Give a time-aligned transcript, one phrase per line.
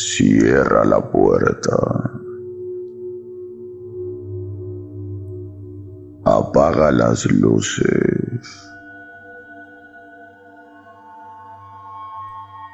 [0.00, 1.76] Cierra la puerta.
[6.24, 8.70] Apaga las luces.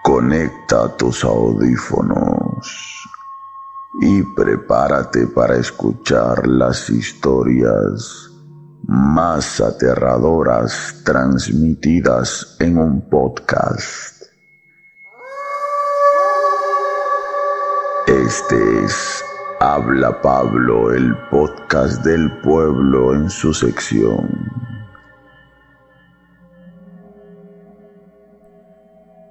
[0.02, 2.68] Conecta tus audífonos
[4.02, 8.30] y prepárate para escuchar las historias
[8.86, 14.13] más aterradoras transmitidas en un podcast.
[18.06, 19.24] Este es
[19.60, 24.28] Habla Pablo, el podcast del pueblo en su sección.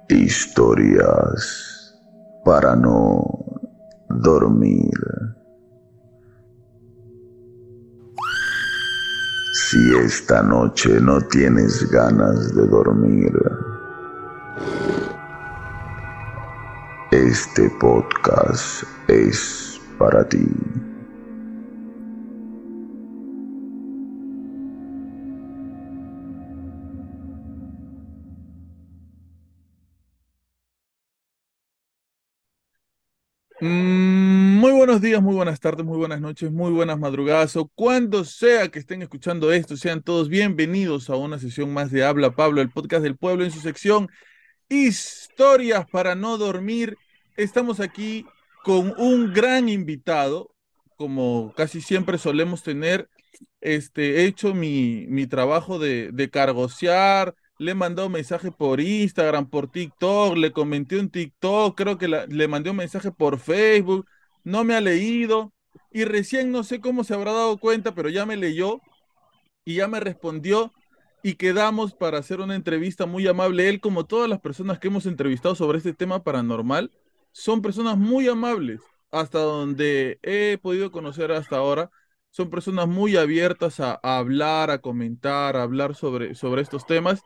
[0.08, 1.94] Historias
[2.44, 3.24] para no
[4.08, 4.90] dormir.
[9.70, 13.32] Si esta noche no tienes ganas de dormir,
[17.14, 20.38] este podcast es para ti.
[33.60, 38.24] Mm, muy buenos días, muy buenas tardes, muy buenas noches, muy buenas madrugadas o cuando
[38.24, 42.60] sea que estén escuchando esto, sean todos bienvenidos a una sesión más de Habla Pablo,
[42.60, 44.08] el podcast del pueblo en su sección
[44.68, 46.96] Historias para no dormir.
[47.36, 48.26] Estamos aquí
[48.62, 50.54] con un gran invitado,
[50.96, 53.08] como casi siempre solemos tener.
[53.60, 59.48] Este, he hecho mi, mi trabajo de, de cargosear, le he mandado mensaje por Instagram,
[59.48, 64.06] por TikTok, le comenté un TikTok, creo que le mandé un mensaje por Facebook,
[64.44, 65.52] no me ha leído
[65.90, 68.80] y recién no sé cómo se habrá dado cuenta, pero ya me leyó
[69.64, 70.72] y ya me respondió
[71.22, 73.68] y quedamos para hacer una entrevista muy amable.
[73.68, 76.90] Él, como todas las personas que hemos entrevistado sobre este tema paranormal,
[77.34, 81.90] son personas muy amables, hasta donde he podido conocer hasta ahora.
[82.30, 87.22] Son personas muy abiertas a, hablar, a comentar, a hablar sobre, sobre estos temas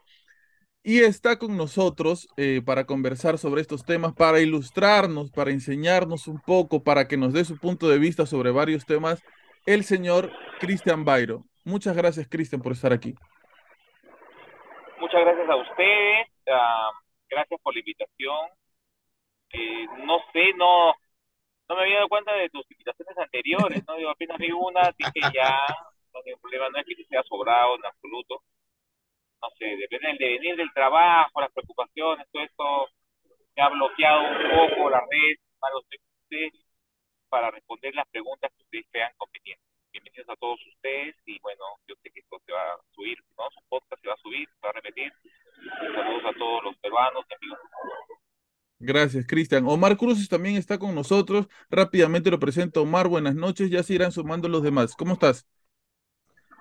[0.83, 6.41] y está con nosotros eh, para conversar sobre estos temas, para ilustrarnos, para enseñarnos un
[6.41, 9.23] poco, para que nos dé su punto de vista sobre varios temas,
[9.67, 11.45] el señor Cristian Bairo.
[11.67, 13.15] Muchas gracias, Cristian, por estar aquí.
[15.01, 16.97] Muchas gracias a ustedes, uh,
[17.29, 18.49] gracias por la invitación.
[19.53, 20.95] Eh, no sé, no,
[21.69, 23.97] no me había dado cuenta de tus invitaciones anteriores, ¿no?
[23.97, 25.59] Digo, apenas vi una, dije ya,
[26.13, 28.43] no hay problema, no es que te sea sobrado en absoluto
[29.41, 32.89] no sé, depende del devenir del trabajo, las preocupaciones, todo esto
[33.57, 36.53] me ha bloqueado un poco la red para ustedes
[37.29, 39.65] para responder las preguntas que ustedes crean convenientes.
[39.93, 43.51] Bienvenidos a todos ustedes y bueno, yo sé que esto se va a subir, ¿no?
[43.51, 45.13] Su podcast se va a subir, se va a repetir.
[45.95, 47.59] Saludos a todos los peruanos y amigos.
[48.81, 49.67] Gracias, Cristian.
[49.67, 51.49] Omar Cruz también está con nosotros.
[51.69, 52.83] Rápidamente lo presento.
[52.83, 53.71] Omar, buenas noches.
[53.71, 54.95] Ya se irán sumando los demás.
[54.95, 55.47] ¿Cómo estás?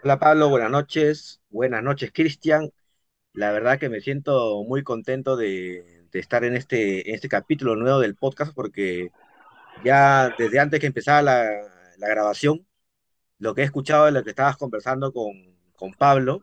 [0.04, 1.42] Hola Pablo, buenas noches.
[1.50, 2.72] Buenas noches, Cristian.
[3.34, 8.00] La verdad que me siento muy contento de, estar en este, en este capítulo nuevo
[8.00, 9.12] del podcast porque
[9.84, 11.46] ya desde antes que empezara la,
[11.98, 12.66] la grabación,
[13.40, 15.34] lo que he escuchado de lo que estabas conversando con,
[15.76, 16.42] con Pablo,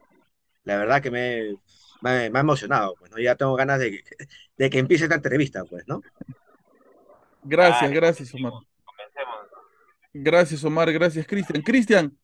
[0.65, 1.57] la verdad que me,
[2.01, 2.95] me, me, ha emocionado.
[2.99, 3.19] Pues, ¿no?
[3.19, 4.03] Ya tengo ganas de,
[4.57, 6.03] de que empiece esta entrevista, pues, ¿no?
[7.43, 8.53] Gracias, gracias, Omar.
[10.13, 10.93] Gracias, Omar.
[10.93, 11.63] Gracias, Cristian.
[11.63, 12.19] Cristian,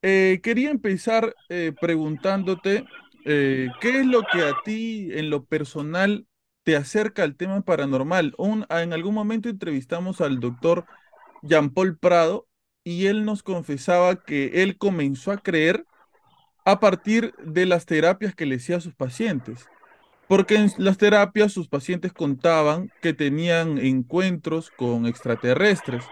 [0.00, 2.84] eh, quería empezar eh, preguntándote
[3.24, 6.26] eh, qué es lo que a ti en lo personal
[6.64, 8.34] te acerca al tema paranormal.
[8.38, 10.86] Un, en algún momento entrevistamos al doctor
[11.42, 12.48] Jean Paul Prado
[12.84, 15.84] y él nos confesaba que él comenzó a creer
[16.64, 19.68] a partir de las terapias que le hacía a sus pacientes.
[20.28, 26.04] Porque en las terapias sus pacientes contaban que tenían encuentros con extraterrestres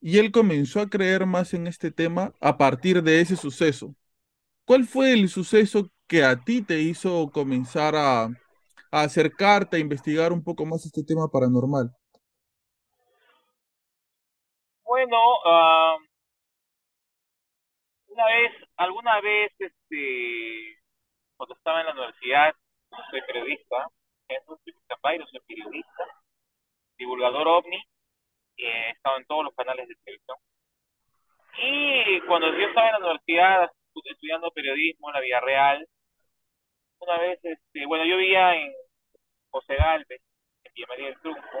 [0.00, 3.94] y él comenzó a creer más en este tema a partir de ese suceso.
[4.66, 8.28] ¿Cuál fue el suceso que a ti te hizo comenzar a,
[8.90, 11.90] acercarte, a investigar un poco más este tema paranormal?
[14.84, 15.96] Bueno, uh,
[18.08, 20.78] una vez, alguna vez, este,
[21.36, 22.54] cuando estaba en la universidad,
[23.10, 23.88] soy periodista,
[25.30, 26.04] soy periodista,
[26.96, 27.82] divulgador ovni,
[28.56, 30.36] he estado en todos los canales de televisión.
[31.58, 33.70] Y cuando yo estaba en la universidad
[34.04, 35.86] estudiando periodismo en la vida real,
[36.98, 38.72] una vez, este, bueno, yo vivía en
[39.50, 40.20] José Galvez,
[40.64, 41.58] en Villa María del Triunfo,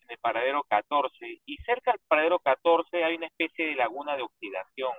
[0.00, 4.22] en el paradero 14, y cerca del paradero 14 hay una especie de laguna de
[4.22, 4.94] oxidación,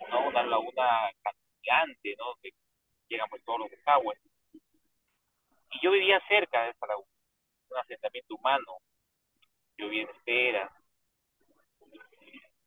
[0.00, 2.34] una laguna cambiante, ¿no?
[2.42, 2.50] que
[3.08, 4.18] llegan por todos los desagües.
[5.70, 7.08] Y yo vivía cerca de esa laguna,
[7.70, 8.78] un asentamiento humano,
[9.76, 10.70] yo vi en espera.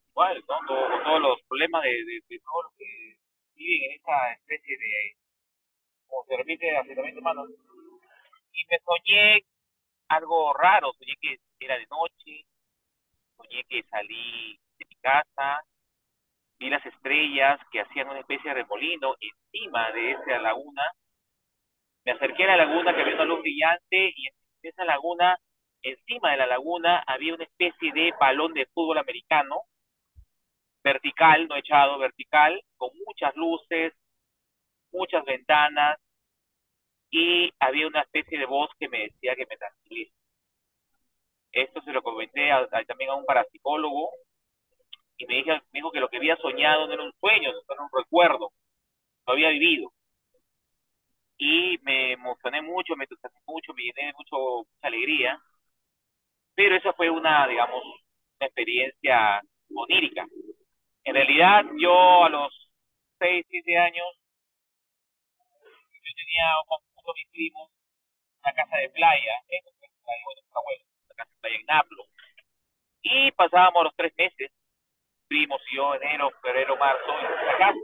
[0.09, 0.67] Igual, ¿no?
[1.03, 3.17] Todos los problemas de, de, de todos los que
[3.55, 5.15] viven en esa especie de,
[6.07, 7.45] como se repite, asentamiento humano.
[8.53, 9.45] Y me soñé
[10.09, 12.45] algo raro, soñé que era de noche,
[13.37, 15.63] soñé que salí de mi casa,
[16.61, 20.83] vi las estrellas que hacían una especie de remolino encima de esa laguna.
[22.05, 25.37] Me acerqué a la laguna que había una luz brillante y en esa laguna,
[25.81, 29.63] encima de la laguna, había una especie de balón de fútbol americano,
[30.83, 33.93] vertical, no echado, vertical, con muchas luces,
[34.91, 35.97] muchas ventanas
[37.09, 40.13] y había una especie de voz que me decía que me tranquilice.
[41.51, 44.11] Esto se lo comenté a- también a un parapsicólogo
[45.21, 47.73] y me, dije, me dijo que lo que había soñado no era un sueño, sino
[47.73, 48.51] era un recuerdo,
[49.27, 49.93] lo había vivido.
[51.37, 54.35] Y me emocioné mucho, me entusiasmé mucho, me llené de mucho,
[54.65, 55.39] mucha alegría,
[56.55, 59.41] pero esa fue una, digamos, una experiencia
[59.75, 60.25] onírica.
[61.03, 62.71] En realidad, yo a los
[63.19, 64.07] 6, 7 años,
[65.37, 67.69] yo tenía con mis primos
[68.43, 72.05] una casa de playa, en una casa de playa en Naplo.
[73.03, 74.51] Y pasábamos los tres meses,
[75.31, 77.79] primos y yo, enero, febrero, marzo, en nuestra casa.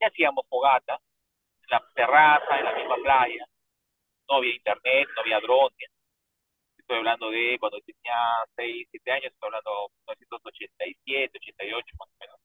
[0.00, 3.44] Y hacíamos fogata, en la terraza, en la misma playa.
[4.30, 5.90] No había internet, no había drones.
[6.78, 8.16] Estoy hablando de cuando tenía
[8.56, 9.70] 6, 7 años, estoy hablando
[10.06, 12.40] de 1987, 88 más o menos.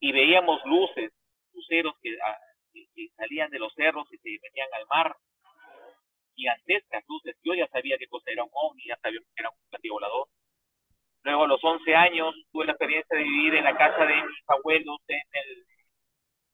[0.00, 1.10] Y veíamos luces,
[1.54, 2.38] luceros que, ah,
[2.74, 5.16] que- que salían de los cerros y se venían al mar.
[6.34, 7.36] Gigantescas luces.
[7.42, 10.28] Yo ya sabía qué cosa era un ovni, ya sabía que era un platillo volador.
[11.26, 14.44] Luego a los 11 años tuve la experiencia de vivir en la casa de mis
[14.46, 15.66] abuelos, en, el,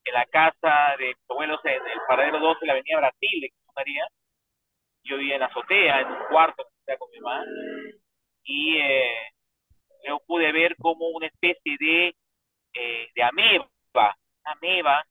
[0.07, 3.73] en la casa de mis abuelos en el paradero 12 de la avenida Brasil, Jesús
[3.77, 4.09] María.
[5.05, 7.45] Yo vivía en la azotea, en un cuarto que estaba con mi mamá.
[8.45, 9.33] Y eh,
[10.09, 12.15] yo pude ver como una especie de,
[12.73, 15.05] eh, de ameba, ameba,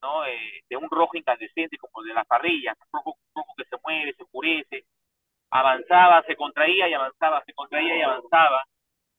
[0.00, 0.24] ¿no?
[0.24, 4.14] Eh, de un rojo incandescente como de las parrillas, un rojo, rojo que se mueve,
[4.14, 4.86] se oscurece,
[5.50, 8.64] avanzaba, se contraía y avanzaba, se contraía y avanzaba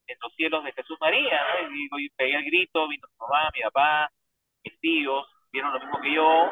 [0.07, 1.75] en los cielos de Jesús María, ¿no?
[1.75, 4.09] Y, y pegué el grito, vino mi mamá, mi papá,
[4.63, 6.49] mis tíos, vieron lo mismo que yo,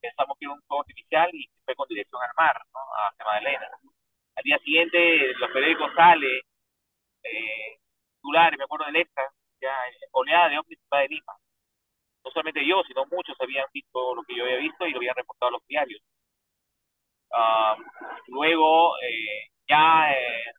[0.00, 2.80] pensamos que era un fuego artificial y fue con dirección al mar, ¿no?
[2.80, 3.68] A Magdalena.
[4.36, 6.42] Al día siguiente, los periódicos sale,
[7.22, 7.78] eh,
[8.16, 9.24] titulares, me acuerdo del extra,
[9.60, 11.32] ya, eh, oleada de ovnis de Lima.
[12.24, 15.14] No solamente yo, sino muchos habían visto lo que yo había visto y lo habían
[15.16, 16.02] reportado a los diarios.
[17.32, 17.76] Ah,
[18.28, 20.52] luego, eh, ya eh,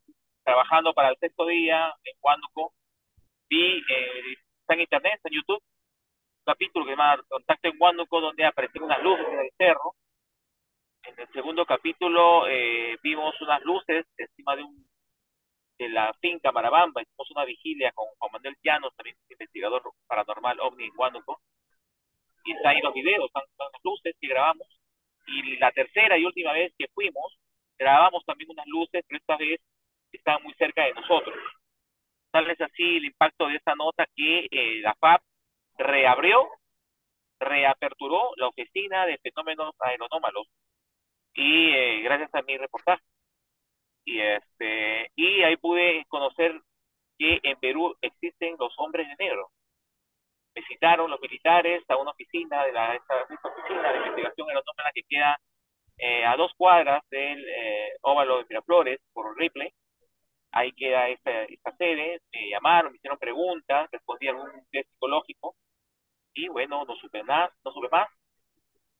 [0.47, 2.73] trabajando para el sexto día en Huánuco,
[3.49, 7.75] vi, eh, está en internet, está en YouTube, un capítulo que se llama Contacto en
[7.77, 9.95] Huánuco, donde aparecen unas luces en el cerro.
[11.03, 14.87] En el segundo capítulo eh, vimos unas luces encima de un
[15.77, 20.85] de la finca Marabamba, hicimos una vigilia con Juan Manuel Llanos, también investigador paranormal ovni
[20.85, 21.41] en Huánuco,
[22.45, 24.67] y están ahí los videos, están, las luces que grabamos,
[25.27, 27.37] y la tercera y última vez que fuimos,
[27.77, 29.61] grabamos también unas luces, pero esta vez
[30.11, 31.35] estaban muy cerca de nosotros.
[32.31, 35.21] Tal es así el impacto de esta nota que eh, la FAP
[35.77, 36.47] reabrió,
[37.39, 40.47] reaperturó la oficina de fenómenos aeronómalos
[41.33, 43.03] y eh, gracias a mi reportaje.
[44.05, 46.59] Y este y ahí pude conocer
[47.17, 49.51] que en Perú existen los hombres de negro.
[50.55, 54.91] Me citaron los militares a una oficina de la esta, esta oficina de investigación aeronómica
[54.93, 55.39] que queda
[55.97, 59.71] eh, a dos cuadras del eh, óvalo de Miraflores por Ripley
[60.57, 65.55] ahí queda esta, esta sede, me llamaron, me hicieron preguntas, respondí algún test psicológico
[66.33, 68.09] y bueno, no supe más, no supe más.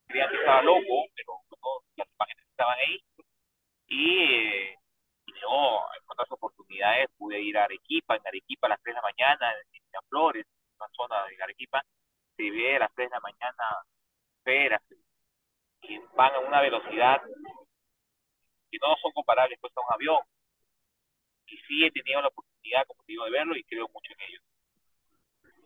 [0.08, 3.04] Creían que estaba loco, pero bueno, las imágenes estaban ahí
[3.88, 9.02] y, eh, en otras oportunidades pude ir a Arequipa, en Arequipa a las 3 de
[9.02, 10.46] la mañana, en Miraflores,
[10.78, 11.84] una zona de Arequipa,
[12.36, 13.64] se ve a las 3 de la mañana
[14.38, 14.82] esferas
[15.82, 17.22] y van a una velocidad
[18.72, 20.20] que no son comparables pues a un avión
[21.48, 24.44] y sí he tenido la oportunidad, como digo, de verlo y creo mucho en ellos.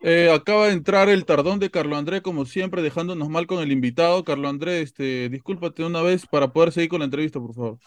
[0.04, 3.70] Eh, acaba de entrar el tardón de Carlo André, como siempre, dejándonos mal con el
[3.70, 4.24] invitado.
[4.24, 7.78] Carlo André, este, discúlpate una vez para poder seguir con la entrevista, por favor.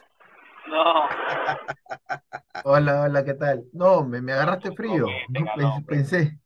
[0.68, 0.84] No,
[2.64, 3.66] Hola, hola, ¿qué tal?
[3.74, 5.06] No, me, me agarraste frío.
[5.30, 5.84] Venga, no.
[5.86, 6.40] Pensé,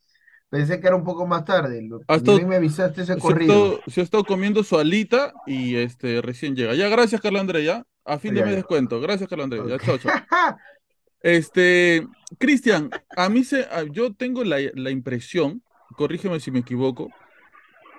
[0.49, 1.81] pensé que era un poco más tarde.
[1.83, 3.79] Lo- Has Ni estado- bien me avisaste ese corrido.
[3.87, 6.73] se ha estado comiendo su alita y este recién llega.
[6.73, 7.83] Ya, gracias, Carlo André, ya.
[8.05, 8.99] A fin de mes descuento.
[8.99, 9.61] Gracias, Carlo André.
[9.67, 10.11] Ya, chao, chao.
[11.21, 12.07] Este,
[12.37, 15.63] Cristian, a mí se, a- yo tengo la, la impresión,
[15.95, 17.09] corrígeme si me equivoco,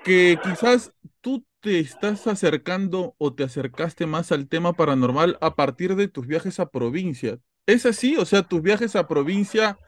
[0.04, 5.94] que quizás tú te estás acercando o te acercaste más al tema paranormal a partir
[5.96, 7.38] de tus viajes a provincia.
[7.66, 8.16] ¿Es así?
[8.16, 9.78] O sea, tus viajes a provincia,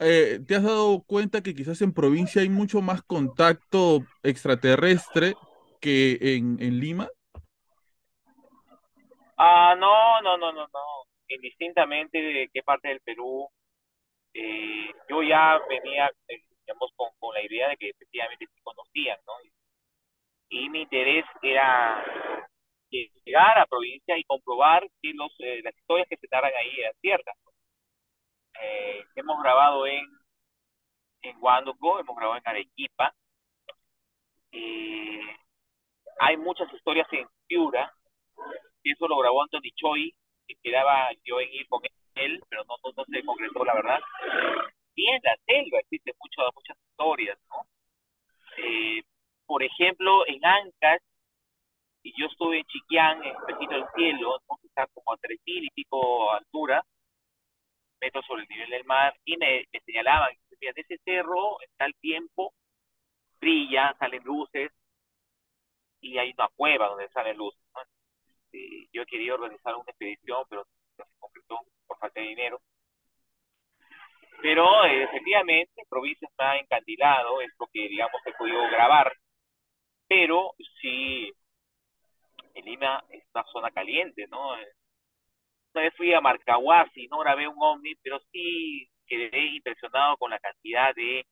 [0.00, 5.36] eh, ¿te has dado cuenta que quizás en provincia hay mucho más contacto extraterrestre
[5.80, 7.08] que en, en Lima?
[9.38, 11.17] Ah, no, no, no, no, no.
[11.28, 13.48] Indistintamente de qué parte del Perú,
[14.34, 19.34] eh, yo ya venía, eh, digamos, con, la idea de que efectivamente se conocían, ¿no?
[20.50, 22.04] Y mi interés era
[22.90, 26.94] llegar a provincia y comprobar que los, eh, las historias que se narran ahí eran
[27.00, 27.36] ciertas.
[28.60, 30.04] Eh, hemos grabado en,
[31.22, 33.14] en hemos grabado en Arequipa.
[34.52, 35.20] Eh,
[36.20, 37.92] hay muchas historias en Piura,
[38.82, 40.14] eso lo grabó Anthony Choi,
[40.56, 40.72] que
[41.24, 41.82] yo en ir con
[42.14, 44.00] él, pero no, no, no se concretó la verdad.
[44.94, 47.66] Y en la selva existen muchas muchas historias, ¿no?
[48.58, 49.02] Eh,
[49.46, 51.00] por ejemplo, en Ancash,
[52.02, 54.58] y yo estuve en Chiquián, en Pepito del Cielo, ¿no?
[54.64, 56.82] está como a tres mil y pico altura,
[58.00, 61.94] metros sobre el nivel del mar, y me, me señalaban, de ese cerro, en tal
[62.00, 62.52] tiempo,
[63.40, 64.72] brilla, salen luces,
[66.00, 67.60] y hay una cueva donde salen luces.
[68.50, 70.66] Este, yo he querido organizar una expedición, pero
[70.98, 72.60] no se concretó por falta de dinero.
[74.40, 79.12] Pero eh, efectivamente, provincia está encandilado, es lo que, digamos, he podido grabar.
[80.06, 81.32] Pero sí,
[82.54, 84.52] en Lima es una zona caliente, ¿no?
[84.52, 90.38] Una vez fui a Marcahuasi, no grabé un ovni, pero sí quedé impresionado con la
[90.38, 91.26] cantidad de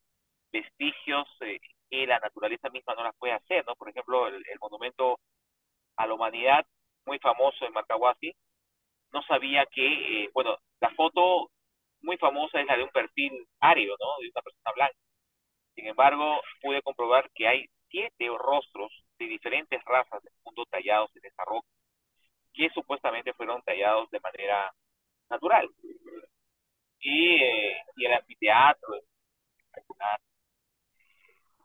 [0.53, 1.59] vestigios eh,
[1.91, 3.75] que la naturaleza misma no las puede hacer, ¿no?
[3.77, 5.19] Por ejemplo, el monumento
[5.97, 6.67] a la humanidad,
[7.07, 8.35] muy famoso en Marcahuasi,
[9.13, 11.51] no sabía que, eh, bueno, la foto
[12.03, 14.21] muy famosa es la de un perfil árido, ¿no?
[14.21, 14.99] De una persona blanca.
[15.75, 21.27] Sin embargo, pude comprobar que hay siete rostros de diferentes razas del mundo tallados en
[21.27, 21.69] esa roca,
[22.53, 24.73] que supuestamente fueron tallados de manera
[25.31, 25.69] natural.
[27.01, 29.01] Y, eh, y el anfiteatro.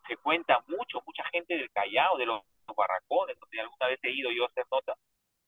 [0.07, 4.11] Se cuenta mucho, mucha gente del Callao, de los, los barracones, donde alguna vez he
[4.11, 4.93] ido yo a hacer nota,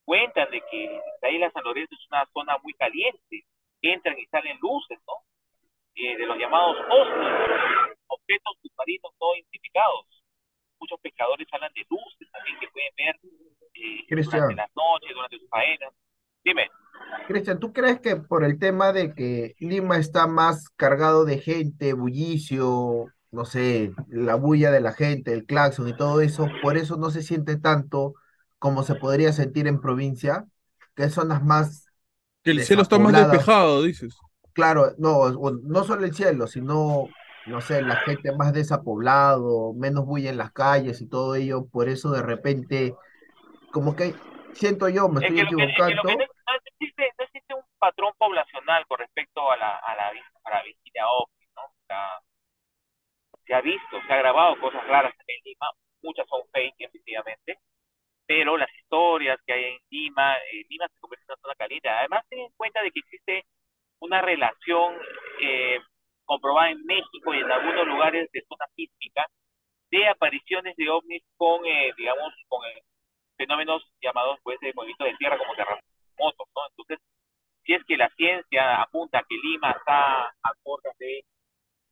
[0.05, 3.45] cuentan de que la isla San Lorenzo es una zona muy caliente,
[3.81, 5.13] entran y salen luces, ¿no?
[5.95, 7.27] Eh, de los llamados OSNI,
[8.07, 10.05] objetos submarinos no identificados.
[10.79, 13.15] Muchos pescadores hablan de luces también que pueden ver
[13.75, 15.93] eh, durante las noches, durante sus faenas.
[16.43, 16.69] Dime.
[17.27, 21.93] Cristian, ¿tú crees que por el tema de que Lima está más cargado de gente,
[21.93, 26.97] bullicio, no sé, la bulla de la gente, el claxon y todo eso, por eso
[26.97, 28.13] no se siente tanto
[28.63, 30.45] como se podría sentir en provincia,
[30.95, 31.85] que son las más
[32.45, 34.15] Que el cielo está más despejado, dices.
[34.53, 37.09] Claro, no, no solo el cielo, sino,
[37.45, 41.89] no sé, la gente más desapoblado, menos bulla en las calles y todo ello, por
[41.89, 42.95] eso de repente,
[43.73, 44.15] como que
[44.53, 46.53] siento yo, me Es estoy que lo que, es que lo equivocando, que no, no
[46.63, 51.03] existe, no existe un patrón poblacional con respecto a la, a la, a la vigilia
[51.09, 51.63] ovni, ¿no?
[51.63, 52.07] O sea,
[53.45, 55.67] se ha visto, se ha grabado cosas raras en Lima,
[56.01, 57.59] muchas son fake, efectivamente,
[58.25, 61.89] pero las historias que hay en Lima, eh, Lima se convierte en una zona caliente.
[61.89, 63.45] Además, ten en cuenta de que existe
[63.99, 64.95] una relación
[65.41, 65.79] eh,
[66.25, 69.27] comprobada en México y en algunos lugares de zona sísmica
[69.91, 72.81] de apariciones de ovnis con, eh, digamos, con eh,
[73.37, 76.61] fenómenos llamados pues de movimiento de tierra como terremotos, ¿no?
[76.69, 76.99] Entonces,
[77.63, 81.19] si es que la ciencia apunta que Lima está a puertas de,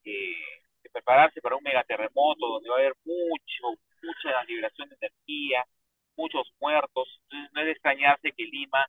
[0.06, 5.64] eh, de prepararse para un megaterremoto donde va a haber mucho, mucha liberación de energía,
[6.22, 8.86] muchos muertos, entonces no es de extrañarse que Lima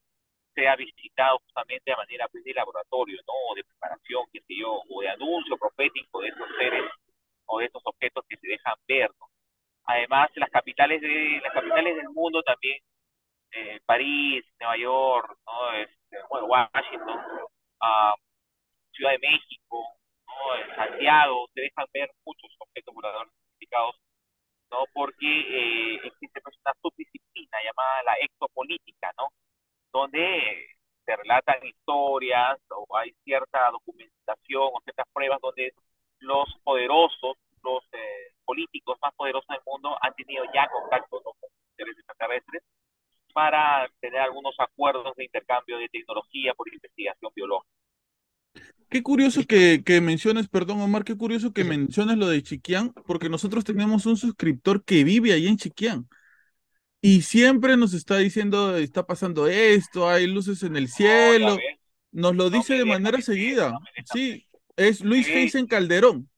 [0.54, 3.32] sea visitado justamente de manera pues, de laboratorio, ¿no?
[3.50, 6.90] O de preparación, qué sé yo, o de anuncio profético de estos seres
[7.46, 9.26] o de estos objetos que se dejan ver, ¿no?
[9.84, 12.78] Además, las capitales de las capitales del mundo también,
[13.52, 15.72] eh, París, Nueva York, ¿no?
[15.72, 17.20] Este, bueno, Washington,
[17.80, 18.14] ah,
[18.92, 19.86] Ciudad de México,
[20.26, 20.76] ¿no?
[20.76, 23.32] Santiago, se dejan ver muchos objetos voladores
[24.72, 24.84] ¿no?
[24.92, 29.28] Porque eh, existe pues, una subdisciplina llamada la exopolítica, ¿no?
[29.92, 30.66] Donde
[31.04, 35.72] se relatan historias o hay cierta documentación o ciertas pruebas donde
[36.20, 41.32] los poderosos, los eh, políticos más poderosos del mundo han tenido ya contacto ¿no?
[41.40, 42.62] con seres extraterrestres
[43.34, 47.81] para tener algunos acuerdos de intercambio de tecnología por investigación biológica.
[48.92, 53.30] Qué curioso que, que menciones, perdón Omar, qué curioso que menciones lo de Chiquián, porque
[53.30, 56.06] nosotros tenemos un suscriptor que vive ahí en Chiquián
[57.00, 61.58] y siempre nos está diciendo, está pasando esto, hay luces en el cielo,
[62.12, 63.78] nos lo dice de manera seguida.
[64.12, 64.46] Sí,
[64.76, 65.26] es Luis.
[65.26, 66.28] Heisen Calderón.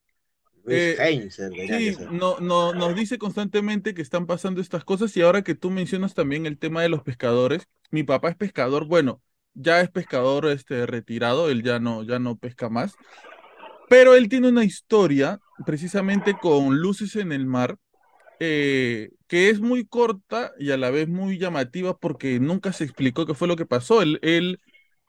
[0.64, 5.22] Luis Eh, Heinzer, Sí, no, no, nos dice constantemente que están pasando estas cosas y
[5.22, 9.20] ahora que tú mencionas también el tema de los pescadores, mi papá es pescador, bueno,
[9.54, 12.94] ya es pescador este, retirado, él ya no, ya no pesca más.
[13.88, 17.76] Pero él tiene una historia precisamente con luces en el mar
[18.40, 23.26] eh, que es muy corta y a la vez muy llamativa porque nunca se explicó
[23.26, 24.02] qué fue lo que pasó.
[24.02, 24.60] Él, él-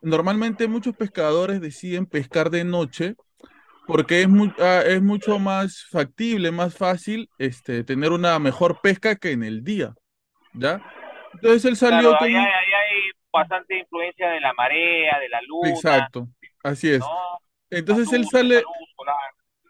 [0.02, 3.16] normalmente muchos pescadores deciden pescar de noche
[3.86, 9.16] porque es, mu- ah, es mucho más factible, más fácil este, tener una mejor pesca
[9.16, 9.94] que en el día,
[10.54, 10.82] ¿ya?
[11.34, 12.28] Entonces él salió Claro, con...
[12.28, 16.28] ahí ahí bastante influencia de la marea, de la luna, Exacto,
[16.62, 17.00] así es.
[17.00, 17.08] ¿no?
[17.70, 18.64] Entonces Las él sale, luz
[18.96, 19.16] solar.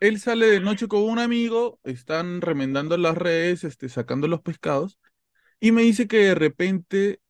[0.01, 4.99] él sale de noche con un amigo, están remendando las redes, este, sacando los pescados,
[5.61, 7.21] y me dice que de repente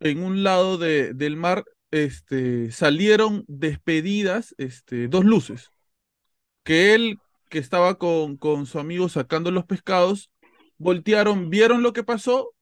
[0.00, 5.70] en un lado de- del mar este, salieron despedidas este, dos luces,
[6.64, 7.18] que él,
[7.50, 10.30] que estaba con, con su amigo sacando los pescados,
[10.78, 12.52] voltearon, vieron lo que pasó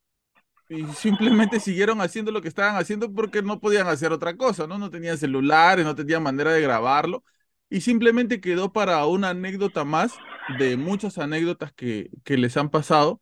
[0.71, 4.79] y simplemente siguieron haciendo lo que estaban haciendo porque no podían hacer otra cosa, ¿no?
[4.79, 7.25] No tenían celulares, no tenían manera de grabarlo
[7.69, 10.13] y simplemente quedó para una anécdota más
[10.61, 13.21] de muchas anécdotas que, que les han pasado,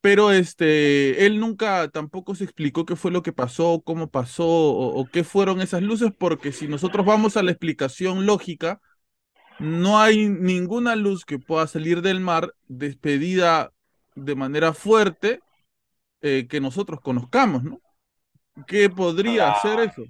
[0.00, 5.00] pero este, él nunca tampoco se explicó qué fue lo que pasó, cómo pasó o,
[5.00, 8.80] o qué fueron esas luces, porque si nosotros vamos a la explicación lógica,
[9.58, 13.72] no hay ninguna luz que pueda salir del mar despedida
[14.16, 15.40] de manera fuerte
[16.24, 17.80] eh, que nosotros conozcamos, ¿no?
[18.66, 19.80] ¿Qué podría hacer Claro.
[19.80, 20.04] eso?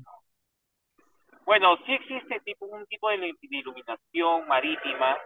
[1.45, 5.17] Bueno, sí existe tipo, un tipo de, ilu- de iluminación marítima,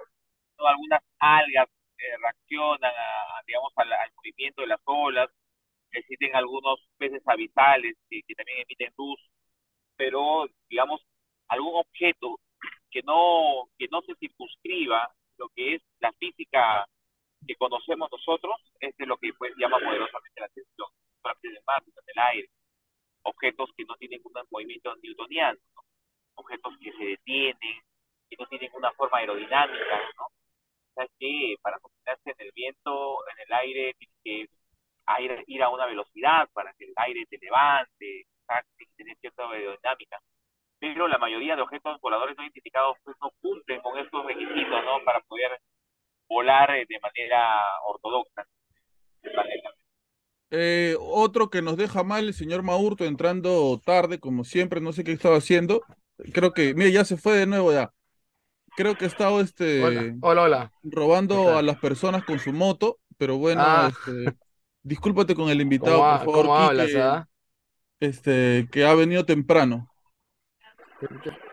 [0.59, 0.67] ¿no?
[0.69, 1.69] algunas algas
[1.99, 5.31] eh, reaccionan a, a, digamos, al, al movimiento de las olas,
[5.93, 9.21] existen algunos peces abisales que, que también emiten luz,
[9.97, 11.03] pero digamos,
[11.49, 12.41] algún objeto
[12.91, 16.87] que no, que no se circunscriba lo que es la física
[17.47, 20.89] que conocemos nosotros, es de lo que pues llama poderosamente la atención,
[21.23, 22.49] partes del mar, del aire,
[23.23, 25.83] objetos que no tienen un movimiento newtoniano, ¿no?
[26.37, 27.83] objetos que se detienen,
[28.29, 30.25] que no tienen una forma aerodinámica, ¿no?
[30.25, 34.49] O sea que para moverse en el viento, en el aire, tienes que
[35.47, 38.27] ir a una velocidad para que el aire te levante,
[38.97, 40.21] tener cierta aerodinámica.
[40.79, 45.03] Pero la mayoría de objetos voladores no identificados pues no cumplen con estos requisitos, ¿no?
[45.05, 45.59] Para poder
[46.29, 48.47] volar eh, de manera ortodoxa.
[50.51, 55.05] Eh, otro que nos deja mal, el señor Maurto entrando tarde, como siempre, no sé
[55.05, 55.83] qué estaba haciendo.
[56.33, 57.93] Creo que, mire, ya se fue de nuevo ya.
[58.77, 60.73] Creo que ha estado este, Hola, hola, hola.
[60.83, 64.37] ¿Qué robando a las personas con su moto, pero bueno, Ah, este,
[64.83, 67.29] discúlpate con el invitado, ¿cómo, por favor, cómo hablas, Quique, ah?
[68.01, 69.91] este, que ha venido temprano.
[71.01, 71.48] ¿Qué, qué-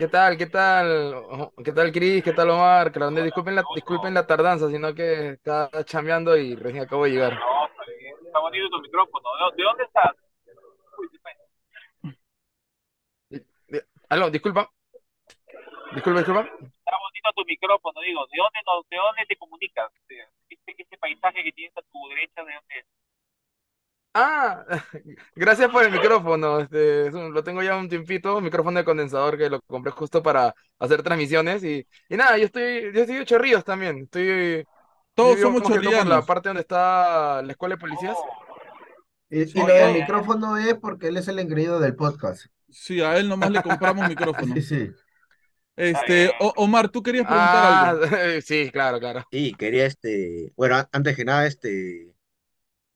[0.00, 0.38] qué tal?
[0.38, 1.14] ¿Qué tal?
[1.62, 2.24] ¿Qué tal, Cris?
[2.24, 2.90] ¿Qué tal, Omar?
[2.90, 7.34] Claramente, disculpen la, disculpen la tardanza, sino que estaba chambeando y recién acabo de llegar.
[7.34, 7.82] No, está.
[8.24, 9.28] Está bonito tu micrófono.
[9.50, 10.16] ¿De, de dónde estás?
[10.96, 11.08] Uy,
[14.08, 14.70] Aló, disculpa.
[15.92, 16.40] Disculpa, disculpa.
[16.40, 18.26] Está bonito tu micrófono, digo.
[18.32, 19.92] ¿De dónde, de dónde te comunicas?
[20.48, 22.86] Este, este paisaje que tienes a tu derecha, ¿de dónde es?
[24.12, 24.64] Ah,
[25.36, 26.60] gracias por el micrófono.
[26.60, 29.92] Este, es un- lo tengo ya un tiempito, un micrófono de condensador que lo compré
[29.92, 33.98] justo para hacer transmisiones y, y nada, yo estoy, yo estoy de Chorrillos también.
[34.04, 34.64] Estoy, yo
[35.14, 38.16] Todos vivo somos por la parte donde está la escuela de policías.
[38.16, 38.50] Oh,
[39.30, 42.46] Y, y lo del micrófono es porque él es el engreído del podcast.
[42.68, 44.54] Sí, a él nomás le compramos micrófono.
[44.54, 44.90] Sí, sí.
[45.76, 46.32] Este.
[46.40, 48.04] O- Omar, tú querías preguntar Ah, algo.
[48.42, 49.24] sí, claro, claro.
[49.30, 52.12] Sí, quería este, bueno, antes que nada, este,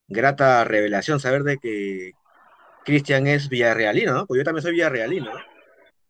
[0.08, 2.12] grata revelación saber de que
[2.84, 4.26] Cristian es villarrealino, ¿no?
[4.26, 5.40] Pues yo también soy villarrealino, ¿no?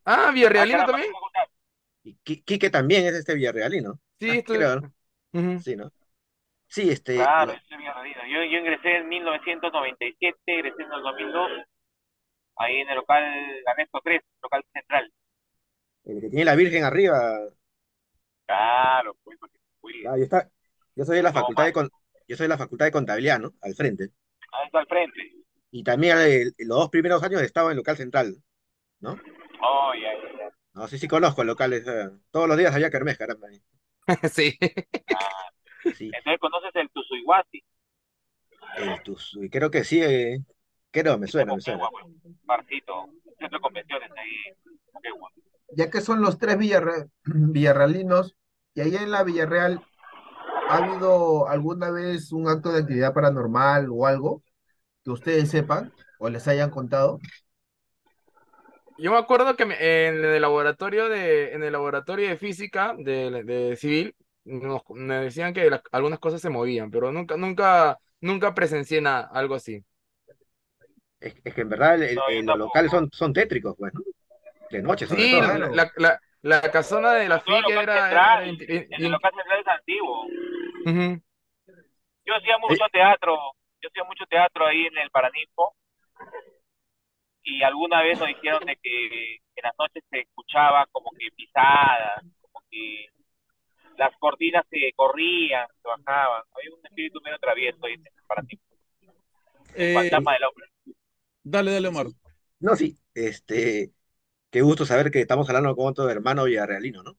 [0.04, 1.12] Ah, Villarrealino también.
[2.04, 4.58] Y Qui- Quique también es este villarrealino, Sí, Ah, estoy.
[4.58, 4.94] creo, ¿no?
[5.32, 5.60] Ujú.
[5.60, 5.92] Sí, ¿no?
[6.68, 8.22] Sí, este, Claro, lo- yo soy Villarrealino.
[8.26, 11.50] Yo, yo ingresé en 1997, egresé en el 2002,
[12.56, 13.24] ahí en el local
[13.66, 15.12] Anexo 3, local central.
[16.04, 17.40] el que tiene la Virgen arriba,
[18.46, 20.50] Claro, pues, porque fui, ah, yo, está,
[20.94, 21.90] yo soy de la no, facultad de, con-
[22.28, 23.52] yo soy de la facultad de contabilidad, ¿no?
[23.62, 24.10] Al frente.
[24.52, 25.32] ahí está al frente.
[25.70, 28.36] Y también eh, los dos primeros años estaba en local central,
[29.00, 29.18] ¿no?
[29.62, 30.50] Oh, ya, ya, ya.
[30.74, 31.82] No, sí, sí conozco el local, eh,
[32.30, 33.48] todos los días había kermés, caramba.
[34.32, 34.58] Sí.
[35.14, 35.50] Ah,
[35.96, 37.62] Sí, entonces conoces el Tuzuiguasi,
[38.78, 40.38] el Tuzui, creo que sí, eh,
[40.90, 41.88] creo, me suena, me suena.
[41.90, 42.06] Pues,
[42.42, 43.06] Barcito,
[43.38, 44.54] centro de convenciones ahí.
[45.76, 48.34] Ya que son los tres villarre- villarrealinos,
[48.74, 49.84] y allá en la Villarreal,
[50.68, 54.42] ¿ha habido alguna vez un acto de actividad paranormal o algo
[55.04, 57.20] que ustedes sepan o les hayan contado?
[58.98, 59.76] Yo me acuerdo que me-
[60.08, 65.52] en el laboratorio de, en el laboratorio de física de, de civil nos, me decían
[65.52, 69.84] que las- algunas cosas se movían, pero nunca, nunca, nunca presencié nada, algo así.
[71.18, 74.00] Es, es que en verdad el- No, el- los locales son, son tétricos, pues, ¿no?
[74.70, 75.40] De noche, sobre Sí, todo.
[75.40, 75.74] claro.
[75.74, 78.46] la, la, la casona de la FIC era...
[78.46, 80.26] in- el local central es antiguo.
[80.84, 81.22] Ujú.
[82.26, 83.36] Yo hacía mucho teatro,
[83.82, 85.74] yo hacía mucho teatro ahí en el Paraninfo
[87.42, 92.24] y alguna vez nos dijeron de que en las noches se escuchaba como que pisadas,
[92.40, 93.06] como que
[93.98, 96.42] las cortinas se corrían, se bajaban.
[96.56, 98.64] Había un espíritu medio travieso ahí en el Paraninfo,
[99.76, 100.66] Eh, fantasma del hombre.
[101.42, 102.06] dale, dale, Omar.
[102.60, 103.92] No, sí, este,
[104.50, 107.16] qué gusto saber que estamos hablando con otro hermano villarrealino, ¿no?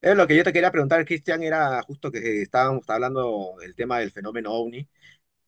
[0.00, 3.98] Es lo que yo te quería preguntar, Cristian, era justo que estábamos hablando del tema
[3.98, 4.88] del fenómeno OVNI.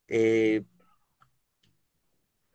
[0.09, 0.65] Eh,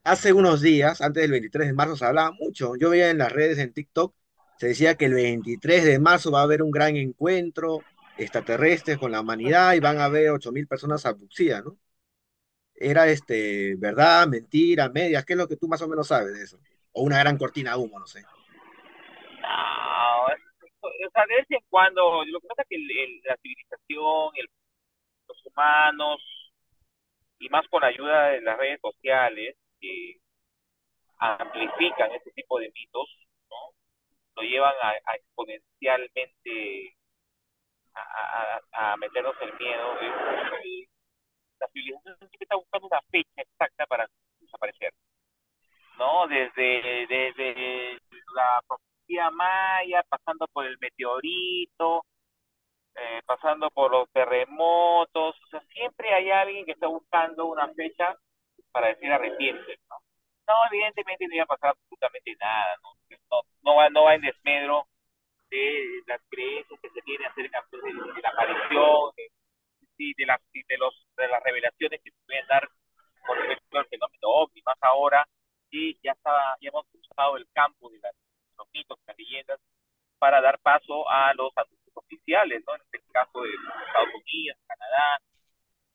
[0.04, 2.76] hace unos días, antes del 23 de marzo, se hablaba mucho.
[2.78, 4.16] Yo veía en las redes, en TikTok,
[4.58, 7.86] se decía que el 23 de marzo va a haber un gran encuentro
[8.18, 11.78] extraterrestre con la humanidad y van a haber 8.000 personas abducidas, ¿no?
[12.76, 16.44] Era este, verdad, mentira, medias, ¿qué es lo que tú más o menos sabes de
[16.44, 16.60] eso?
[16.94, 18.28] O una gran cortina de humo, no sé.
[19.80, 19.95] Es-
[20.88, 24.32] o sea, de vez en cuando, lo que pasa es que el- la civilización,
[25.28, 26.22] los humanos,
[27.40, 30.18] y más con ayuda de las redes sociales, que
[31.20, 33.10] amplifican este tipo de mitos,
[33.50, 33.58] ¿no?
[34.36, 36.96] Lo llevan a, exponencialmente
[37.94, 40.00] a, a- a- meternos el miedo.
[40.02, 40.90] Es-
[41.60, 44.08] La civilización siempre está buscando una fecha exacta para
[44.40, 44.94] desaparecer,
[45.98, 46.28] ¿no?
[46.28, 48.00] Desde, desde
[48.36, 48.62] la
[49.06, 52.06] profecía maya, pasando por el meteorito,
[52.96, 58.16] eh, pasando por los terremotos, o sea, siempre hay alguien que está buscando una fecha
[58.72, 59.98] para decir arrepiente, ¿no?
[60.48, 62.90] No, evidentemente no iba a pasar absolutamente nada, ¿no?
[63.32, 64.88] No, no va, no va en desmedro
[65.50, 70.78] de las creencias que se tienen acerca pues, de, la aparición, de, de, las, de,
[70.78, 72.68] los, de las revelaciones que se pueden dar
[73.26, 75.28] con respecto al fenómeno ovni, más ahora,
[75.72, 78.14] y ya, está, ya hemos cruzado el campo de, las,
[78.58, 79.60] los mitos, las leyendas,
[80.20, 82.76] para dar paso a los anuncios oficiales, ¿no?
[82.76, 85.20] En este caso de Estados Unidos, Canadá,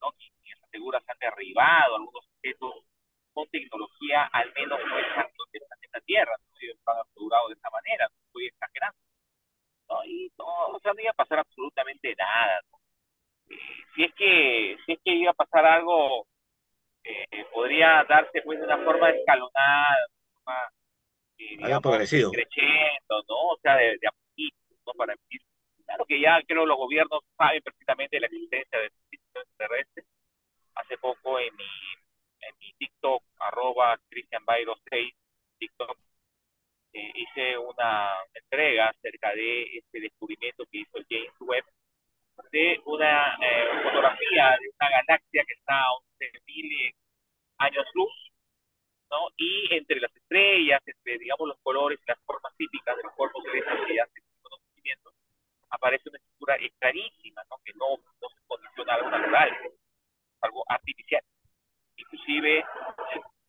[0.00, 0.08] ¿no?
[0.18, 2.84] Y, y asegura se han derribado algunos objetos
[3.32, 6.58] con tecnología al menos no exacto del planeta Tierra, ¿no?
[6.60, 8.98] Ellos han asegurado de esta manera, no estoy exagerando.
[9.88, 10.04] ¿no?
[10.04, 10.44] Y no,
[10.76, 12.60] o sea, no iba a pasar absolutamente nada.
[13.48, 13.56] Eh,
[13.94, 16.26] si es que, si es que iba a pasar algo,
[17.04, 20.72] eh, podría darse pues de una forma escalonada, de una forma,
[21.56, 22.30] digamos, progresivo.
[22.30, 23.36] creciendo, ¿no?
[23.54, 24.92] O sea, de, de a poquito, ¿no?
[24.94, 25.40] Para decir,
[25.84, 30.06] claro que ya creo los gobiernos saben perfectamente la existencia de civilizaciones terrestres.
[30.74, 31.64] Hace poco en mi,
[32.40, 35.14] en mi TikTok, arroba Christian Byros 6,
[35.58, 35.98] TikTok,
[36.92, 41.64] eh, hice una entrega acerca de este descubrimiento que hizo James Webb
[42.50, 46.94] de una eh, fotografía de una galaxia que está a 11.000
[47.58, 48.29] años luz,
[49.10, 49.28] ¿no?
[49.36, 53.86] Y entre las estrellas, entre, digamos, los colores y las formas típicas del cuerpo celeste
[53.86, 55.12] que ya se tiene conocimiento,
[55.70, 57.56] aparece una estructura extrañísima, ¿no?
[57.64, 59.50] Que no, no se condiciona a algo natural,
[60.42, 61.22] algo artificial.
[61.96, 62.64] Inclusive eh,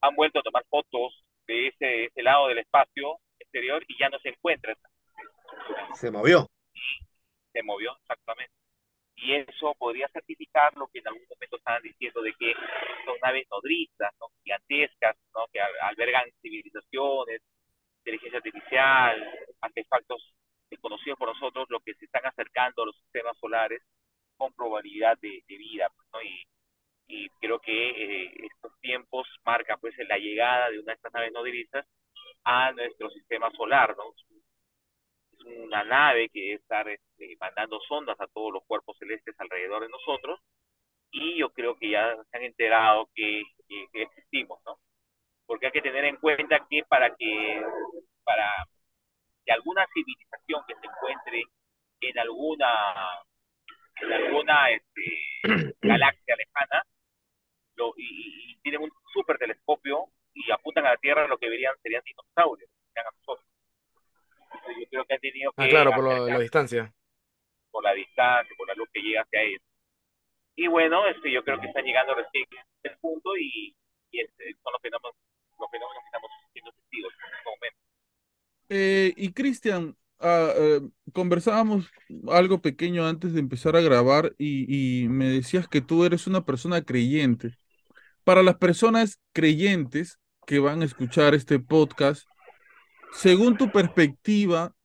[0.02, 4.20] han vuelto a tomar fotos de ese, ese lado del espacio exterior y ya no
[4.20, 6.48] se encuentra esa estructura Se movió.
[7.54, 8.54] se movió exactamente.
[9.22, 12.54] Y eso podría certificar lo que en algún momento estaban diciendo de que
[13.06, 14.28] son naves nodrizas, ¿no?
[14.44, 15.48] gigantescas, ¿no?
[15.54, 17.42] que al- albergan civilizaciones,
[18.00, 19.32] inteligencia artificial,
[19.62, 20.34] artefactos
[20.70, 23.82] desconocidos por nosotros, lo que se están acercando a los sistemas solares
[24.38, 25.90] con probabilidad de, de vida.
[25.96, 26.22] pues, ¿no?
[26.24, 26.44] Y,
[27.08, 31.32] y creo que eh, estos tiempos marcan pues la llegada de una de estas naves
[31.34, 31.86] nodrizas
[32.46, 34.04] a nuestro sistema solar, ¿no?
[35.46, 40.40] Una nave que está este, mandando sondas a todos los cuerpos celestes alrededor de nosotros
[41.12, 44.78] y yo creo que ya se han enterado que, que- que existimos, ¿no?
[45.48, 47.62] Porque hay que tener en cuenta que para que
[48.24, 48.50] para
[49.46, 51.44] que alguna civilización que se encuentre
[52.02, 52.70] en alguna
[54.02, 55.04] en alguna este,
[55.82, 56.84] galaxia lejana
[57.76, 62.04] lo, y, tienen un super telescopio y apuntan a la Tierra lo que verían serían
[62.06, 63.48] dinosaurios, serían a nosotros.
[64.54, 66.94] Entonces, yo creo que han tenido que Ah, claro, por lo- la distancia.
[67.72, 69.62] por la distancia, por la luz que llega hacia ellos.
[70.56, 73.76] Y bueno, este, yo creo que están llegando recién a este punto y,
[74.12, 75.16] y este, son los fenómenos,
[75.60, 77.80] los fenómenos que estamos siendo testigos en este momento.
[78.70, 80.82] Eh, y Cristian, ah, eh,
[81.14, 81.90] conversábamos
[82.30, 86.46] algo pequeño antes de empezar a grabar y, y me decías que tú eres una
[86.46, 87.58] persona creyente.
[88.24, 92.28] Para las personas creyentes que van a escuchar este podcast,
[93.14, 94.76] según tu perspectiva,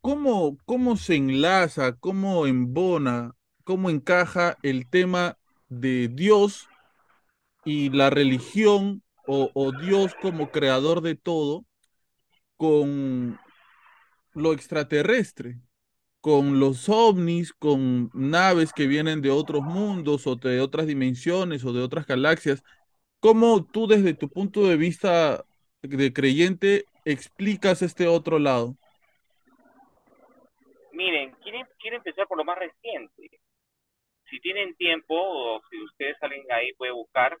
[0.00, 6.68] ¿cómo, cómo se enlaza, cómo embona, cómo encaja el tema de Dios
[7.64, 11.64] y la religión o, o Dios como creador de todo
[12.56, 13.38] con
[14.34, 15.60] lo extraterrestre,
[16.20, 21.72] con los ovnis, con naves que vienen de otros mundos o de otras dimensiones o
[21.72, 22.62] de otras galaxias.
[23.20, 25.44] ¿Cómo tú desde tu punto de vista
[25.82, 28.76] de creyente explicas este otro lado?
[30.92, 33.30] Miren, quiero, empezar por lo más reciente.
[34.30, 37.38] Si tienen tiempo, o si ustedes salen ahí, puede buscar.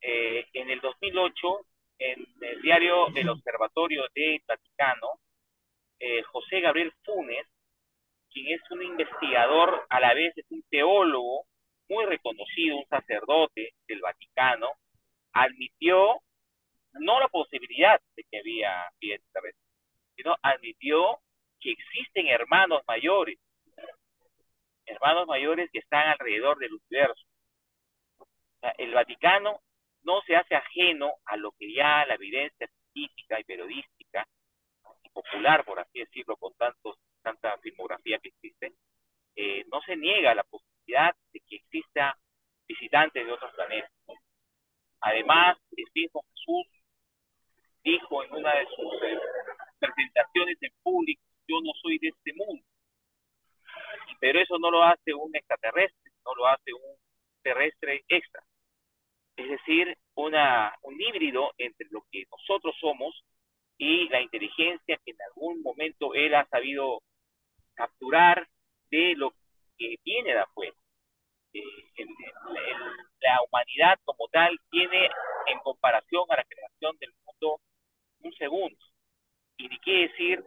[0.00, 1.66] eh, en el 2008,
[1.98, 5.08] en el diario El Observatorio del Vaticano,
[6.00, 7.46] eh, José Gabriel Funes,
[8.32, 11.46] quien es un investigador, a la vez es un teólogo
[11.88, 14.70] muy reconocido, un sacerdote del Vaticano,
[15.32, 16.20] admitió
[16.94, 19.62] no la posibilidad de que había extraterrestre,
[20.16, 21.20] sino admitió
[21.60, 23.38] que existen hermanos mayores,
[24.86, 27.24] hermanos mayores que están alrededor del universo.
[28.78, 29.60] El Vaticano
[30.02, 34.26] no se hace ajeno a lo que ya la evidencia científica y periodística
[35.02, 38.72] y popular, por así decirlo, con tantos, tanta filmografía que existe,
[39.36, 42.16] eh, no se niega la posibilidad de que exista
[42.66, 43.90] visitantes de otros planetas.
[45.00, 46.81] Además, el mismo Jesús
[47.84, 49.18] dijo en una de sus eh,
[49.78, 52.64] presentaciones en público, yo no soy de este mundo.
[54.20, 56.96] Pero eso no lo hace un extraterrestre, no lo hace un
[57.42, 58.42] terrestre extra.
[59.36, 63.24] Es decir, una, un híbrido entre lo que nosotros somos
[63.78, 67.02] y la inteligencia que en algún momento él ha sabido
[67.74, 68.46] capturar
[68.90, 69.32] de lo
[69.78, 70.76] que viene de afuera.
[71.54, 71.62] Eh,
[71.96, 72.08] el-
[73.20, 75.08] la humanidad como tal tiene
[75.46, 77.60] en comparación a la creación del mundo
[78.22, 78.78] un segundo.
[79.56, 80.44] Y ni qué decir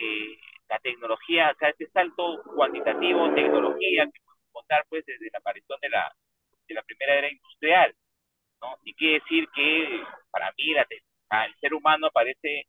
[0.00, 5.38] eh, la tecnología, o sea, este salto cuantitativo tecnología que podemos contar pues desde la
[5.38, 6.14] aparición de la,
[6.68, 7.94] de la primera era industrial,
[8.62, 8.76] ¿no?
[8.84, 10.86] Ni qué decir que para mí la
[11.46, 12.66] el ser humano aparece,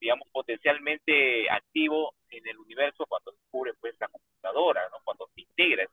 [0.00, 4.98] digamos, potencialmente activo en el universo cuando descubre pues la computadora, ¿no?
[5.04, 5.86] Cuando se integra.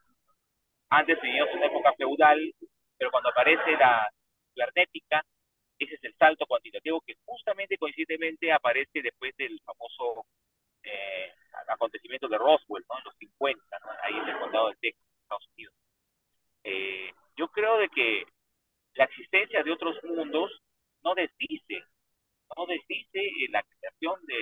[0.89, 2.53] Antes vivíamos una época feudal,
[2.97, 4.09] pero cuando aparece la
[4.53, 5.23] cibernética,
[5.83, 10.25] ese es el salto cuantitativo que justamente coincidentemente aparece después del famoso
[10.83, 11.31] eh,
[11.67, 12.97] acontecimiento de Roswell, ¿no?
[12.97, 13.91] En los 50, ¿no?
[14.03, 15.75] Ahí en el condado de Texas, Estados Unidos.
[16.63, 18.25] Eh, yo creo de que
[18.95, 20.51] la existencia de otros mundos
[21.03, 21.83] no desdice,
[22.55, 24.39] no desdice eh, la creación de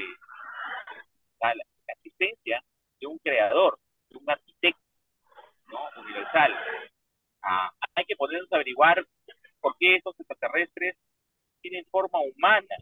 [1.39, 1.54] la,
[1.88, 2.63] existencia
[2.99, 4.82] de un creador, de un arquitecto,
[5.67, 6.01] ¿no?
[6.01, 6.56] Universal.
[7.43, 9.06] Ah, hay que ponernos averiguar
[9.60, 10.95] por qué estos extraterrestres
[11.62, 12.76] tienen forma humana,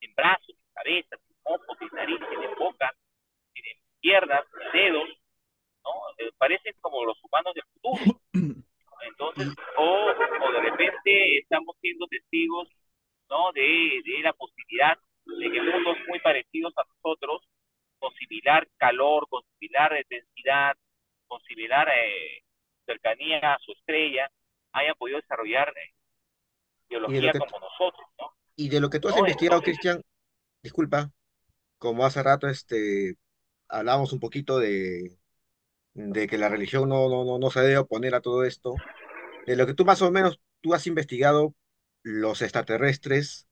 [0.00, 2.92] en brazos, en cabeza, en ojos, en nariz, en boca,
[3.52, 5.08] tienen piernas, dedos,
[5.84, 5.90] ¿no?
[6.18, 8.20] Eh, parecen como los humanos del futuro.
[9.02, 12.68] Entonces, o, o de repente estamos siendo testigos,
[13.28, 13.52] ¿no?
[13.52, 17.42] De, de la posibilidad de que mundos muy parecidos a nosotros,
[17.98, 20.76] con similar calor, con similar densidad,
[21.26, 22.42] con similar eh,
[22.86, 24.30] cercanía a su estrella,
[24.72, 25.94] hayan podido desarrollar eh,
[26.88, 28.34] biología que- como nosotros, ¿no?
[28.56, 30.02] Y de lo que tú has No, investigado, entonces- Cristian,
[30.62, 31.10] disculpa,
[31.78, 33.16] como hace rato este,
[33.68, 35.16] hablábamos un poquito de,
[35.94, 38.74] de que la religión no, no, no, no se debe oponer a todo esto,
[39.46, 41.54] de lo que tú más o menos tú has investigado,
[42.02, 43.48] los extraterrestres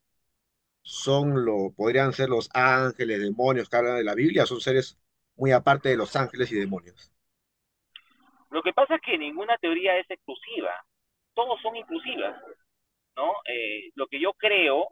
[0.82, 4.98] son lo, podrían ser los ángeles, demonios que hablan de la Biblia, son seres
[5.36, 7.12] muy aparte de los ángeles y demonios.
[8.50, 10.70] Lo que pasa es que ninguna teoría es exclusiva,
[11.34, 12.36] todos son inclusivas,
[13.16, 13.32] ¿no?
[13.46, 14.88] Eh, lo que yo creo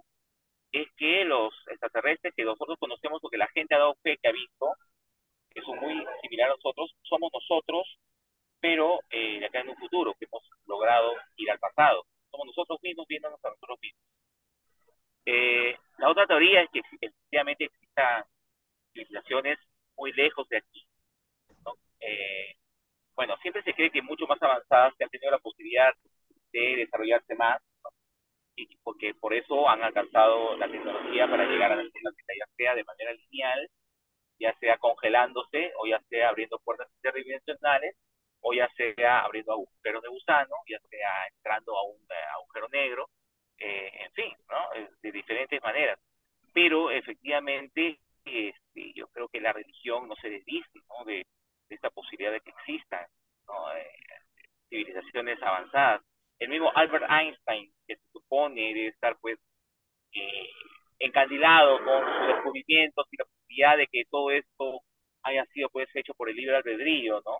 [0.72, 4.28] es que los extraterrestres que nosotros conocemos, o que la gente ha dado fe que
[4.28, 4.74] ha visto,
[5.50, 7.98] que son muy similares a nosotros, somos nosotros,
[8.60, 12.04] pero eh, de acá en un futuro, que hemos logrado ir al pasado.
[12.30, 14.04] Somos nosotros mismos viéndonos a nosotros mismos.
[15.26, 18.24] Eh, la otra teoría es que efectivamente existan
[18.92, 19.58] civilizaciones
[19.96, 20.86] muy lejos de aquí.
[22.00, 22.56] Eh,
[23.14, 25.92] bueno, siempre se cree que mucho más avanzadas que han tenido la posibilidad
[26.52, 27.60] de desarrollarse más.
[28.68, 32.74] Y porque por eso han alcanzado la tecnología para llegar a la Tierra, ya sea
[32.74, 33.68] de manera lineal,
[34.38, 37.96] ya sea congelándose, o ya sea abriendo puertas interdimensionales,
[38.40, 43.08] o ya sea abriendo agujeros de gusano, ya sea entrando a un eh, agujero negro,
[43.58, 44.68] eh, en fin, ¿no?
[45.02, 45.98] De diferentes maneras.
[46.52, 51.04] Pero efectivamente, este, yo creo que la religión no se desdice ¿no?
[51.04, 51.26] de,
[51.68, 53.06] de esta posibilidad de que existan
[53.46, 53.76] ¿no?
[53.76, 53.92] Eh,
[54.68, 56.02] civilizaciones avanzadas.
[56.40, 59.38] El mismo Albert Einstein, que se supone debe estar pues
[60.14, 60.50] eh,
[60.98, 64.80] encandilado con sus descubrimientos y la posibilidad de que todo esto
[65.22, 67.38] haya sido pues hecho por el libre albedrío, ¿no?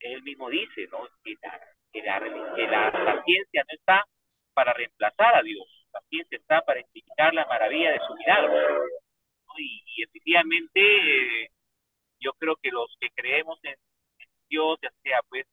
[0.00, 1.06] Él mismo dice, ¿no?
[1.22, 1.60] Que la,
[1.92, 2.20] que la,
[2.56, 4.04] que la, ciencia no está
[4.52, 5.66] para reemplazar a Dios.
[5.92, 8.84] La ciencia está para explicar la maravilla de su milagro.
[9.58, 11.50] y, efectivamente, eh,
[12.20, 13.74] yo creo que los que creemos en,
[14.18, 15.46] en, Dios, ya sea pues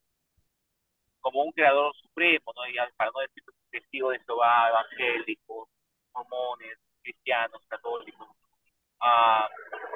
[1.27, 2.65] como un creador supremo, ¿no?
[2.69, 5.67] Y para no decir testigo de Jehová, evangélicos,
[6.13, 8.29] mormones, cristianos, católicos,
[9.01, 9.43] uh,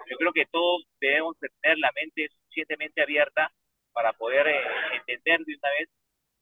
[0.09, 3.49] yo creo que todos debemos tener la mente suficientemente abierta
[3.93, 4.61] para poder eh,
[5.07, 5.89] entender de una vez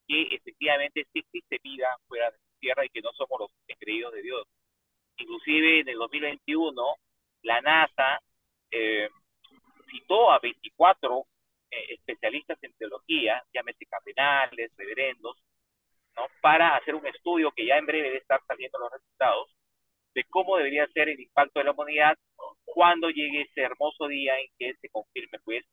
[0.08, 4.12] que efectivamente sí existe vida fuera de la tierra y que no somos los creídos
[4.14, 4.44] de Dios.
[5.18, 6.96] Inclusive en el 2021
[7.44, 8.20] la NASA
[8.72, 9.08] eh,
[9.92, 11.28] citó a 24
[11.72, 15.38] eh, especialistas en teología, llámese cardenales, reverendos,
[16.16, 16.28] ¿no?
[16.42, 19.56] para hacer un estudio que ya en breve debe estar saliendo los resultados
[20.14, 22.18] de cómo debería ser el impacto de la humanidad
[22.66, 25.66] cuando llegue ese hermoso día en que se confirme pues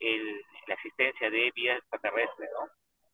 [0.00, 2.68] el, la existencia de vías extraterrestres, ¿no?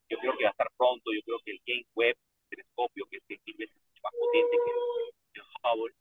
[0.08, 2.16] Yo creo que va a estar pronto, yo creo que el James Webb
[2.50, 5.94] telescopio, que es mucho más potente que el Hubble,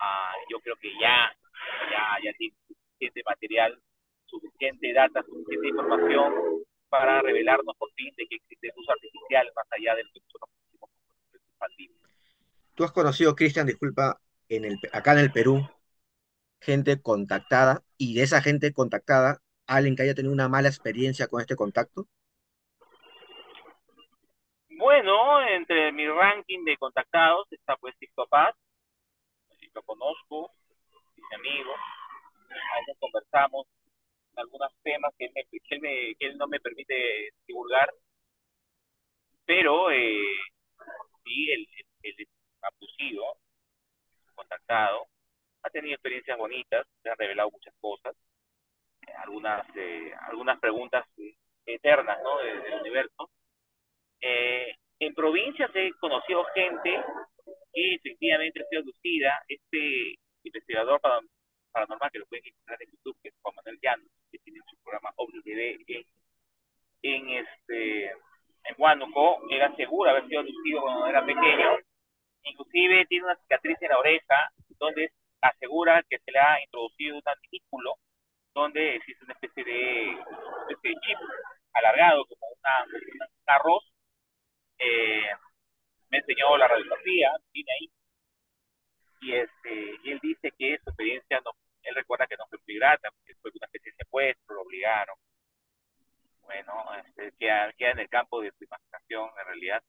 [0.00, 1.30] uh, yo creo que ya,
[1.90, 3.80] ya, ya tiene suficiente material,
[4.40, 6.32] suficiente data, suficiente información
[6.88, 10.50] para revelarnos por fin de que existe luz artificial más allá de lo que nosotros
[12.74, 15.66] Tú has conocido, Cristian, disculpa, en el, acá en el Perú,
[16.60, 21.40] gente contactada y de esa gente contactada, alguien que haya tenido una mala experiencia con
[21.40, 22.06] este contacto?
[24.70, 28.54] Bueno, entre mi ranking de contactados está pues Tito Paz,
[29.74, 30.52] lo conozco,
[31.16, 31.76] mis amigos,
[32.50, 33.66] ahí conversamos
[34.36, 35.32] algunos temas que él,
[35.80, 37.90] me, que, él no me permite divulgar,
[39.46, 40.36] pero eh,
[41.24, 41.68] sí, él,
[42.02, 42.28] él, él
[42.62, 43.24] ha producido,
[44.34, 45.06] contactado,
[45.62, 48.14] ha tenido experiencias bonitas, se han revelado muchas cosas,
[49.06, 51.06] eh, algunas eh, algunas preguntas
[51.66, 52.38] eternas ¿no?
[52.38, 53.30] De, del universo.
[54.20, 57.02] Eh, en provincias he conocido gente
[57.72, 61.00] que efectivamente ha sido lucida, este investigador
[61.74, 64.76] paranormal que lo pueden encontrar en YouTube, que es Juan Manuel Llanos, que tiene su
[64.82, 66.06] programa OVNITV en,
[67.02, 68.12] en este
[68.64, 71.78] en Huánuco, él asegura haber sido lucido cuando era pequeño,
[72.44, 77.22] inclusive tiene una cicatriz en la oreja, donde asegura que se le ha introducido un
[77.26, 77.96] antículo
[78.54, 81.18] donde existe una especie de, una especie de chip
[81.74, 83.84] alargado como una, un arroz.
[84.78, 85.28] Eh,
[86.08, 87.90] me enseñó la radiografía, tiene ahí.
[89.20, 91.50] Y, este, y él dice que su experiencia, no,
[91.84, 95.16] él recuerda que no fue muy grata, porque fue una especie de secuestro, lo obligaron.
[96.42, 99.82] Bueno, este, queda, en el campo de su imaginación en realidad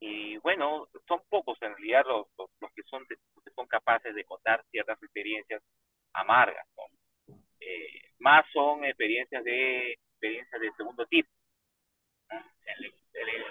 [0.00, 4.24] y bueno, son pocos en realidad los, los, que son los que son capaces de
[4.24, 5.62] contar ciertas experiencias
[6.14, 6.66] amargas.
[7.60, 11.28] Eh, más son experiencias de experiencias de segundo tipo.
[12.30, 13.44] El, el,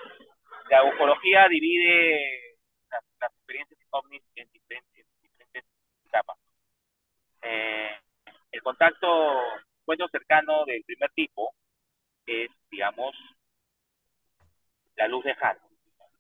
[0.70, 2.58] la ufología divide
[2.90, 5.66] las, las experiencias ovnis en diferentes, en diferentes
[6.06, 6.38] etapas.
[7.42, 7.90] Eh,
[8.52, 9.08] el contacto,
[9.82, 11.54] encuentro cercano del primer tipo
[12.26, 13.16] es, digamos,
[14.96, 15.70] la luz de Halo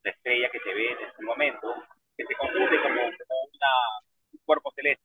[0.03, 1.75] la estrella que se ve en este momento,
[2.15, 3.71] que se confunde como, una,
[4.31, 5.03] un cuerpo celeste.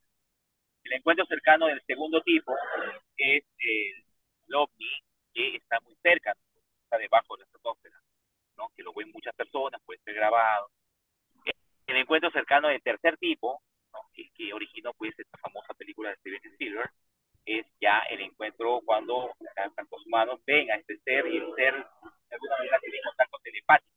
[0.84, 2.54] El encuentro cercano del segundo tipo
[3.16, 4.04] es el,
[4.48, 4.66] el
[5.32, 6.34] que está muy cerca,
[6.84, 8.00] está debajo de la estratosfera,
[8.56, 8.68] ¿no?
[8.76, 10.70] que lo ven muchas personas, puede ser grabado.
[11.86, 13.60] El encuentro cercano del tercer tipo,
[13.94, 14.00] ¿no?
[14.12, 16.90] que, que originó pues esta famosa película de Steven Spielberg,
[17.46, 19.32] es ya el encuentro cuando
[19.90, 23.94] los humanos ven a este ser y el ser de alguna manera tiene contacto telepático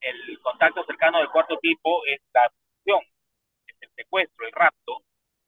[0.00, 3.00] el contacto cercano del cuarto tipo es la abducción,
[3.66, 5.02] es el secuestro, el rapto,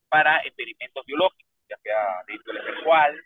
[0.09, 3.25] para experimentos biológicos, ya sea de índole sexual,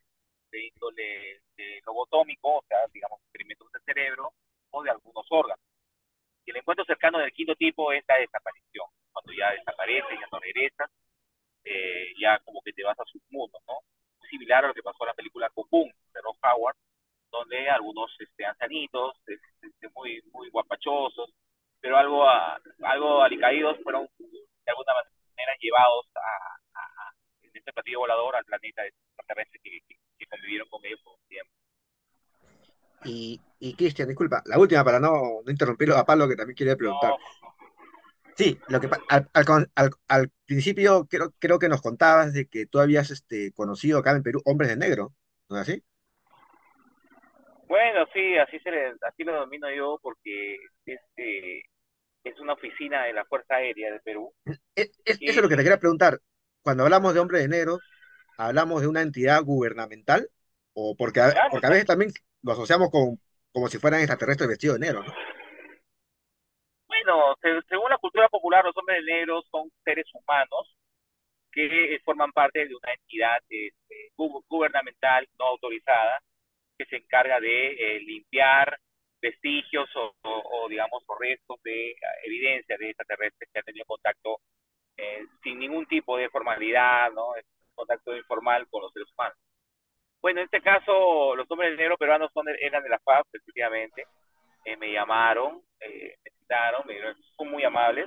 [0.50, 4.32] de índole de lobotómico, o sea, digamos, experimentos del cerebro
[4.70, 5.64] o de algunos órganos.
[6.44, 10.38] Y el encuentro cercano del quinto tipo es la desaparición, cuando ya desaparece, ya no
[10.40, 10.90] regresa,
[11.64, 13.78] eh, ya como que te vas a sus mundos, ¿no?
[14.28, 16.76] Similar a lo que pasó en la película Cocoon de Rob Howard,
[17.30, 21.30] donde algunos este, ancianitos, este, muy, muy guapachosos,
[21.80, 27.12] pero algo, a, algo alicaídos, fueron de alguna manera llevados a, a, a
[27.42, 31.28] en este platillo volador al planeta extraterrestre que, que, que, convivieron con ellos por un
[31.28, 31.52] tiempo.
[33.04, 36.76] Y, y Cristian, disculpa, la última para no, no interrumpirlo a Pablo que también quería
[36.76, 37.10] preguntar.
[37.10, 37.43] No.
[38.36, 42.66] Sí, lo que al, al, al, al, principio creo, creo que nos contabas de que
[42.66, 45.14] tú habías este, conocido acá en Perú hombres de negro,
[45.48, 45.84] ¿no es así?
[47.68, 51.62] Bueno, sí, así se le, así lo domino yo porque este
[52.24, 54.32] es una oficina de la Fuerza Aérea de Perú.
[54.74, 55.28] Es, es, y...
[55.28, 56.18] Eso es lo que te quería preguntar.
[56.62, 57.78] Cuando hablamos de hombre de negro,
[58.36, 60.28] ¿hablamos de una entidad gubernamental?
[60.74, 62.12] o porque claro, porque a veces también
[62.42, 63.18] lo asociamos con
[63.52, 65.12] como si fueran extraterrestres vestidos de negro, ¿no?
[67.04, 70.76] Bueno, se- según la cultura popular, los hombres negros son seres humanos
[71.52, 76.20] que eh, forman parte de una entidad este, gu- gubernamental no autorizada
[76.78, 78.78] que se encarga de eh, limpiar
[79.22, 81.96] vestigios o, digamos, o restos de eh,
[82.26, 84.40] evidencia de extraterrestres que han tenido contacto
[85.42, 87.32] sin ningún tipo de formalidad, ¿no?
[87.74, 89.36] Contacto informal con los seres humanos.
[90.22, 94.06] Bueno, en este caso, los hombres negros peruanos son, eran de la FAB, efectivamente.
[94.64, 98.06] Eh, me llamaron, eh, me citaron, me dijeron, son muy amables.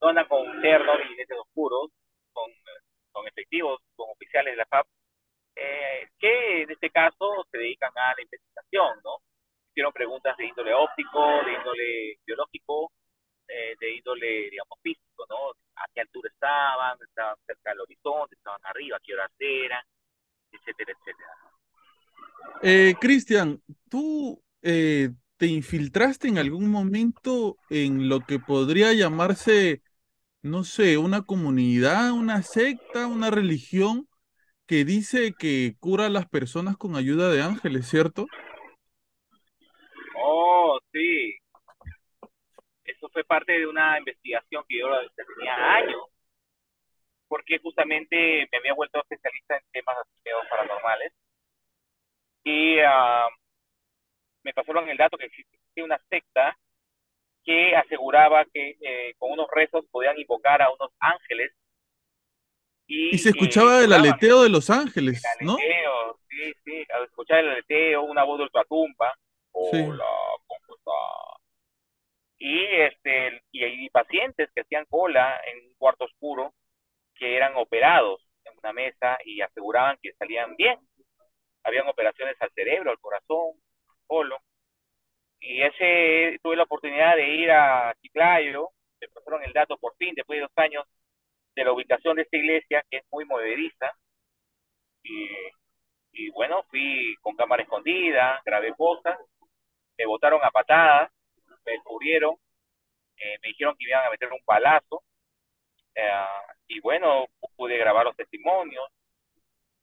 [0.00, 1.90] No andan con ternos y lentes oscuros,
[2.32, 2.80] son, eh,
[3.12, 4.86] son efectivos, son oficiales de la FAB,
[5.56, 9.18] eh, que en este caso se dedican a la investigación, ¿no?
[9.70, 12.92] Hicieron preguntas de índole óptico, de índole biológico,
[13.48, 15.50] eh, de índole, digamos, físico, ¿no?
[15.76, 19.84] A qué altura estaban, estaban cerca del horizonte, estaban arriba, a qué horas eran,
[20.52, 21.36] etcétera, etcétera.
[22.62, 25.10] Eh, Cristian, ¿tú eh,
[25.42, 29.82] te infiltraste en algún momento en lo que podría llamarse,
[30.40, 34.06] no sé, una comunidad, una secta, una religión
[34.68, 38.26] que dice que cura a las personas con ayuda de ángeles, ¿cierto?
[40.22, 41.34] Oh, sí.
[42.84, 44.86] Eso fue parte de una investigación que yo
[45.16, 46.02] tenía años,
[47.26, 51.12] porque justamente me había vuelto especialista en temas asociados paranormales
[52.44, 53.26] y ah,
[54.42, 56.56] me pasaron el dato que existía una secta
[57.44, 61.52] que aseguraba que eh, con unos rezos podían invocar a unos ángeles
[62.86, 65.54] y, Y se escuchaba eh, el aleteo de los ángeles, El ¿no?
[65.54, 69.14] aleteo, sí, sí, al escuchar el aleteo, una voz de ultratumba,
[69.70, 69.82] Sí.
[69.86, 70.04] hola,
[70.46, 71.40] ¿cómo está?
[72.38, 76.54] Y este, y hay pacientes que hacían cola en un cuarto oscuro
[77.14, 80.78] que eran operados en una mesa y aseguraban que salían bien.
[81.64, 83.52] Habían operaciones al cerebro, al corazón,
[84.12, 84.38] colon.
[85.40, 90.14] Y ese tuve la oportunidad de ir a Chiclayo, me pasaron el dato por fin,
[90.14, 90.84] después de dos años,
[91.54, 93.90] de la ubicación de esta iglesia, que es muy movediza.
[95.02, 99.18] Y, bueno, fui con cámara escondida, grabé cosas,
[99.98, 101.10] me botaron a patadas,
[101.64, 102.36] me descubrieron,
[103.16, 105.02] eh, me dijeron que iban a meter un palazo,
[105.94, 106.26] eh,
[106.68, 108.84] y bueno, pude grabar los testimonios,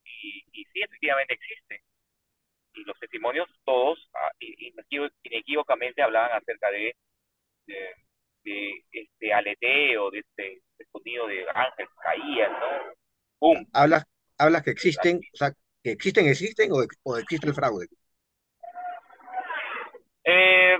[0.05, 1.88] y, y sí, efectivamente existe.
[2.73, 6.95] Y los testimonios todos ah, inequívocamente hablaban acerca de,
[7.65, 7.95] de,
[8.43, 12.93] de este aleteo, de este, de sonido de ángel que caían, ¿no?
[13.39, 13.65] ¡Pum!
[13.73, 14.05] Hablas,
[14.37, 15.51] hablas que existen, o sea,
[15.83, 17.87] que existen, existen o, o existe el fraude.
[20.23, 20.77] Eh,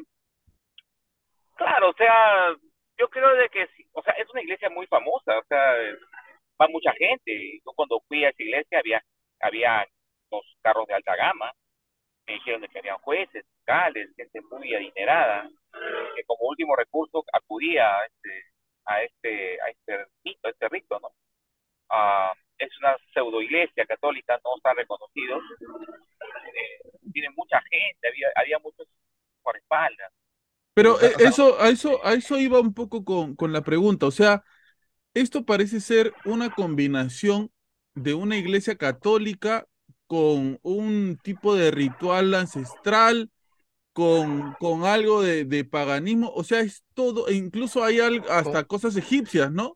[1.55, 2.55] claro, o sea,
[2.97, 5.73] yo creo de que, o sea, es una iglesia muy famosa, o sea,
[6.61, 7.59] va mucha gente.
[7.65, 9.01] Yo cuando fui a esa iglesia había,
[9.39, 9.87] había
[10.31, 11.51] los carros de alta gama,
[12.29, 15.49] me dijeron que habían jueces, fiscales, gente muy adinerada,
[16.15, 18.43] que como último recurso acudía a este,
[18.85, 21.11] a este, a este rito, a este rito, ¿no?
[21.89, 25.39] Ah, es una pseudo iglesia católica, no está reconocido.
[25.39, 28.87] Eh, tiene mucha gente, había, había muchos
[29.41, 30.11] por espaldas.
[30.75, 34.05] Pero eh, eso, a eso, a eso iba un poco con, con la pregunta.
[34.05, 34.43] O sea,
[35.15, 37.51] esto parece ser una combinación
[37.95, 39.65] de una iglesia católica
[40.09, 43.29] con un tipo de ritual ancestral,
[43.93, 46.31] con, con algo de, de paganismo.
[46.33, 49.75] O sea, es todo, e incluso hay hasta cosas egipcias, ¿no?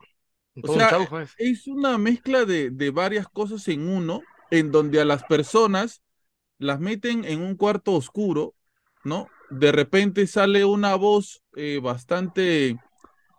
[0.64, 1.36] O sea, pues.
[1.38, 6.02] es una mezcla de, de varias cosas en uno, en donde a las personas
[6.58, 8.56] las meten en un cuarto oscuro,
[9.04, 9.28] ¿no?
[9.52, 12.80] De repente sale una voz eh, bastante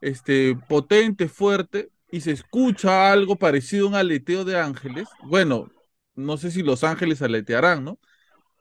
[0.01, 5.09] este, potente, fuerte, y se escucha algo parecido a un aleteo de ángeles.
[5.25, 5.73] Bueno,
[6.15, 7.99] no sé si los ángeles aletearán, ¿no?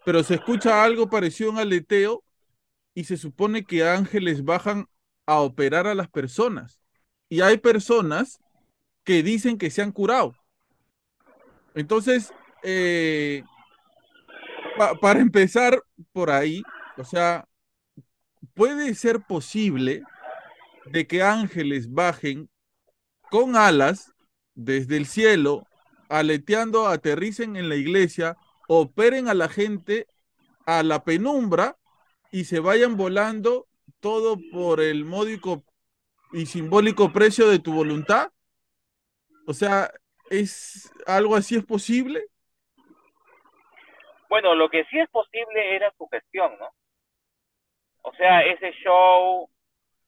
[0.06, 2.24] Pero se escucha algo parecido a un aleteo
[2.96, 4.88] y se supone que ángeles bajan
[5.28, 6.80] a operar a las personas.
[7.30, 8.42] Y hay personas
[9.06, 10.36] que dicen que se han curado.
[11.74, 13.48] Entonces, eh,
[14.76, 15.82] pa- para empezar
[16.12, 17.48] por ahí, o sea,
[18.54, 20.08] puede ser posible
[20.86, 22.50] de que ángeles bajen
[23.30, 24.14] con alas
[24.56, 25.70] desde el cielo,
[26.10, 28.38] aleteando, aterricen en la iglesia,
[28.68, 30.08] operen a la gente
[30.66, 31.78] a la penumbra
[32.32, 33.68] y se vayan volando
[34.00, 35.64] todo por el módico
[36.34, 38.32] y simbólico precio de tu voluntad.
[39.46, 39.92] O sea,
[40.30, 42.26] ¿es algo así es posible?
[44.30, 46.70] Bueno, lo que sí es posible era su gestión, ¿no?
[48.04, 49.50] O sea, ese show,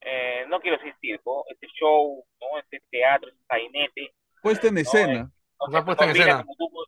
[0.01, 2.59] eh, no quiero decir circo, ese show, ¿no?
[2.59, 5.31] Ese teatro, ese sainete, Puesta en No, escena.
[5.60, 5.86] ¿No?
[5.86, 6.43] Puesta en escena.
[6.43, 6.86] Como tú,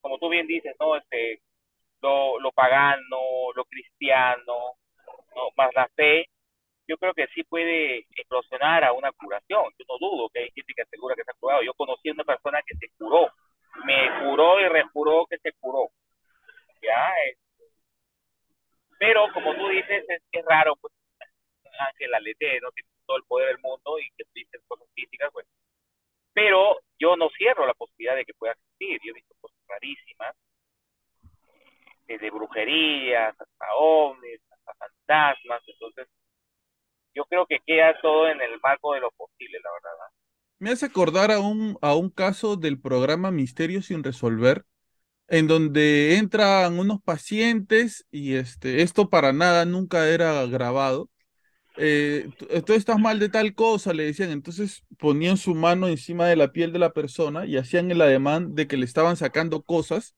[0.00, 0.96] como tú bien dices, ¿no?
[0.96, 1.42] Este,
[2.00, 4.76] lo, lo pagano, lo cristiano,
[5.34, 5.42] ¿no?
[5.56, 6.28] Más la fe,
[6.88, 9.64] yo creo que sí puede eclosionar a una curación.
[9.78, 11.62] Yo no dudo que hay gente que asegura que se ha curado.
[11.62, 13.30] Yo conocí a una persona que se curó,
[13.84, 15.90] me juró y rejuró que se curó.
[16.82, 17.64] Ya, este,
[18.98, 20.92] pero como tú dices, es, es raro, pues,
[21.78, 25.46] Ángel Alete, no tiene todo el poder del mundo y que dicen cosas físicas, pues.
[26.38, 29.00] Pero yo no cierro la posibilidad de que pueda existir.
[29.02, 30.36] Yo he visto cosas rarísimas,
[32.06, 36.06] desde brujerías hasta ovnis, hasta fantasmas, entonces
[37.12, 40.12] yo creo que queda todo en el marco de lo posible, la verdad.
[40.60, 44.64] Me hace acordar a un, a un caso del programa Misterio sin resolver,
[45.26, 51.10] en donde entran unos pacientes y este, esto para nada nunca era grabado.
[51.80, 56.50] Eh, estás mal de tal cosa, le decían, entonces ponían su mano encima de la
[56.52, 60.16] piel de la persona y hacían el ademán de que le estaban sacando cosas,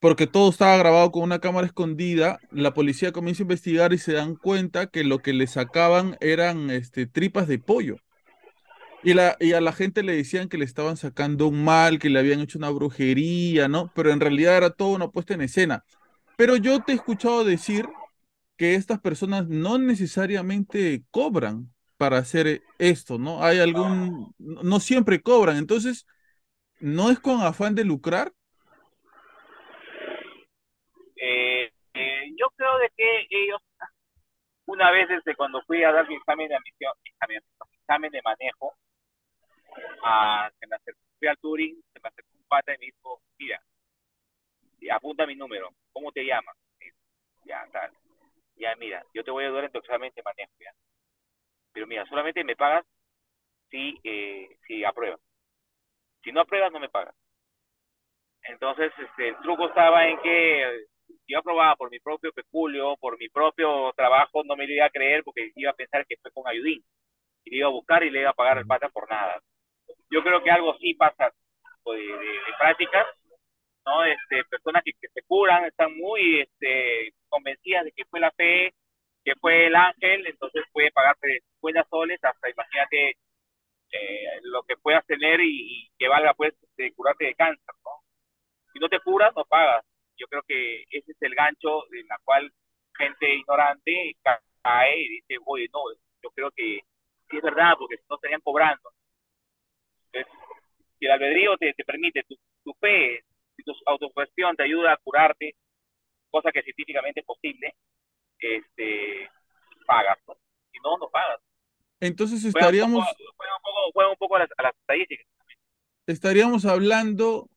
[0.00, 2.40] porque todo estaba grabado con una cámara escondida.
[2.50, 6.70] La policía comienza a investigar y se dan cuenta que lo que le sacaban eran
[6.70, 7.96] este, tripas de pollo.
[9.02, 12.10] Y, la, y a la gente le decían que le estaban sacando un mal, que
[12.10, 13.92] le habían hecho una brujería, ¿no?
[13.94, 15.84] Pero en realidad era todo una puesta en escena.
[16.36, 17.86] Pero yo te he escuchado decir
[18.56, 23.42] que estas personas no necesariamente cobran para hacer esto, ¿no?
[23.42, 26.06] Hay algún, no siempre cobran, entonces,
[26.80, 28.32] ¿no es con afán de lucrar?
[31.16, 33.60] Eh, eh, yo creo de que ellos,
[34.66, 37.10] una vez desde cuando fui a dar mi examen de admisión, mi
[37.80, 38.74] examen, de manejo,
[40.04, 43.22] a, se me acercó, fui al Turing, se me acercó un pata y me dijo,
[43.38, 43.62] mira,
[44.92, 46.56] apunta mi número, ¿cómo te llamas?
[47.44, 47.90] Ya, tal.
[48.56, 50.72] Ya, mira, yo te voy a ayudar en tu examen de manejo, ya.
[51.72, 52.84] Pero mira, solamente me pagas
[53.70, 55.20] si, eh, si apruebas.
[56.22, 57.14] Si no apruebas, no me pagas.
[58.44, 60.86] Entonces, este, el truco estaba en que eh,
[61.26, 64.90] yo aprobaba por mi propio peculio, por mi propio trabajo, no me lo iba a
[64.90, 66.82] creer porque iba a pensar que fue con ayudín.
[67.44, 69.40] Y le iba a buscar y le iba a pagar el pata por nada.
[70.10, 71.32] Yo creo que algo sí pasa
[71.86, 73.06] de, de, de prácticas,
[73.86, 74.04] ¿no?
[74.04, 78.74] Este, personas que, que se curan, están muy este, convencidas de que fue la fe,
[79.24, 83.16] que fue el ángel, entonces puede pagarte 50 soles hasta, imagínate,
[83.92, 87.90] eh, lo que puedas tener y, que valga, pues, de curarte de cáncer, ¿no?
[88.72, 89.84] Si no te curas, no pagas.
[90.18, 92.52] Yo creo que ese es el gancho en la cual
[92.96, 95.80] gente ignorante ca- cae y dice, oye, no,
[96.22, 96.80] yo creo que
[97.30, 98.90] sí es verdad, porque si no estarían cobrando.
[100.12, 100.32] Entonces,
[100.98, 103.24] si el albedrío te, te permite, tu, tu fe,
[103.56, 105.54] si tu autocuestión te ayuda a curarte,
[106.30, 107.74] cosa que científicamente es posible,
[108.40, 109.28] este,
[109.86, 110.34] pagas, ¿no?
[110.72, 111.40] Si no, no pagas.
[112.00, 114.74] Entonces Juega un estaríamos, poco, juega un poco, juega un poco a las, a las
[114.76, 115.26] estadísticas.
[116.06, 117.50] estaríamos hablando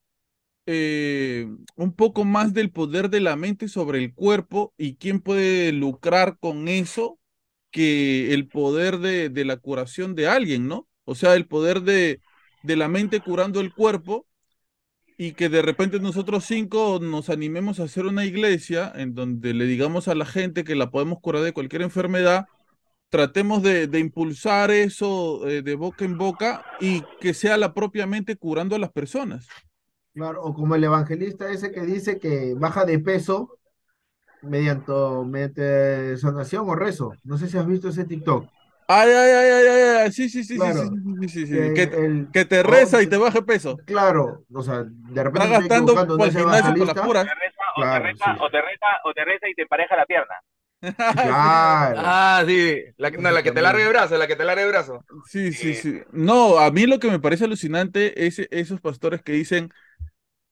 [0.68, 1.48] eh,
[1.78, 6.38] un poco más del poder de la mente sobre el cuerpo y quién puede lucrar
[6.40, 7.20] con eso
[7.72, 10.90] que el poder de, de la curación de alguien, ¿no?
[11.06, 12.22] O sea, el poder de,
[12.64, 14.28] de la mente curando el cuerpo
[15.22, 19.66] y que de repente nosotros cinco nos animemos a hacer una iglesia en donde le
[19.66, 22.46] digamos a la gente que la podemos curar de cualquier enfermedad,
[23.10, 28.08] tratemos de, de impulsar eso eh, de boca en boca y que sea la propia
[28.08, 29.46] mente curando a las personas.
[30.14, 33.58] Claro, o como el evangelista ese que dice que baja de peso
[34.42, 34.94] mediante,
[35.26, 37.12] mediante sanación o rezo.
[37.26, 38.48] No sé si has visto ese TikTok.
[38.92, 40.90] Ay, ay, ay, ay, ay, ay, sí, sí, sí, sí, Claro, sí,
[41.22, 43.78] sí, sí, sí, que que, el- que te oh, reza y te baje peso.
[43.86, 47.26] Claro, o sea, de repente Está gastando no por el gimnasio con las puras.
[47.26, 48.40] Te reza, o, Claro, te reza, sí.
[48.42, 50.36] o te reza, o te reza y te empareja la pierna.
[50.82, 52.02] Claro.
[52.04, 54.64] Ah, sí, la, que- no, la que te larga el brazo, la que te larga
[54.64, 55.06] el brazo.
[55.28, 56.02] Sí, sí, sí.
[56.12, 59.72] No, a mí lo que me parece alucinante es esos pastores que dicen,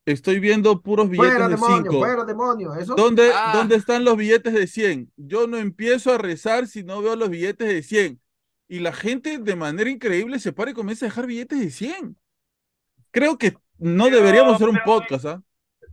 [0.06, 2.00] estoy viendo puros billetes Fuera de demonio, 5.
[2.00, 2.76] fuera demonio.
[2.76, 2.96] Eso.
[2.96, 3.52] ¿Dónde, Ah.
[3.54, 5.12] ¿Dónde están los billetes de 100?
[5.18, 8.20] Yo no empiezo a rezar si no veo los billetes de 100.
[8.68, 12.18] Y la gente de manera increíble se para y comienza a dejar billetes de 100.
[13.12, 15.42] Creo que no Pero- deberíamos hacer un podcast, ¿ah?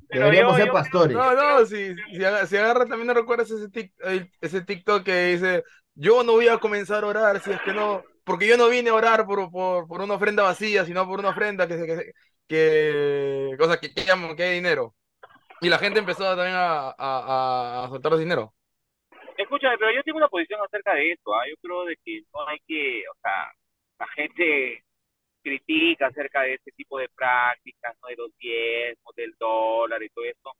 [0.08, 1.16] Pero Deberíamos yo- ser pastores.
[1.16, 5.26] No, no, si, si, aga- si agarra también no recuerdas ese, tic- ese TikTok que
[5.32, 5.64] dice,
[5.94, 8.90] yo no voy a comenzar a orar si es que no, porque yo no vine
[8.90, 12.12] a orar por, por, por una ofrenda vacía, sino por una ofrenda que, que,
[12.48, 14.94] que cosa que, que, llamo- que hay dinero.
[15.60, 18.54] Y la gente empezó también a, a, a- a soltar los dinero.
[19.36, 21.34] Escúchame, pero yo tengo una posición acerca de esto.
[21.34, 21.42] ¿ah?
[21.48, 23.50] Yo creo de que no hay que, o sea,
[23.98, 24.82] la gente
[25.42, 28.08] critica acerca de este tipo de prácticas, ¿no?
[28.08, 30.52] De los diezmos, del dólar y todo esto.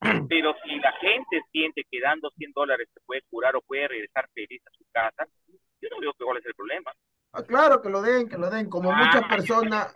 [0.28, 4.28] Pero si la gente siente que dando 100 dólares se puede curar o puede regresar
[4.34, 5.26] feliz a su casa,
[5.80, 6.92] yo no veo que cuál es el problema.
[7.32, 8.68] Ah, claro, que lo den, que lo den.
[8.68, 9.88] Como Ah, muchas personas,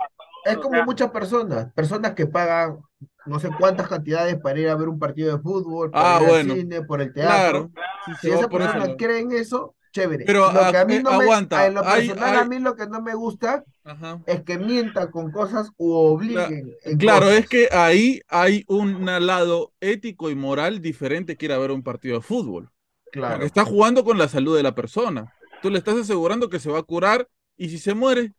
[0.44, 2.78] es como muchas personas, personas que pagan
[3.26, 6.28] no sé cuántas cantidades para ir a ver un partido de fútbol, para Ah, ir
[6.28, 7.70] al cine, por el teatro.
[7.70, 7.70] Claro.
[8.06, 8.96] Sí, Si se va esa por ese persona lado.
[8.98, 10.24] cree en eso, chévere.
[10.24, 12.76] Pero, lo que a mí no me, aguanta, en lo personal, hay- a mí lo
[12.76, 14.20] que no me gusta Ajá.
[14.26, 17.38] es que mientan con cosas o obliguen en Claro, cosas.
[17.40, 21.82] es que ahí hay un lado ético y moral diferente que ir a ver un
[21.82, 22.70] partido de fútbol.
[23.12, 23.44] Claro.
[23.44, 25.32] Está jugando con la salud de la persona.
[25.66, 28.32] Tú le estás asegurando que se va a curar y si se muere,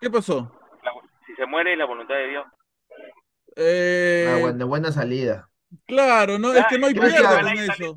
[0.00, 0.52] ¿qué pasó?
[0.84, 0.92] La-
[1.26, 2.46] si se muere, la voluntad de Dios.
[3.56, 5.50] Eh, Ah, bueno, buena salida.
[5.84, 7.96] Claro, no, es que no hay no con eso.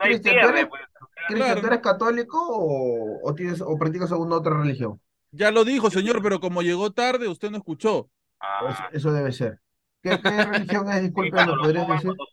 [0.00, 0.82] hay ¿tú pierde, eres- pues.
[1.28, 1.60] Cristian, Claro.
[1.60, 5.00] ¿tú eres católico o, o tienes o practicas alguna otra religión?
[5.30, 8.10] Ya lo dijo, señor, pero como llegó tarde, usted no escuchó.
[8.40, 9.60] Ah, Eso, eso debe ser.
[10.02, 10.96] ¿Qué, qué religión es?
[10.96, 12.06] sí, Disculpe, ¿lo podrías decir?
[12.06, 12.26] cuando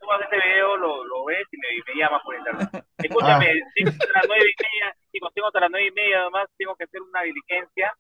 [1.51, 2.69] y me, me llamas por internet.
[3.01, 6.49] Escúchame, tengo hasta las nueve y media, chicos, tengo hasta las nueve y media, además
[6.57, 7.93] tengo que hacer una diligencia.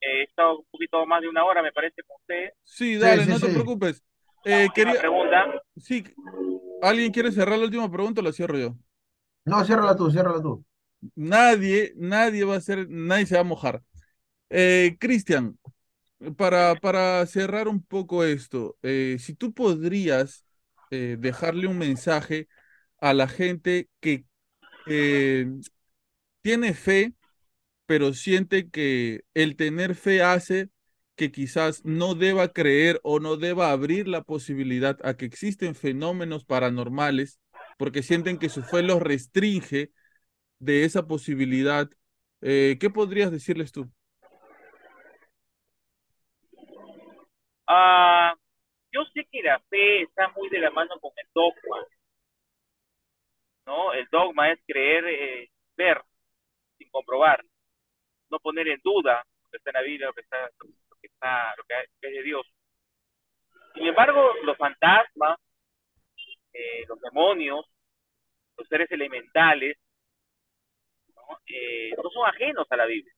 [0.00, 2.54] Eh, he estado un poquito más de una hora, me parece, con ustedes.
[2.64, 3.50] Sí, dale, sí, no te sí.
[3.50, 4.04] preocupes.
[4.44, 5.46] Eh, Una quería, pregunta.
[5.76, 6.04] sí,
[6.82, 8.76] ¿alguien quiere cerrar la última pregunta o la cierro yo?
[9.52, 10.64] No, ciérrala tú, ciérrala tú.
[11.14, 13.82] Nadie, nadie va a hacer, nadie se va a mojar.
[14.50, 15.58] Eh, Cristian,
[16.36, 20.46] para, para cerrar un poco esto, eh, si tú podrías
[20.90, 22.48] eh, dejarle un mensaje
[23.00, 24.24] a la gente que
[26.42, 27.14] tiene fe,
[27.86, 30.70] pero siente que el tener fe hace
[31.16, 36.44] que quizás no deba creer o no deba abrir la posibilidad a que existen fenómenos
[36.44, 37.40] paranormales,
[37.76, 39.90] porque sienten que su fe los restringe
[40.60, 41.90] de esa posibilidad,
[42.40, 43.90] eh, ¿qué podrías decirles tú?
[47.66, 48.34] Ah,
[48.92, 51.84] yo sé que la fe está muy de la mano con el dogma,
[53.68, 53.92] ¿no?
[53.92, 56.00] El dogma es creer, eh, ver,
[56.78, 57.44] sin comprobar,
[58.30, 60.50] no poner en duda lo que está en la Biblia, lo que está,
[60.90, 62.46] lo que está, lo que es de Dios.
[63.74, 65.38] Sin embargo, los fantasmas,
[66.54, 67.66] eh, los demonios,
[68.56, 69.76] los seres elementales,
[71.14, 71.38] ¿no?
[71.46, 73.12] Eh, no son ajenos a la Biblia.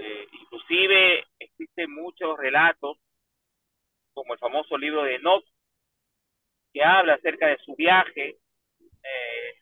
[0.00, 2.98] Eh, inclusive existen muchos relatos
[4.14, 5.44] como el famoso libro de Enoch,
[6.72, 8.38] que habla acerca de su viaje,
[9.02, 9.54] eh,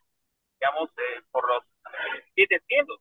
[0.60, 3.00] digamos, eh, por los eh, siete cielos.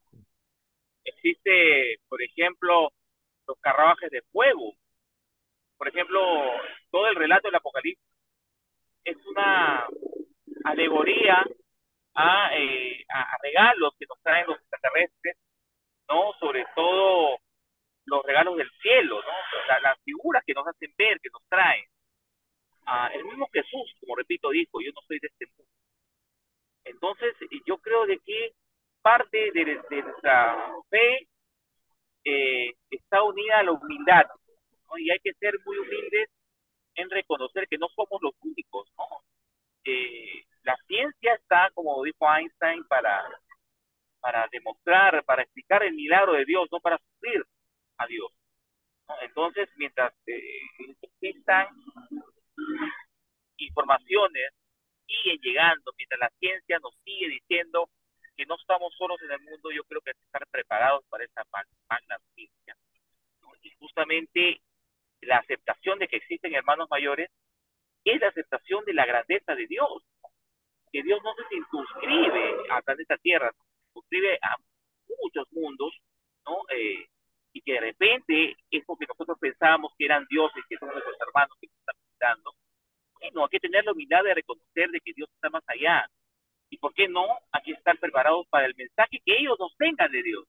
[1.04, 2.92] Existe, por ejemplo,
[3.48, 4.74] los carruajes de fuego.
[5.78, 6.20] Por ejemplo,
[6.92, 8.06] todo el relato del Apocalipsis
[9.04, 9.88] es una
[10.66, 11.44] alegoría
[12.16, 15.38] a, a, regalos que nos traen los extraterrestres,
[16.10, 16.34] ¿no?
[16.40, 17.40] Sobre todo
[18.06, 19.34] los regalos del cielo, ¿no?
[19.68, 21.86] La- las figuras que nos hacen ver, que nos traen.
[22.86, 25.72] Ah, el mismo Jesús, como repito, dijo, yo no soy de este mundo.
[26.84, 28.54] Entonces, yo creo de que
[29.02, 31.28] parte de, de nuestra fe
[32.24, 34.26] eh, está unida a la humildad,
[34.88, 34.98] ¿no?
[34.98, 36.30] Y hay que ser muy humildes
[36.96, 39.06] en reconocer que no somos los únicos, ¿no?
[39.84, 43.24] Eh, la ciencia está, como dijo Einstein, para,
[44.20, 47.44] para demostrar, para explicar el milagro de Dios, no para sufrir
[47.98, 48.32] a Dios.
[49.08, 49.16] ¿no?
[49.22, 50.62] Entonces, mientras eh,
[51.02, 51.68] existan
[53.58, 54.54] informaciones,
[55.12, 57.90] siguen llegando, mientras la ciencia nos sigue diciendo
[58.36, 61.24] que no estamos solos en el mundo, yo creo que hay que estar preparados para
[61.26, 62.76] esa mag- magna noticia.
[63.42, 63.50] ¿no?
[63.62, 64.62] Y justamente
[65.22, 67.30] la aceptación de que existen hermanos mayores
[68.06, 70.04] es la aceptación de la grandeza de Dios.
[70.92, 73.52] Que Dios no se circunscribe a planeta Tierra,
[73.88, 74.56] circunscribe a
[75.22, 75.94] muchos mundos,
[76.46, 76.58] ¿no?
[76.70, 77.08] Eh,
[77.54, 81.58] y que de repente eso que nosotros pensábamos que eran dioses, que son nuestros hermanos
[81.60, 82.54] que nos están visitando,
[83.22, 86.08] bueno, hay que tener la humildad de reconocer de que Dios está más allá.
[86.70, 90.12] Y por qué no, hay que estar preparados para el mensaje que ellos nos tengan
[90.12, 90.46] de Dios.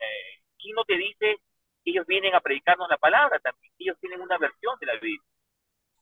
[0.00, 1.36] Eh, ¿Quién no te dice
[1.84, 3.72] ellos vienen a predicarnos la palabra también?
[3.78, 5.20] Ellos tienen una versión de la Biblia.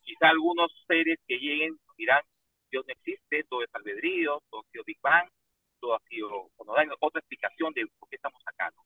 [0.03, 2.23] Quizá algunos seres que lleguen dirán,
[2.71, 5.29] Dios no existe, todo es albedrío, todo ha sido Big Bang,
[5.81, 8.71] todo ha sido, dan otra explicación de por qué estamos acá.
[8.75, 8.83] ¿no?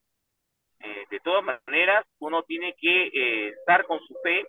[0.81, 4.47] Eh, de todas maneras, uno tiene que eh, estar con su fe,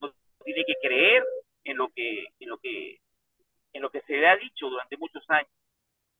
[0.00, 0.12] uno
[0.44, 1.24] tiene que creer
[1.66, 3.00] en lo que, en lo que,
[3.72, 5.50] en lo que se le ha dicho durante muchos años,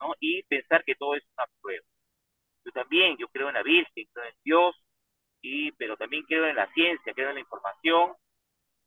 [0.00, 0.12] ¿no?
[0.20, 1.84] Y pensar que todo es una prueba.
[2.64, 4.76] Yo también, yo creo en la Virgen, creo en Dios,
[5.40, 8.12] y, pero también creo en la ciencia, creo en la información.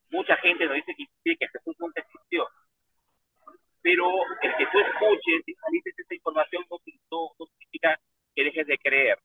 [0.09, 2.47] Mucha gente nos dice que, que Jesús nunca existió.
[3.81, 4.09] Pero
[4.41, 6.77] el que tú escuches y analices esa información no
[7.47, 7.97] significa
[8.35, 9.17] que dejes de creer.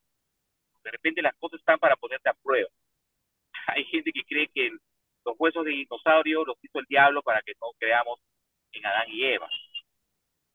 [0.85, 2.69] De repente las cosas están para ponerte a prueba.
[3.67, 4.71] Hay gente que cree que
[5.25, 8.19] los huesos de dinosaurio los hizo el diablo para que no creamos
[8.73, 9.49] en Adán y Eva.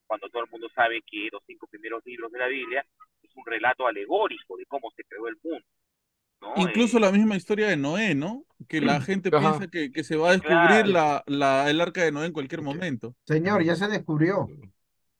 [0.07, 2.85] Cuando todo el mundo sabe que los cinco primeros libros de la Biblia
[3.21, 5.65] es un relato alegórico de cómo se creó el mundo.
[6.41, 6.53] ¿no?
[6.57, 8.45] Incluso Eh, la misma historia de Noé, ¿no?
[8.67, 9.39] Que la gente Ajá.
[9.39, 10.87] piensa que, que se va a descubrir Claro.
[10.87, 13.15] la, la, el arca de Noé en cualquier momento.
[13.25, 14.47] Señor, ya se descubrió.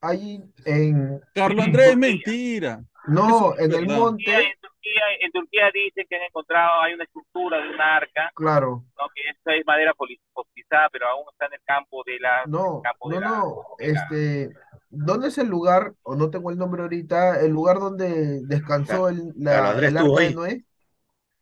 [0.02, 1.20] Ahí en...
[1.34, 2.84] Carlos Andrés, mentira.
[3.08, 6.94] No, Eso en el monte, Turquía, en Turquía, en Turquía dicen que han encontrado, hay
[6.94, 8.84] una estructura de un arca, claro.
[8.98, 9.08] ¿no?
[9.14, 9.94] que esta es madera
[10.34, 12.44] fossilizada, pero aún está en el campo de la...
[12.48, 13.66] No, campo no, de la- no.
[13.78, 14.50] de la- Este,
[14.90, 15.94] ¿dónde es el lugar?
[16.04, 20.22] O no tengo el nombre ahorita, el lugar donde descansó el, la, Claro, el arca
[20.22, 20.34] de.
[20.34, 20.66] Noé.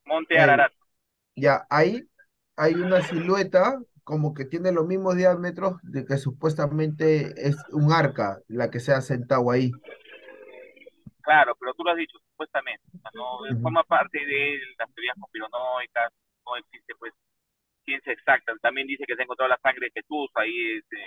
[0.06, 0.72] Monte Ararat.
[1.36, 2.08] Ya, ahí
[2.56, 8.40] hay una silueta como que tiene los mismos diámetros de que supuestamente es un arca
[8.48, 9.70] la que se ha sentado ahí.
[11.22, 12.84] Claro, pero tú lo has dicho, supuestamente.
[12.94, 13.62] o sea, no Ujú.
[13.62, 16.14] forma parte de las teorías conspiranoicas,
[16.46, 17.14] no existe pues
[17.84, 18.54] ciencia exacta.
[18.62, 20.98] También dice que se ha encontrado la sangre de Jesús ahí este,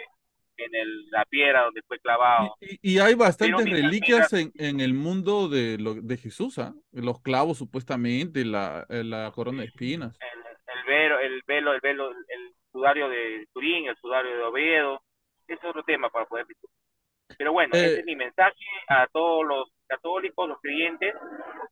[0.56, 2.54] en el- la piedra donde fue clavado.
[2.82, 6.74] Y, hay bastantes mientras- reliquias en, en el mundo de, lo, de Jesús, ¿ah?
[6.92, 10.18] Los clavos, supuestamente, la, eh, la corona de espinas.
[10.20, 15.02] El, el velo, el velo, el velo, el sudario de Turín, el sudario de Oviedo.
[15.46, 16.76] Es otro tema para poder discutir.
[17.38, 21.14] Pero bueno, Eh, ese es mi mensaje a todos los católicos, los creyentes,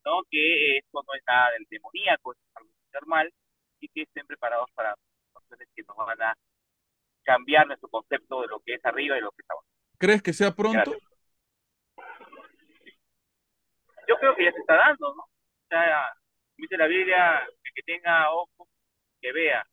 [0.04, 0.22] ¿no?
[0.28, 3.32] que esto no es nada del demoníaco, es algo normal
[3.80, 4.94] y que estén preparados para
[5.28, 6.34] situaciones que nos van a
[7.22, 9.66] cambiar nuestro concepto de lo que es arriba y lo que está abajo.
[9.98, 10.90] ¿Crees que sea pronto?
[10.90, 11.08] Gracias.
[14.08, 15.22] Yo creo que ya se está dando, ¿no?
[15.22, 16.12] O sea,
[16.56, 18.68] dice la Biblia, que, que tenga ojos,
[19.20, 19.64] que vea,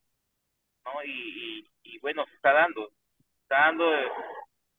[0.84, 1.04] ¿no?
[1.04, 4.12] Y, y, y bueno, se está dando, se está dando eh,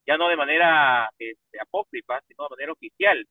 [0.07, 3.27] ya no de manera este, apócrifa, sino de manera oficial.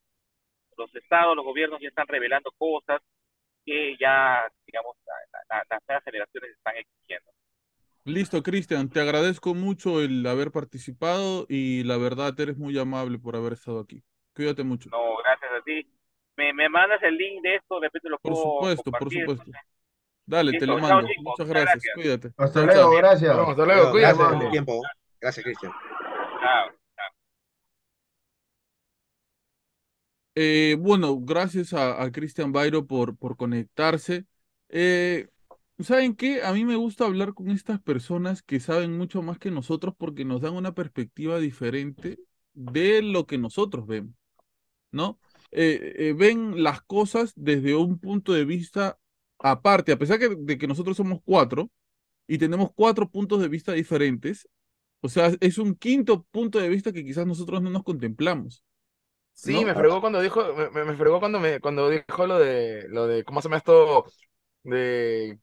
[0.77, 3.01] Los estados, los gobiernos ya están revelando cosas
[3.65, 5.13] que ya, digamos, la-
[5.57, 7.31] la- las nuevas generaciones están exigiendo.
[8.05, 13.35] Listo, Cristian, te agradezco mucho el haber participado y la verdad eres muy amable por
[13.35, 14.03] haber estado aquí.
[14.35, 14.89] Cuídate mucho.
[14.91, 15.87] No, gracias a ti.
[16.37, 19.43] Me, me mandas el link de esto, de repente lo Por puedo supuesto, por supuesto.
[19.47, 19.59] no sé.
[20.27, 21.07] Dale, te Listo, lo chao, mando.
[21.07, 21.23] chicos.
[21.23, 21.73] Muchas gracias.
[21.73, 21.95] gracias.
[21.95, 22.27] Cuídate.
[22.37, 22.97] Hasta Chao, luego, chao.
[22.97, 23.37] gracias.
[23.37, 24.63] Hasta luego, cuídate.
[24.65, 24.81] por.
[25.21, 25.71] Gracias, Cristian.
[26.41, 26.74] Chao.
[30.35, 34.25] Eh, bueno, gracias a, Cristian Bairo por, por conectarse.
[34.69, 35.27] Eh,
[35.79, 36.43] ¿saben qué?
[36.43, 40.25] A mí me gusta hablar con estas personas que saben mucho más que nosotros porque
[40.25, 42.19] nos dan una perspectiva diferente
[42.53, 44.13] de lo que nosotros vemos,
[44.91, 45.19] ¿no?
[45.51, 48.99] Eh, ven las cosas desde un punto de vista
[49.39, 51.71] aparte, a pesar de que nosotros somos cuatro
[52.27, 54.49] y tenemos cuatro puntos de vista diferentes,
[55.01, 58.63] o sea, es un quinto punto de vista que quizás nosotros no nos contemplamos.
[59.37, 59.65] Sí, ¿no?
[59.65, 63.23] me fregó cuando dijo, me, me- fregó cuando me, cuando dijo lo de, lo de,
[63.25, 64.05] ¿cómo se llama esto?
[64.63, 65.39] De,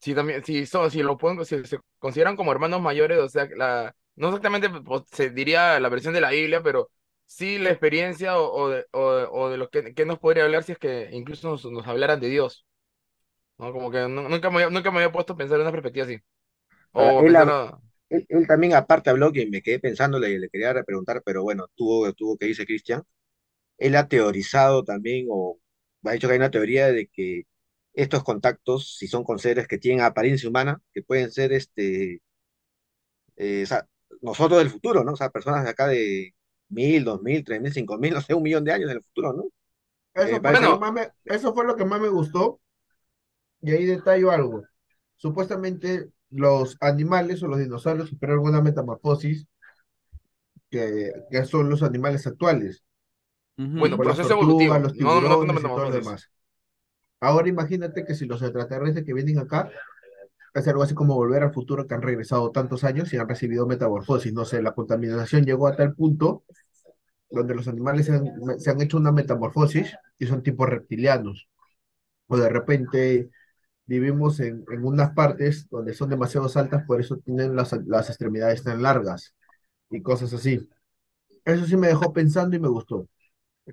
[0.00, 3.48] si también, si son, si lo pueden, si se consideran como hermanos mayores, o sea,
[3.56, 6.90] la, no exactamente pues, se diría la versión de la Biblia, pero
[7.26, 9.00] sí la experiencia o, o de, o,
[9.32, 12.20] o de lo que, que nos podría hablar si es que incluso nos, nos hablaran
[12.20, 12.66] de Dios,
[13.58, 13.72] ¿no?
[13.72, 16.18] Como que nu- nunca me, nunca me había puesto a pensar en una perspectiva así.
[16.92, 17.56] O él, pensar,
[18.10, 21.68] él, él también aparte habló que me quedé pensando, le, le quería preguntar, pero bueno,
[21.76, 23.02] tuvo, tuvo que irse Cristian.
[23.80, 25.60] Él ha teorizado también, o
[26.04, 27.44] ha dicho que hay una teoría de que
[27.94, 32.22] estos contactos, si son con seres que tienen apariencia humana, que pueden ser este,
[33.36, 33.88] eh, o sea,
[34.22, 35.12] nosotros del futuro, ¿no?
[35.12, 36.34] O sea, personas de acá de
[36.68, 39.02] mil, dos mil, tres mil, cinco mil, no sé, un millón de años en el
[39.02, 39.44] futuro, ¿no?
[40.14, 42.60] Eso Eh, fue, lo que más me, eso fue lo que más me gustó.
[43.62, 44.62] Y ahí detallo algo.
[45.16, 49.46] Supuestamente los animales o los dinosaurios superaron una metamorfosis
[50.70, 52.84] que, que son los animales actuales,
[53.60, 53.78] Ujú.
[53.78, 56.04] Bueno, proceso tortugas, evolutivo, los no, no, no, no, metamorfosis.
[56.04, 56.30] demás.
[57.20, 59.70] Ahora imagínate que si los extraterrestres que vienen acá
[60.54, 63.66] es algo así como volver al futuro que han regresado tantos años y han recibido
[63.66, 64.32] metamorfosis.
[64.32, 66.44] No sé, la contaminación llegó a tal punto
[67.30, 71.48] donde los animales se han, se han hecho una metamorfosis y son tipos reptilianos.
[72.28, 73.30] O de repente
[73.86, 78.62] vivimos en, en unas partes donde son demasiado altas, por eso tienen las, las extremidades
[78.64, 79.34] tan largas
[79.90, 80.68] y cosas así.
[81.44, 83.08] Eso sí me dejó pensando y me gustó.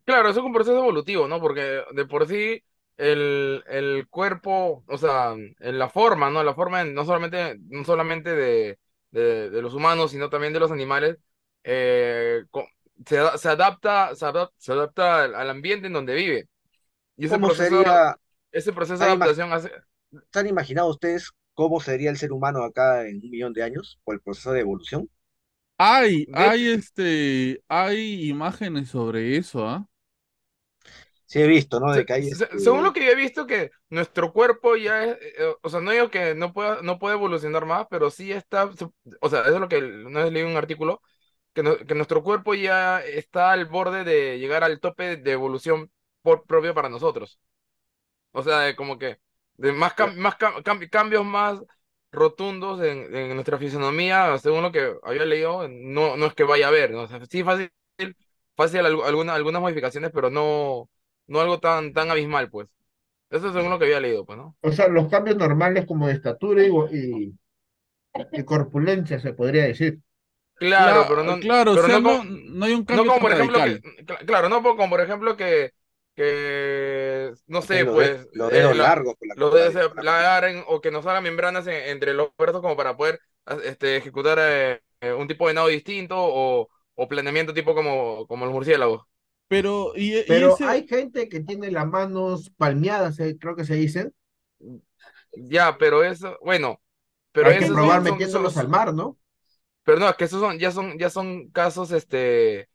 [0.06, 1.40] Claro, eso es un proceso evolutivo, ¿no?
[1.42, 2.64] Porque de por sí
[2.98, 6.44] el, el cuerpo, o sea, en la forma, ¿no?
[6.44, 8.80] La forma en- no solamente, no solamente de,
[9.12, 11.18] de, de los humanos, sino también de los animales,
[11.64, 12.68] eh, co-
[13.06, 16.48] se, ada- se adapta, se adap- se adapta al, al ambiente en donde vive.
[17.18, 18.18] Y ese ¿Cómo proceso, sería,
[18.52, 19.72] ese proceso de ima- adaptación hace,
[20.32, 24.00] ¿se han imaginado ustedes cómo sería el ser humano acá en un millón de años
[24.04, 25.10] por el proceso de evolución?
[25.78, 29.88] Hay, De hay este, hay imágenes sobre eso, ¿ah?
[31.26, 31.92] Sí he visto, ¿no?
[31.94, 35.04] De que hay se- este, según lo que yo he visto, que nuestro cuerpo ya
[35.06, 38.32] es, eh, o sea, no digo que no pueda, no puede evolucionar más, pero sí
[38.32, 38.88] está, se-
[39.22, 41.02] o sea, eso es lo que una vez leí en un artículo,
[41.54, 45.92] que, no- que nuestro cuerpo ya está al borde de llegar al tope de evolución
[46.22, 47.40] por, propio para nosotros.
[48.32, 49.20] O sea, de como que
[49.58, 51.60] de más, cam- más cam- cam- cambios más
[52.12, 56.66] rotundos en, en nuestra fisonomía, según lo que había leído, no, no es que vaya
[56.68, 57.04] a haber, ¿no?
[57.04, 57.72] O sea, sí fácil
[58.56, 60.90] fácil algu- alguna- algunas modificaciones, pero no,
[61.28, 62.68] no algo tan, tan abismal, pues.
[63.32, 64.58] Eso es según lo que había leído, pues, ¿no?
[64.62, 67.34] O sea, los cambios normales como de estatura y, y,
[68.34, 70.02] y corpulencia, se podría decir.
[70.56, 73.06] Claro, Cla- pero no, claro, o pero sea, no no, como, no hay un no
[73.06, 73.80] cambio como tan por ejemplo radical.
[73.82, 75.72] que, cl- claro, no como por ejemplo que,
[76.18, 79.74] que no sé, los, pues, de- los eh, dedos la- largos con la los dedos
[79.74, 83.22] de- se o que nos hagan membranas en- entre los brazos como para poder
[83.64, 88.46] este, ejecutar eh, eh, un tipo de nado distinto o, o planeamiento tipo como, como
[88.46, 89.04] los murciélagos.
[89.50, 93.66] Pero, y, y Pero ese, hay gente que tiene las manos palmeadas, eh, creo que
[93.66, 94.14] se dicen.
[95.34, 96.82] Ya, pero eso, bueno,
[97.32, 99.18] pero Hay que esos probar son, son- metiéndolos son- al mar, ¿no?
[99.84, 102.70] pero no, es que esos son, ya son, ya son casos, este,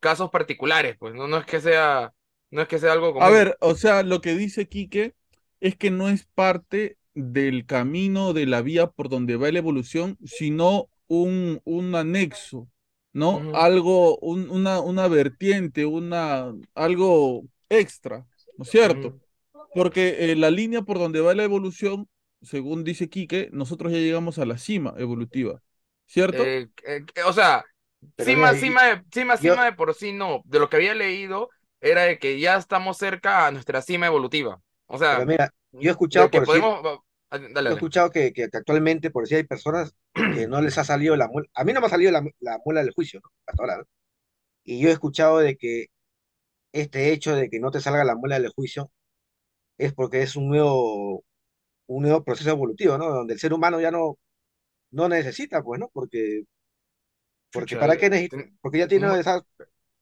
[0.00, 2.14] casos particulares, pues, no, no es que sea,
[2.50, 3.30] no es que sea algo a común.
[3.30, 5.14] ver, o sea, lo que dice Quique
[5.60, 10.16] es que no es parte del camino de la vía por donde va la evolución,
[10.24, 12.68] sino un, un anexo,
[13.12, 13.46] ¿no?
[13.46, 13.52] Ujú.
[13.52, 18.26] Algo, un- una, una vertiente, una, algo extra,
[18.56, 19.14] ¿no es cierto?
[19.14, 19.20] Ujú.
[19.72, 22.08] Porque eh, la línea por donde va la evolución,
[22.42, 25.62] según dice Quique, nosotros ya llegamos a la cima evolutiva,
[26.06, 26.54] ¿cierto?
[26.54, 27.64] Eh, eh, o sea,
[28.16, 30.42] Pero cima, mira, cima, de, cima, yo- cima de por sí no.
[30.44, 31.50] De lo que había leído
[31.80, 34.62] era de que ya estamos cerca a nuestra cima evolutiva.
[34.86, 36.80] O sea, Pero mira, yo he escuchado que por decir, podemos.
[37.30, 37.78] ah, Dale, yo he dale.
[37.78, 39.94] escuchado que, que- actualmente, por si hay personas
[40.30, 42.58] que no les ha salido la muela, a mí no me ha salido la, la
[42.64, 43.30] muela del juicio, ¿no?
[43.46, 43.84] Hasta ahora, ¿no?
[44.64, 45.86] Y yo he escuchado de que
[46.72, 48.92] este hecho de que no te salga la muela del juicio
[49.78, 51.24] es porque es un nuevo,
[51.88, 53.10] un nuevo proceso evolutivo, ¿no?
[53.10, 54.18] Donde el ser humano ya no,
[54.92, 55.90] no necesita, pues, ¿no?
[55.92, 56.44] Porque,
[57.52, 58.38] porque Chucha, ¿para qué eh, necesita?
[58.60, 59.42] Porque ya tiene mo- esas,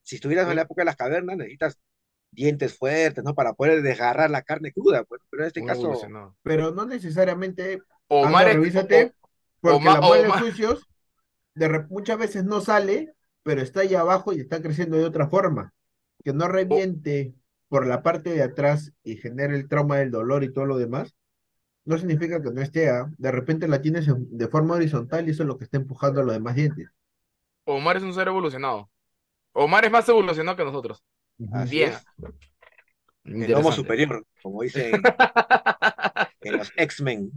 [0.07, 1.79] si estuvieras en la época de las cavernas, necesitas
[2.31, 3.35] dientes fuertes, ¿no?
[3.35, 5.21] Para poder desgarrar la carne cruda, pues.
[5.31, 6.37] Pero en este muy caso, evolucionado.
[6.43, 9.29] Pero no necesariamente, Omar anda, revísate, o-
[9.61, 10.89] porque Omar- la muela de Omar- juicios
[11.55, 15.29] de re- muchas veces no sale, pero está ahí abajo y está creciendo de otra
[15.29, 15.73] forma.
[16.25, 17.35] Que no reviente
[17.69, 21.17] por la parte de atrás y genere el trauma del dolor y todo lo demás,
[21.85, 23.11] no significa que no esté, ¿ah?
[23.19, 26.21] De repente la tienes en- de forma horizontal y eso es lo que está empujando
[26.21, 26.89] a los demás dientes.
[27.65, 28.89] Omar es un ser evolucionado.
[29.57, 31.03] Omar es más evolucionado que nosotros.
[31.53, 31.93] así Bien.
[33.25, 34.93] el lomo superior, como dicen
[36.43, 37.31] en los X-Men.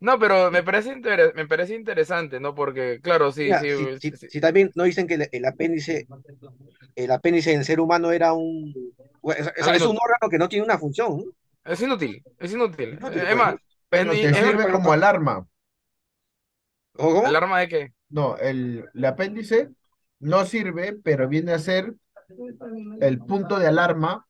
[0.00, 2.54] No, pero me parece, inter- me parece interesante, ¿no?
[2.54, 3.68] Porque, claro, sí, Mira, sí,
[4.00, 6.06] si, si- sí- si también no dicen que el, el apéndice,
[6.96, 8.74] el apéndice en ser humano era un,
[9.36, 9.90] es, es- es no.
[9.90, 11.24] un órgano que no tiene una función, ¿no?
[11.64, 12.90] es inútil, es inútil.
[12.90, 13.60] Inútil, es pues, más, ¿no?
[13.88, 15.46] Pero es- te es- sirve como alarma.
[16.96, 17.26] ¿O cómo?
[17.28, 17.92] ¿El arma de qué?
[18.10, 19.70] No, el, el apéndice
[20.24, 21.94] no sirve, pero viene a ser
[23.00, 24.26] el punto de alarma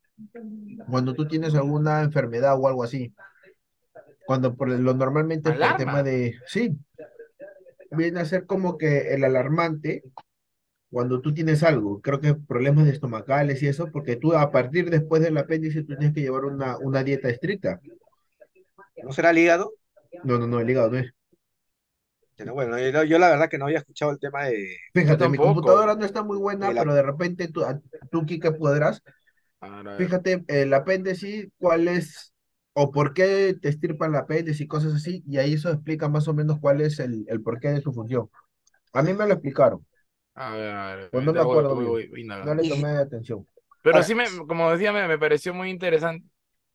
[0.90, 3.14] cuando tú tienes alguna enfermedad o algo así.
[4.26, 5.76] Cuando por lo normalmente por ¿Alarma?
[5.76, 6.76] tema de, sí,
[7.92, 10.02] viene a ser como que el alarmante
[10.90, 15.22] cuando tú tienes algo, creo que problemas estomacales y eso, porque tú a partir después
[15.22, 17.80] del apéndice tú tienes que llevar una, una dieta estricta.
[19.02, 19.72] ¿No será el hígado?
[20.24, 21.13] No, no, no, el hígado no es.
[22.36, 25.38] Pero bueno, yo, yo la verdad que no había escuchado el tema de, Fíjate, mi
[25.38, 27.62] computadora no está muy buena, la- pero de repente tú,
[28.10, 29.02] tú Kike, podrás.
[29.96, 32.32] Fíjate, el apéndice, cuál es,
[32.74, 36.28] o por qué te estirpan el apéndice y cosas así, y ahí eso explica más
[36.28, 38.28] o menos cuál es el, el porqué de su función.
[38.92, 39.86] A mí me lo explicaron,
[40.34, 41.90] A ver, a ver, Pues no me acuerdo voy- bien.
[41.92, 42.54] voy- voy indagando.
[42.56, 43.46] no le tomé atención.
[43.82, 46.26] Pero Ahora, sí, me, como decía, me, me pareció muy interesante.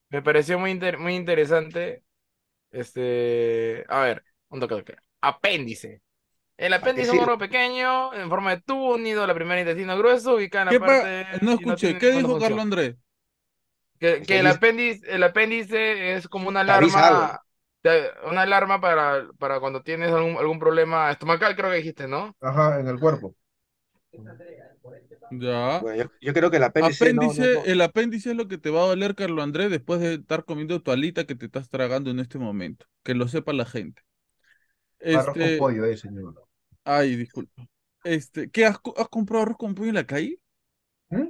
[0.10, 2.04] Me pareció muy, inter- muy interesante.
[2.72, 3.86] Este.
[3.90, 4.96] A ver, un toque, toque.
[5.22, 6.02] Apéndice.
[6.58, 9.98] El apéndice es un órgano pequeño, en forma de tubo unido a la primera intestino
[9.98, 11.46] grueso, ubicada en la ¿Qué pa- parte.
[11.46, 12.38] No escuché, ¿qué dijo.
[12.38, 12.96] Carlos Andrés?
[14.00, 17.42] Que, que el dice- apéndice, el apéndice es como una alarma.
[18.30, 22.36] Una alarma para, para cuando tienes algún, algún problema estomacal, creo que dijiste, ¿no?
[22.42, 23.36] Ajá, en el cuerpo.
[25.32, 25.80] Ya.
[25.80, 28.48] bueno, yo, yo creo que el apéndice, no- no- Apéndice, no- el apéndice es lo
[28.48, 31.46] que te va a doler, Carlos Andrés, después de estar comiendo tu alita que te
[31.46, 32.86] estás tragando en este momento.
[33.04, 34.02] Que lo sepa la gente.
[35.12, 36.34] Arroz con Este, pollo, eh, señor.
[36.84, 37.68] ay, disculpa.
[38.04, 40.40] Este, ¿qué has, co- has comprado arroz con pollo en la calle?
[41.12, 41.30] ¿Mm?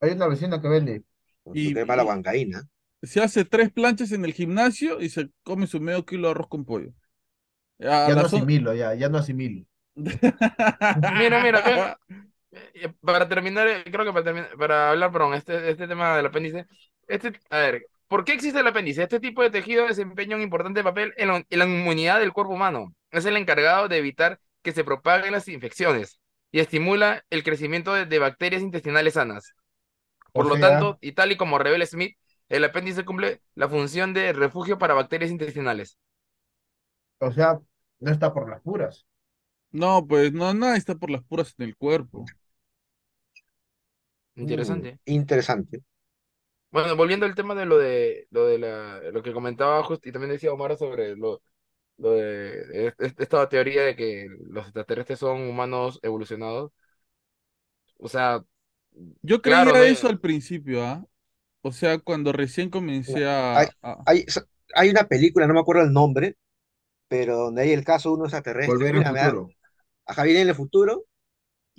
[0.00, 1.04] Hay una vecina que vende.
[1.52, 2.68] y- tema de la huancaína.
[3.02, 6.48] Se hace tres planchas en el gimnasio y se come su medio kilo de arroz
[6.48, 6.92] con pollo.
[7.80, 9.64] A Ya no asimilo, ya, ya no asimilo.
[11.06, 11.98] Mira, mira, mira.
[12.52, 16.26] Eh, Para terminar, eh, creo que para, terminar, para hablar, perdón, este, este tema del
[16.26, 16.66] apéndice,
[17.06, 19.04] este, a ver, ¿por qué existe el apéndice?
[19.04, 22.54] Este tipo de tejido desempeña un importante papel en, la- en la inmunidad del cuerpo
[22.54, 22.94] humano.
[23.12, 26.20] Es el encargado de evitar que se propaguen las infecciones
[26.52, 29.54] y estimula el crecimiento de, de bacterias intestinales sanas.
[30.32, 32.16] Por O lo sea- tanto, y tal y como revela Smith,
[32.50, 35.98] el apéndice cumple la función de refugio para bacterias intestinales.
[37.20, 37.58] O sea,
[38.00, 39.06] no está por las puras.
[39.72, 42.30] No, pues no, nada está por las puras en el cuerpo.
[44.36, 45.82] Mm, Interesante.
[46.70, 50.12] Bueno, volviendo al tema de lo de lo de la, lo que comentaba justo y
[50.12, 51.42] también decía Omar sobre lo,
[51.98, 56.72] lo de es- es- esta teoría de que los extraterrestres son humanos evolucionados.
[57.98, 58.42] O sea,
[59.22, 59.86] Yo claro, creía ¿no?
[59.86, 61.04] eso al principio, ¿ah?
[61.62, 64.24] O sea, cuando recién comencé Hay, a, a- hay,
[64.74, 66.36] hay una película, no me acuerdo el nombre,
[67.08, 68.88] pero donde hay el caso de unos extraterrestres.
[68.88, 69.50] Volver al Mira, me da- futuro.
[70.06, 71.06] ajá, viene en el futuro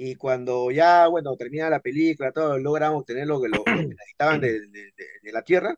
[0.03, 3.95] y cuando ya, bueno, termina la película, todo, logran obtener lo que, lo, lo que
[3.95, 5.75] necesitaban de, de- de- de la Tierra,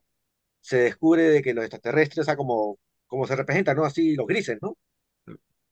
[0.61, 3.85] se descubre de que los extraterrestres, o sea, como, como se representan, ¿no?
[3.85, 4.77] Así los grises, ¿no?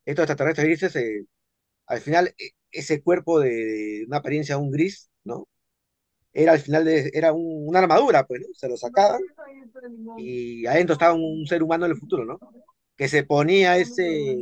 [0.05, 1.25] Estos extraterrestres grises, eh,
[1.87, 5.47] al final, e- ese cuerpo de, una apariencia de un gris, ¿no?
[6.33, 8.47] Era al final de, era un- una armadura, pues, ¿no?
[8.53, 9.21] Se lo sacaban
[10.15, 12.41] y adentro estaba un ser humano en el futuro, ¿no?
[12.97, 14.37] Que se ponía ese,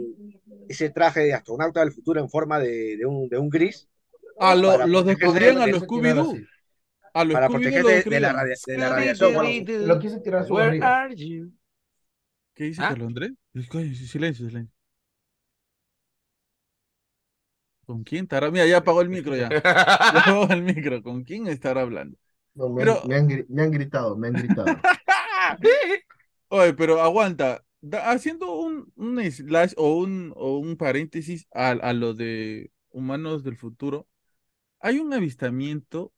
[0.68, 3.89] ese traje de astronauta del futuro en forma de, de un, de un gris
[4.40, 6.48] a lo- para los descubrían a los Scooby-Doo.
[7.14, 9.34] A los para de, de la, de la radiación.
[9.34, 9.40] ¿no?
[9.42, 9.88] Scooby-Doo.
[9.88, 11.04] Lo quise tirar su Where barriga.
[11.04, 11.52] are you?
[12.54, 12.90] ¿Qué dice ¿Ah?
[12.90, 13.32] Carlos Andrés?
[13.54, 14.74] Silencio, silencio.
[17.86, 18.52] ¿Con quién estará?
[18.52, 19.50] Mira, ya apagó el micro ya.
[19.64, 21.02] Ya apagó el micro.
[21.02, 22.18] ¿Con quién estará hablando?
[22.54, 24.66] No, me, Pero- han, me han gri- me han gritado, me han gritado.
[26.50, 27.64] Oye, pero aguanta.
[27.82, 33.44] Da- haciendo un, un slash o un, o un paréntesis a, a lo de humanos
[33.44, 34.08] del futuro,
[34.80, 36.14] hay un avistamiento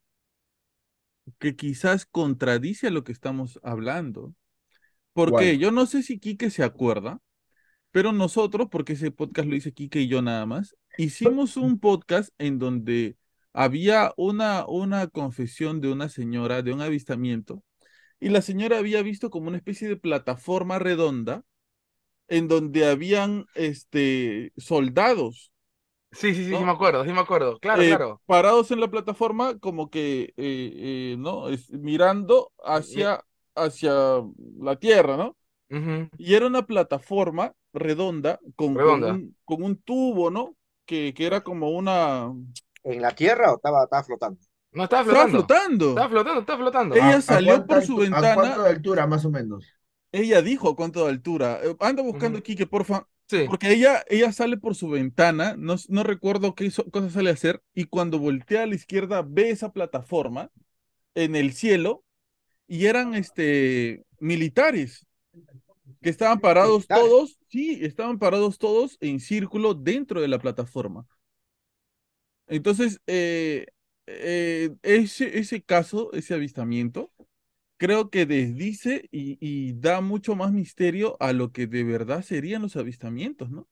[1.40, 4.34] que quizás contradice a lo que estamos hablando.
[5.14, 7.22] Porque yo no sé si Quique se acuerda,
[7.92, 12.30] pero nosotros, porque ese podcast lo hice Quique y yo nada más, hicimos un podcast
[12.38, 13.18] en donde
[13.54, 17.64] había una, una confesión de una señora de un avistamiento
[18.22, 21.44] y la señora había visto como una especie de plataforma redonda
[22.28, 25.51] en donde habían este, soldados
[26.12, 26.58] Sí, sí, sí, ¿No?
[26.58, 27.62] sí me acuerdo, sí me acuerdo.
[27.62, 28.22] Claro, eh, claro.
[28.26, 31.50] parados en la plataforma como que, eh, eh, ¿no?
[31.50, 33.24] Es- mirando hacia,
[33.56, 33.94] hacia
[34.60, 35.38] la tierra, ¿no?
[36.18, 40.56] Y era una plataforma redonda con, con un, con un tubo, ¿no?
[40.86, 42.32] Que, que era como una...
[42.84, 44.40] ¿En la Tierra o estaba, estaba flotando?
[44.74, 45.30] No, estaba Estaba flotando.
[45.30, 45.90] flotando.
[45.90, 47.00] Estaba flotando, estaba flotando.
[47.00, 48.30] Ella ¿A- a salió por su ventana.
[48.30, 49.76] ¿A cuánto de altura, más o menos?
[50.12, 51.60] Ella dijo a cuánto de altura.
[51.80, 52.40] Anda buscando Ujú.
[52.40, 53.46] aquí que porfa, Sí.
[53.48, 57.34] porque ella, ella sale por su ventana, no, no recuerdo qué hizo- cosa sale a
[57.34, 60.52] hacer, y cuando voltea a la izquierda ve esa plataforma
[61.16, 62.04] en el cielo
[62.68, 65.08] y eran este, militares
[66.02, 67.06] que estaban parados Militares.
[67.06, 71.08] todos, sí, estaban parados todos en círculo dentro de la plataforma.
[72.48, 73.68] Entonces, eh,
[74.08, 77.11] eh, ese, ese caso, ese avistamiento,
[77.82, 82.62] creo que desdice y, y da mucho más misterio a lo que de verdad serían
[82.64, 83.68] los avistamientos, ¿no?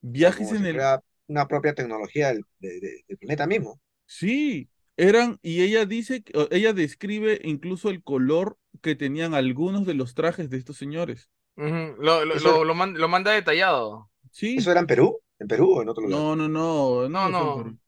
[0.00, 0.90] Viajes Como en si el...
[1.28, 3.80] una propia tecnología del, de- de- del planeta mismo.
[4.06, 10.14] Sí, eran, y ella dice, ella describe incluso el color que tenían algunos de los
[10.14, 11.30] trajes de estos señores.
[11.56, 14.10] Lo, lo, Eso- lo, lo man- lo manda detallado.
[14.30, 15.20] Sí, ¿Eso era en Perú?
[15.38, 16.26] ¿En Perú o en otro lugar?
[16.26, 17.78] no, no, no, No, no, no.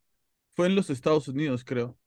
[0.54, 1.98] Fue en los Estados Unidos, creo.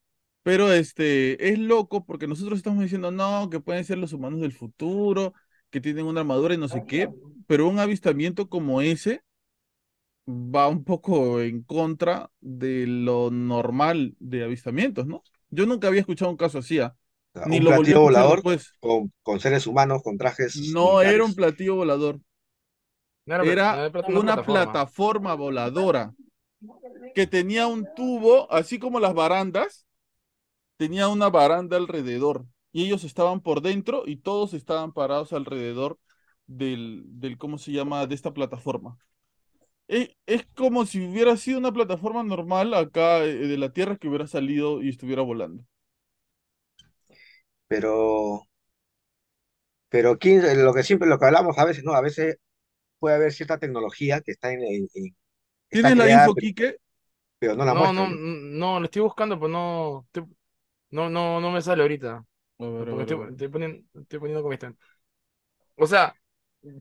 [0.44, 4.54] Pero este, es loco porque nosotros estamos diciendo, no, que pueden ser los humanos del
[4.54, 5.34] futuro,
[5.70, 7.10] que tienen una armadura y no sé qué,
[7.48, 9.22] pero un avistamiento como ese
[10.28, 15.24] va un poco en contra de lo normal de avistamientos, ¿no?
[15.50, 16.96] Yo nunca había escuchado un caso así, ¿ah?
[17.44, 18.74] Ni un lo platillo volador después.
[18.80, 22.20] con, con seres humanos, con trajes No era un platillo volador,
[23.26, 24.44] No era, una plataforma.
[24.44, 26.14] plataforma voladora
[27.14, 29.86] que tenía un tubo, así como las barandas,
[30.82, 36.00] tenía una baranda alrededor y ellos estaban por dentro y todos estaban parados alrededor
[36.48, 38.98] del, del ¿cómo se llama?, de esta plataforma.
[39.88, 44.08] Es, es como si hubiera sido una plataforma normal acá eh, de la Tierra que
[44.10, 45.66] hubiera salido y estuviera volando.
[47.68, 47.96] Pero,
[49.90, 51.94] pero quién- lo que siempre, lo que hablamos a veces, ¿no?
[51.94, 52.38] A veces
[53.00, 55.18] puede haber cierta tecnología que está en, en- en-
[55.70, 56.78] está ¿Tienes la creada, info, pero, Quique?
[57.40, 58.18] pero no la No, muestran, no, ¿no?
[58.18, 60.26] no, lo estoy buscando, pues no, estoy-
[60.92, 62.26] no, no, no me sale ahorita.
[62.88, 64.78] Porque estoy, poniendo, estoy poniendo como están.
[65.76, 66.16] O sea,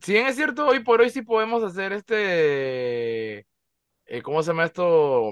[0.03, 3.39] si bien es cierto, hoy por hoy sí podemos hacer este,
[4.05, 5.31] eh, ¿cómo se llama esto?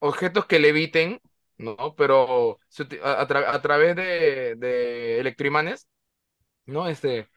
[0.00, 1.20] Objetos que leviten,
[1.58, 1.94] ¿no?
[1.96, 2.60] Pero
[3.04, 5.88] a, a tra- a través de, de electroimanes,
[6.66, 6.88] ¿no?
[6.88, 7.28] Este,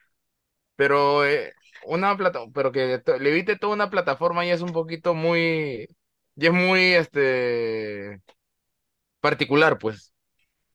[0.76, 1.53] pero eh,
[1.86, 5.88] una plata, pero que to- levite toda una plataforma y es un poquito muy,
[6.36, 8.22] y es muy, este,
[9.20, 10.14] particular, pues.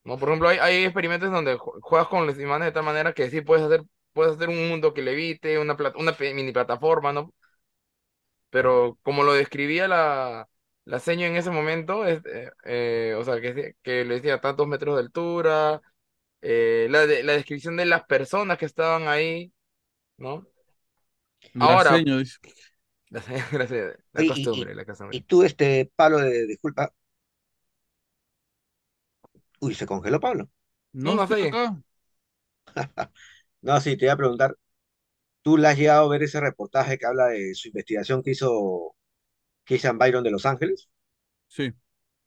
[0.07, 0.19] ¿No?
[0.19, 3.31] Por ejemplo, hay, hay experimentos donde ju- juegas con los imanes de tal manera que
[3.31, 3.83] sí puedes hacer,
[4.15, 7.33] puedes hacer un mundo que levite, una, plat- una mini plataforma, ¿no?
[8.51, 10.49] Pero como lo describía la,
[10.85, 14.67] la seño en ese momento, es, eh, eh, o sea, que, que le decía tantos
[14.67, 15.81] metros de altura,
[16.43, 19.53] eh, la, de- la descripción de las personas que estaban ahí,
[20.19, 20.49] ¿no?
[21.55, 22.39] La Ahora, seño, dice.
[23.11, 25.23] la, gracias, la y, costumbre, y, la y costumbre.
[25.23, 26.93] tú, este, Pablo, de, disculpa.
[29.61, 30.51] Uy, se congeló Pablo.
[30.93, 31.51] No, No sé.
[33.63, 34.57] No, sí, te iba a preguntar,
[35.43, 38.97] ¿tú le has llegado a ver ese reportaje que habla de su investigación que hizo
[39.65, 40.89] Christian Byron de Los Ángeles?
[41.49, 41.73] Sí.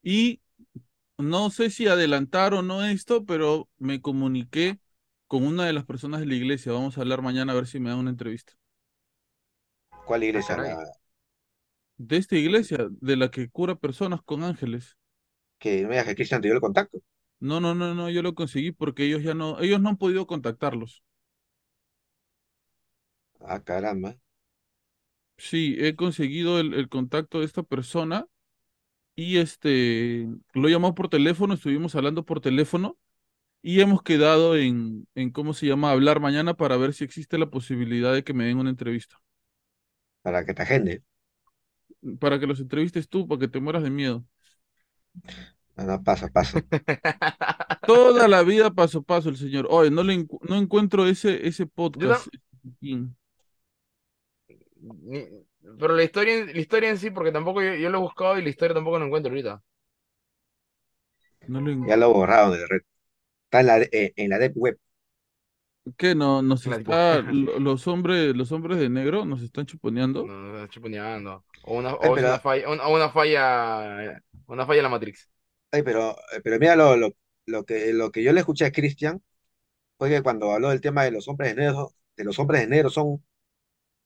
[0.02, 0.42] Y
[1.18, 4.80] no sé si adelantar o no esto, pero me comuniqué
[5.28, 6.72] con una de las personas de la iglesia.
[6.72, 8.54] Vamos a hablar mañana a ver si me dan una entrevista.
[10.04, 10.56] ¿Cuál iglesia?
[10.56, 10.76] caray.
[10.76, 10.92] La-
[11.98, 14.96] De esta iglesia, de la que cura personas con ángeles.
[15.58, 16.98] que no me digas que Christian te dio el contacto.
[17.40, 20.26] No, no, no, no, yo lo conseguí porque ellos ya no, ellos no han podido
[20.26, 21.02] contactarlos.
[23.40, 24.16] Ah, caramba.
[25.38, 28.26] Sí, he conseguido el, el contacto de esta persona
[29.16, 32.98] y este, lo llamó por teléfono, estuvimos hablando por teléfono
[33.62, 37.50] y hemos quedado en, en, ¿cómo se llama?, hablar mañana para ver si existe la
[37.50, 39.18] posibilidad de que me den una entrevista.
[40.22, 41.02] Para que te agende.
[42.20, 44.24] Para que los entrevistes tú, para que te mueras de miedo.
[45.80, 46.62] No, no, pasa, pasa.
[47.86, 49.66] Toda la vida paso a paso el señor.
[49.70, 52.28] Oye, no le encu- no encuentro ese, ese podcast.
[52.80, 53.08] ni-
[55.78, 58.38] pero la historia, en- la historia en sí, porque tampoco yo, yo lo he buscado
[58.38, 59.62] y la historia tampoco lo encuentro ahorita.
[61.48, 62.80] No Ya lo borraron de la red.
[63.44, 64.78] Está en la, eh, en la deep web.
[65.96, 66.14] ¿Qué?
[66.14, 70.26] No, nos La- está, lo- los hombres, los hombres de negro nos están chuponeando.
[70.26, 71.44] No, no, está chuponeando.
[71.62, 74.82] O una, Ay, o es pero- una falla, una, o una falla, una falla en
[74.84, 75.28] la Matrix.
[75.70, 77.10] Pero, eh, pero mira, lo, lo,
[77.46, 79.22] lo que, lo que yo le escuché a Christian
[79.98, 82.68] fue que cuando habló del tema de los hombres de negro, de los hombres de
[82.68, 83.24] negro son,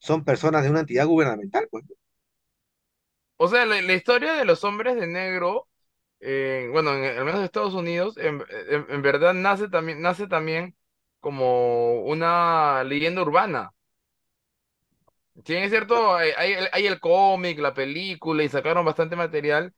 [0.01, 1.85] son personas de una entidad gubernamental, pues.
[3.37, 5.69] O sea, la, historia de los hombres de negro,
[6.21, 8.43] eh, bueno, en, al menos en Estados Unidos, en,
[8.89, 10.77] en- verdad nace también, nace también
[11.21, 13.73] como una leyenda urbana.
[15.45, 19.75] Sí, es cierto, hay, hay hay el cómic, la película y sacaron bastante material,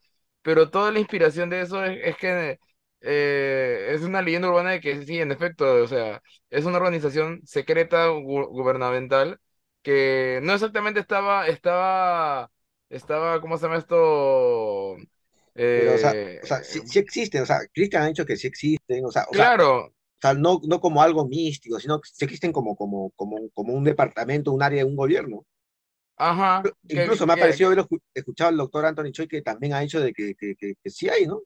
[0.47, 2.61] pero toda la inspiración de eso es, es que
[3.03, 7.43] eh, es una leyenda urbana de que sí, en efecto, o sea, es una organización
[7.47, 9.41] secreta gu- gubernamental
[9.83, 12.51] que no exactamente estaba, estaba,
[12.91, 14.97] estaba, ¿cómo se llama esto?
[15.75, 18.37] Pero, o sea, Eh, o sea, sí, sí existen, o sea, Christian ha dicho que
[18.37, 22.01] sí existen, o sea, o sea, claro, o sea, no, no como algo místico, sino
[22.01, 25.47] que sí existen como, como, como, como un departamento, un área de un gobierno.
[26.17, 29.43] Ajá, que- Incluso me ha que- parecido haber escu- escuchado al doctor Anthony Choi que
[29.43, 31.43] también ha dicho de que, que, que, que sí hay, ¿no?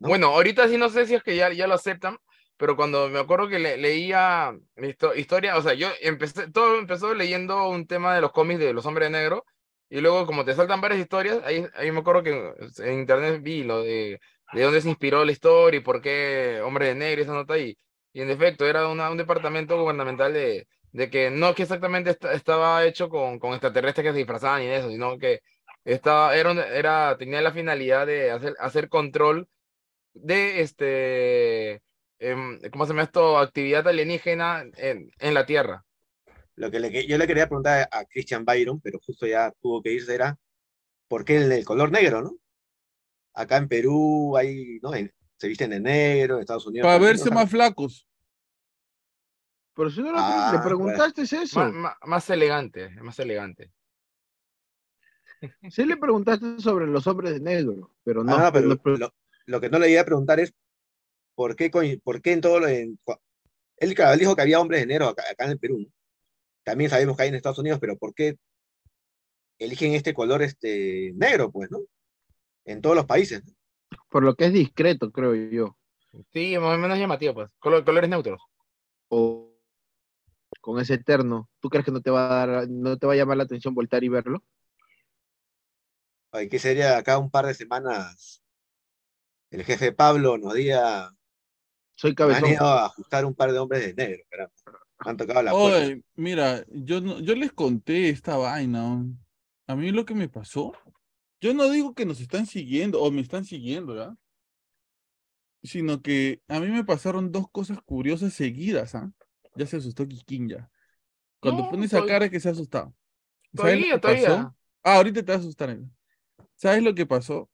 [0.00, 0.08] ¿no?
[0.08, 2.18] Bueno, ahorita sí no sé si es que ya, ya lo aceptan,
[2.56, 7.14] pero cuando me acuerdo que le- leía histo- historia, o sea, yo empecé, todo empezó
[7.14, 9.44] leyendo un tema de los cómics de los hombres de negro,
[9.90, 13.62] y luego como te saltan varias historias, ahí, ahí me acuerdo que en internet vi
[13.64, 14.18] lo de,
[14.52, 17.54] de dónde se inspiró la historia y por qué hombre de negro y esa nota
[17.54, 17.76] ahí.
[18.12, 22.32] Y en efecto, era una- un departamento gubernamental de, de que no que exactamente esta-
[22.34, 25.40] estaba hecho con, con extraterrestres que se disfrazaban y eso, sino que
[25.84, 29.48] estaba, era, era, tenía la finalidad de hacer, hacer control
[30.14, 31.82] de este,
[32.20, 33.38] em, ¿cómo se llama esto?
[33.38, 35.84] Actividad alienígena en, en la Tierra.
[36.56, 39.92] Lo que le yo le quería preguntar a Christian Byron, pero justo ya tuvo que
[39.92, 40.38] irse, era
[41.08, 42.36] ¿por qué el, el color negro, no?
[43.34, 44.94] Acá en Perú hay, ¿no?
[44.94, 46.86] En- se visten de negro, en Estados Unidos.
[46.86, 47.34] Para verse ¿no?
[47.36, 48.06] Más flacos.
[49.76, 53.72] Pero si no lo- Ah, le preguntaste eso, Má- má- más elegante, más elegante.
[55.70, 58.96] sí le preguntaste sobre los hombres de negro, pero ah, no, no, pero no lo,
[58.98, 59.14] lo-
[59.46, 60.54] lo que no le iba a preguntar es
[61.34, 61.70] ¿por qué,
[62.02, 62.98] por qué en todo lo en,
[63.78, 65.90] él, dijo que había hombres de negro acá, acá en el Perú.
[66.62, 68.36] También sabemos que hay en Estados Unidos, pero ¿por qué
[69.58, 71.80] eligen este color este negro, pues, ¿no?
[72.64, 73.42] En todos los países.
[74.08, 75.76] por lo que es discreto, creo yo.
[76.32, 77.50] Sí, más o menos llamativo, pues.
[77.58, 78.40] Color- colores neutros.
[79.08, 79.43] O
[80.64, 83.16] con ese eterno, ¿tú crees que no te va a dar, no te va a
[83.16, 84.42] llamar la atención voltar y verlo?
[86.32, 88.42] Ay, ¿qué sería acá un par de semanas?
[89.50, 91.14] El jefe Pablo nos diga,
[91.96, 92.50] Soy me han cabezón.
[92.52, 94.54] ido a ajustar un par de hombres de negro, caramba.
[95.00, 95.80] Han tocado la puerta.
[95.80, 99.04] Oye, mira, yo, no- yo les conté esta vaina.
[99.66, 100.72] A mí lo que me pasó,
[101.42, 104.16] yo no digo que nos están siguiendo o me están siguiendo, ¿ya?
[105.62, 109.12] Sino que a mí me pasaron dos cosas curiosas seguidas, ¿ah?
[109.54, 110.70] Ya se asustó Kikín ya.
[111.40, 112.94] Cuando No, pone esa cara es que se ha asustado.
[113.54, 114.32] ¿Sabes lo Todavía, que pasó?
[114.32, 114.54] todavía.
[114.84, 115.78] Ah, ahorita te vas a asustar.
[116.56, 117.50] ¿Sabes lo que pasó?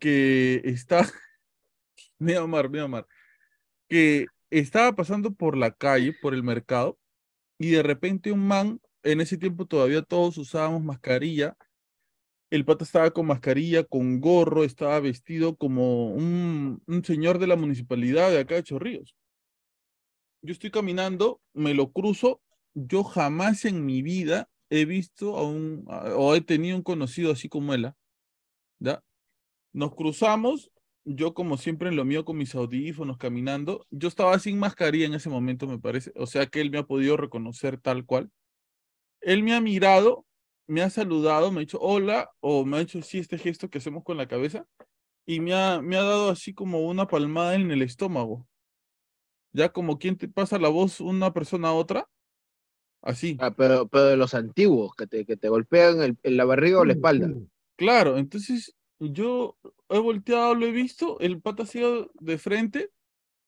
[0.00, 1.06] Que está,
[2.18, 3.06] mi amor, mi amor,
[3.88, 6.98] que estaba pasando por la calle, por el mercado,
[7.58, 11.56] y de repente un man, en ese tiempo todavía todos usábamos mascarilla,
[12.50, 17.56] El pata estaba con mascarilla, con gorro, estaba vestido como un, un señor de la
[17.56, 19.14] municipalidad de acá de Chorrillos.
[20.48, 22.40] Yo estoy caminando, me lo cruzo,
[22.72, 25.84] yo jamás en mi vida he visto a un,
[26.16, 27.96] o he tenido un conocido así como él, ¿ah?
[28.78, 29.04] ¿ya?
[29.74, 30.70] Nos cruzamos,
[31.04, 35.12] yo como siempre en lo mío con mis audífonos caminando, yo estaba sin mascarilla en
[35.12, 38.30] ese momento me parece, o sea que él me ha podido reconocer tal cual.
[39.20, 40.24] Él me ha mirado,
[40.66, 43.76] me ha saludado, me ha dicho hola, o me ha hecho sí este gesto que
[43.76, 44.64] hacemos con la cabeza,
[45.26, 48.47] y me ha, me ha dado así como una palmada en el estómago.
[49.52, 52.08] Ya como quien te pasa la voz una persona a otra,
[53.02, 53.36] así.
[53.40, 56.80] Ah, pero, pero de los antiguos, que te, que te golpean el- en la barriga
[56.80, 57.32] o la espalda.
[57.76, 59.56] Claro, entonces yo
[59.88, 62.90] he volteado, lo he visto, el pata ha sido de frente,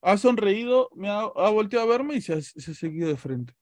[0.02, 3.16] ha sonreído, me ha, ha volteado a verme y se ha, se ha seguido de
[3.16, 3.54] frente.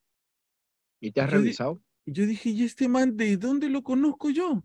[1.01, 1.81] ¿Y te has Yo revisado?
[2.05, 4.63] Y yo dije, ¿y este man de dónde lo conozco yo?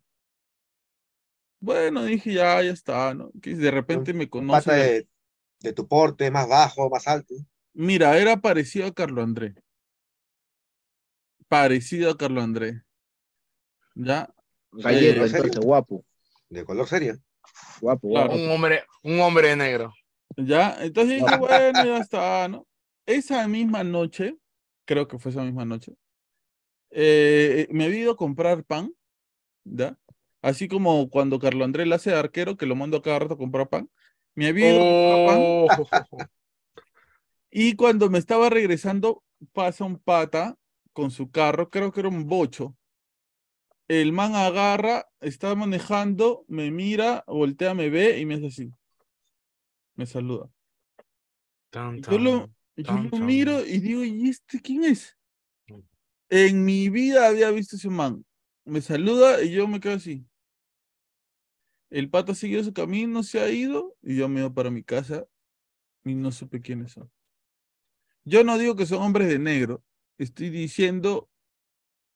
[1.59, 3.31] Bueno, dije, ya, ya está, ¿no?
[3.41, 4.69] Que de repente me conoce.
[4.69, 5.07] pata de,
[5.61, 7.35] de tu porte, más bajo, más alto.
[7.73, 9.55] Mira, era parecido a Carlo André.
[11.47, 12.83] Parecido a Carlo André.
[13.95, 14.33] ¿Ya?
[14.71, 16.05] Galleta, Eh, entonces, guapo.
[16.49, 17.17] De color serio.
[17.81, 18.29] Guapo, Claro.
[18.29, 18.43] guapo.
[18.43, 19.93] Un hombre, un hombre de negro.
[20.35, 20.77] ¿Ya?
[20.83, 22.67] Entonces dije, bueno, ya está, ¿no?
[23.05, 24.35] Esa misma noche,
[24.85, 25.93] creo que fue esa misma noche,
[26.91, 28.93] eh, me había ido a comprar pan,
[29.63, 29.97] ¿ya?
[30.41, 33.33] Así como cuando Carlo Andrés le hace de arquero, que lo mando a cada rato
[33.35, 33.89] a comprar pan.
[34.35, 35.87] Me había ido a comprar pan Oh,
[37.55, 40.57] y cuando me estaba regresando, pasa un pata
[40.91, 42.75] con su carro, creo que era un bocho.
[43.87, 48.71] El man agarra, está manejando, me mira, voltea, me ve y me hace así.
[49.95, 50.49] Me saluda.
[51.69, 53.25] Tan, Yo lo, yo tan, lo tan.
[53.27, 55.15] miro y digo, ¿y este quién es?
[56.29, 58.25] En mi vida había visto ese man.
[58.65, 60.25] Me saluda y yo me quedo así.
[61.91, 65.27] El pata siguió su camino, se ha ido y yo me voy para mi casa
[66.03, 67.11] y no supe quiénes son.
[68.25, 69.83] Yo no digo que son hombres de negro,
[70.17, 71.29] estoy diciendo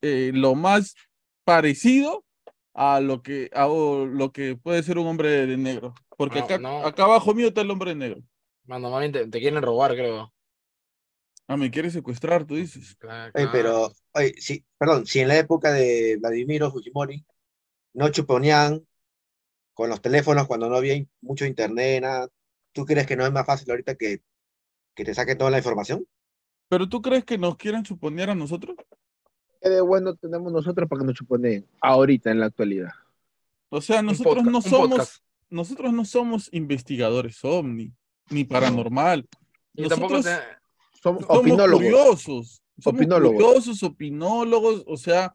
[0.02, 0.96] eh, lo más
[1.44, 2.26] parecido
[2.74, 6.58] a lo que a lo que puede ser un hombre de negro, porque No, acá,
[6.60, 6.86] no.
[6.86, 8.22] acá abajo mío está el hombre de negro.
[8.66, 10.32] Mano, mami, te, te quieren robar, creo.
[11.48, 12.98] Ah, me quiere secuestrar, tú dices.
[13.00, 13.52] Claro, Oye, claro.
[13.52, 17.26] pero, oye, sí, perdón, si en la época de Vladimiro Fujimori
[17.94, 18.86] no chuponeaban
[19.74, 22.30] con los teléfonos cuando no había mucho internet, nada,
[22.74, 24.22] ¿tú crees que no es más fácil ahorita que,
[24.98, 26.06] que te saquen toda la información?
[26.68, 28.76] ¿Pero tú crees que nos quieren suponer a nosotros?
[29.62, 32.90] ¿Qué de bueno tenemos nosotros para que nos chuponeen ahorita, en la actualidad?
[33.70, 37.94] O sea, nosotros no somos, nosotros no somos investigadores ovni,
[38.30, 39.28] ni paranormal.
[39.74, 40.42] Y tampoco Nosotros
[41.02, 41.84] Somos somos opinólogos.
[41.84, 43.36] curiosos, somos Opinólogos.
[43.44, 45.32] curiosos, opinólogos, o sea,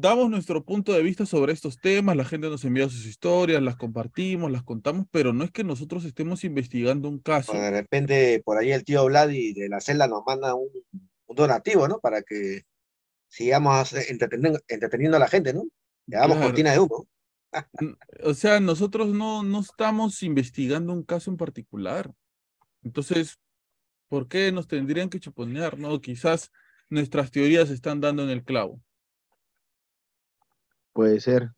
[0.00, 3.76] damos nuestro punto de vista sobre estos temas, la gente nos envía sus historias, las
[3.76, 7.52] compartimos, las contamos, pero no es que nosotros estemos investigando un caso.
[7.52, 10.68] O de repente por ahí el tío Vladi de la celda nos manda un,
[11.26, 11.98] un donativo, ¿no?
[12.00, 12.62] Para que
[13.28, 15.64] sigamos entreteniendo, entreteniendo a la gente, ¿no?
[16.06, 16.48] Le damos Claro.
[16.50, 17.06] cortina de humo.
[18.24, 22.12] O sea, nosotros no, no estamos investigando un caso en particular.
[22.82, 23.38] Entonces,
[24.08, 25.78] ¿por qué nos tendrían que chuponear?
[25.78, 26.52] No, quizás
[26.90, 28.80] nuestras teorías están dando en el clavo,
[30.98, 31.52] Puede ser.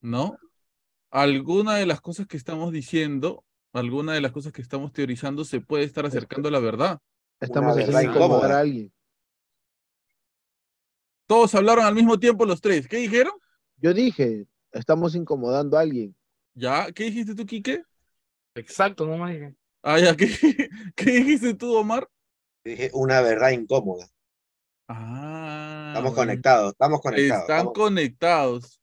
[0.00, 0.36] ¿no?
[1.12, 5.60] Alguna de las cosas que estamos diciendo, alguna de las cosas que estamos teorizando se
[5.60, 6.98] puede estar acercando a la verdad.
[7.38, 8.92] Estamos verdad haciendo incomodar a alguien.
[11.28, 12.88] Todos hablaron al mismo tiempo los tres.
[12.88, 13.34] ¿Qué dijeron?
[13.76, 16.16] Yo dije, estamos incomodando a alguien.
[16.52, 16.90] ¿Ya?
[16.90, 17.84] ¿Qué dijiste tú, Quique?
[18.56, 19.54] Exacto, no me dije.
[19.80, 20.26] Ah, ya, ¿qué,
[20.96, 22.10] qué dijiste tú, Omar?
[22.64, 24.10] Dije, una verdad incómoda.
[24.92, 27.42] Ah, Estamos conectados, estamos conectados.
[27.42, 28.80] Están estamos- conectados.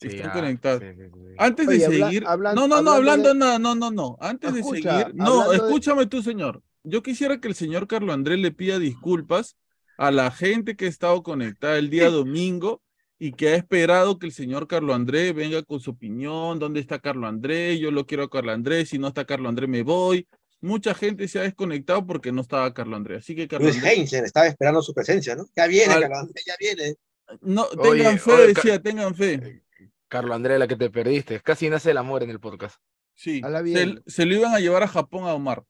[0.00, 0.80] Sí, Están ah, conectados.
[0.82, 1.34] sí, sí, sí.
[1.38, 2.24] Antes Oye, de habla- seguir.
[2.26, 4.16] hablan- no, no, no, hablando de- no, no, no, no.
[4.20, 5.14] Antes Escucha, de seguir.
[5.16, 6.62] No, de- escúchame tú, señor.
[6.84, 9.56] Yo quisiera que el señor Carlos Andrés le pida disculpas
[9.98, 12.82] a la gente que ha estado conectada el día domingo
[13.18, 16.58] y que ha esperado que el señor Carlos Andrés venga con su opinión.
[16.58, 17.78] ¿Dónde está Carlos Andrés?
[17.78, 18.88] Yo lo quiero a Carlos Andrés.
[18.88, 20.26] Si no está Carlos Andrés, me voy.
[20.62, 23.18] Mucha gente se ha desconectado porque no estaba Carlos Andrés.
[23.24, 23.98] Así que Carlos Luis Andrés.
[23.98, 25.44] Heinzen estaba esperando su presencia, ¿no?
[25.56, 26.94] Ya viene, Al- Carlos Andrés, ya viene.
[27.40, 29.62] No, Oye, tengan fe, oye, Ca- decía, tengan fe.
[30.08, 31.40] Carlos Andrés, la que te perdiste.
[31.40, 32.76] Casi nace el amor en el podcast.
[33.14, 34.02] Sí, Habla se, bien.
[34.06, 35.64] se lo iban a llevar a Japón a Omar.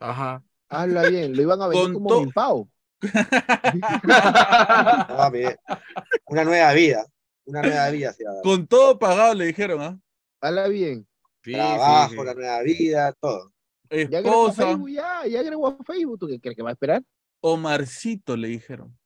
[0.00, 0.42] Ajá.
[0.68, 2.68] Habla bien, lo iban a vender como to- Mimpao.
[5.08, 5.56] No, mire,
[6.26, 7.06] una nueva vida,
[7.44, 8.42] una nueva vida dar.
[8.42, 9.98] Con todo pagado, le dijeron, ¿ah?
[10.40, 11.06] Habla bien.
[11.44, 12.24] Sí, Trabajo, sí, sí.
[12.24, 13.52] la nueva vida, todo.
[13.90, 16.18] Ya agregó Esposa, ya, ya agregó a Facebook.
[16.18, 17.02] ¿Tú qué crees que va a esperar?
[17.40, 18.96] Omarcito, le dijeron.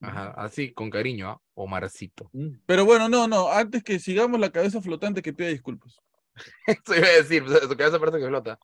[0.00, 1.40] Ajá, así, con cariño, ¿ah?
[1.54, 2.28] Omarcito.
[2.32, 2.58] Mm.
[2.66, 5.96] Pero bueno, no, no, antes que sigamos la cabeza flotante que pida disculpas.
[6.66, 8.58] Eso iba a decir, pues, su cabeza parece que flota.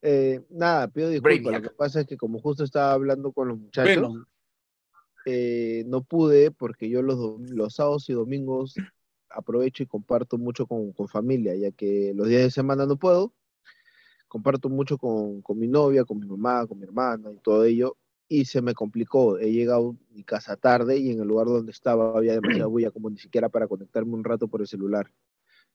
[0.00, 1.52] Eh, nada, pido disculpas.
[1.52, 4.14] Lo que pasa es que como justo estaba hablando con los muchachos,
[5.26, 8.74] eh, no pude porque yo los, los sábados y domingos
[9.28, 13.34] aprovecho y comparto mucho con, con familia, ya que los días de semana no puedo.
[14.32, 17.98] Comparto mucho con, con mi novia, con mi mamá, con mi hermana y todo ello.
[18.30, 19.38] Y se me complicó.
[19.38, 22.90] He llegado a mi casa tarde y en el lugar donde estaba había demasiada bulla
[22.90, 25.12] como ni siquiera para conectarme un rato por el celular.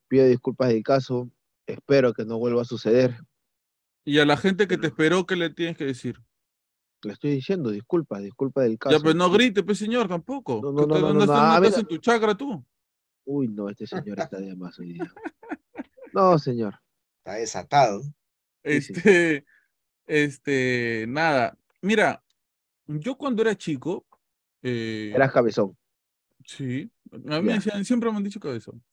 [0.07, 1.29] Pido disculpas del caso.
[1.67, 3.19] Espero que no vuelva a suceder.
[4.03, 6.17] Y a la gente que te esperó, ¿qué le tienes que decir?
[7.03, 8.97] Le estoy diciendo, disculpas, disculpa del caso.
[8.97, 10.61] Ya, pues no grite, pues señor, tampoco.
[10.63, 11.79] No, no, no, te- no, no no, estás- no, no estás mira.
[11.81, 12.65] en tu chakra tú.
[13.23, 15.13] Uy, no, este señor está de más hoy día.
[16.13, 16.79] No, señor.
[17.19, 18.01] Está desatado.
[18.63, 18.93] Sí, sí.
[18.93, 19.45] Este,
[20.05, 21.57] este, nada.
[21.81, 22.23] Mira,
[22.85, 24.05] yo cuando era chico,
[24.61, 25.77] eh, Eras cabezón.
[26.45, 26.89] sí,
[27.29, 27.53] a mí
[27.83, 28.83] siempre me han dicho cabezón.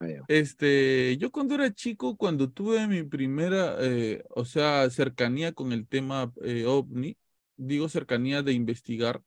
[0.00, 0.06] Ah.
[0.28, 5.86] Este, yo cuando era chico, cuando tuve mi primera, eh, o sea, cercanía con el
[5.86, 7.16] tema eh, ovni,
[7.56, 9.22] digo cercanía de investigar,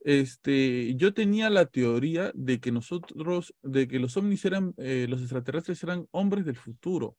[0.00, 5.20] este, yo tenía la teoría de que nosotros, de que los ovnis eran, eh, los
[5.20, 7.16] extraterrestres eran hombres del futuro.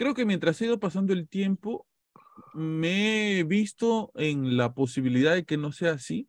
[0.00, 1.86] Creo que mientras ha ido pasando el tiempo,
[2.54, 6.26] me he visto en la posibilidad de que no sea así.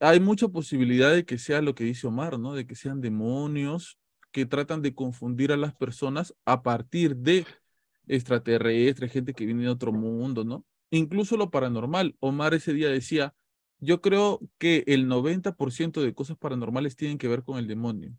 [0.00, 2.52] Hay mucha posibilidad de que sea lo que dice Omar, ¿no?
[2.52, 4.00] De que sean demonios
[4.32, 7.46] que tratan de confundir a las personas a partir de
[8.08, 10.66] extraterrestres, gente que viene de otro mundo, ¿no?
[10.90, 12.16] Incluso lo paranormal.
[12.18, 13.36] Omar ese día decía,
[13.78, 18.18] yo creo que el 90% de cosas paranormales tienen que ver con el demonio.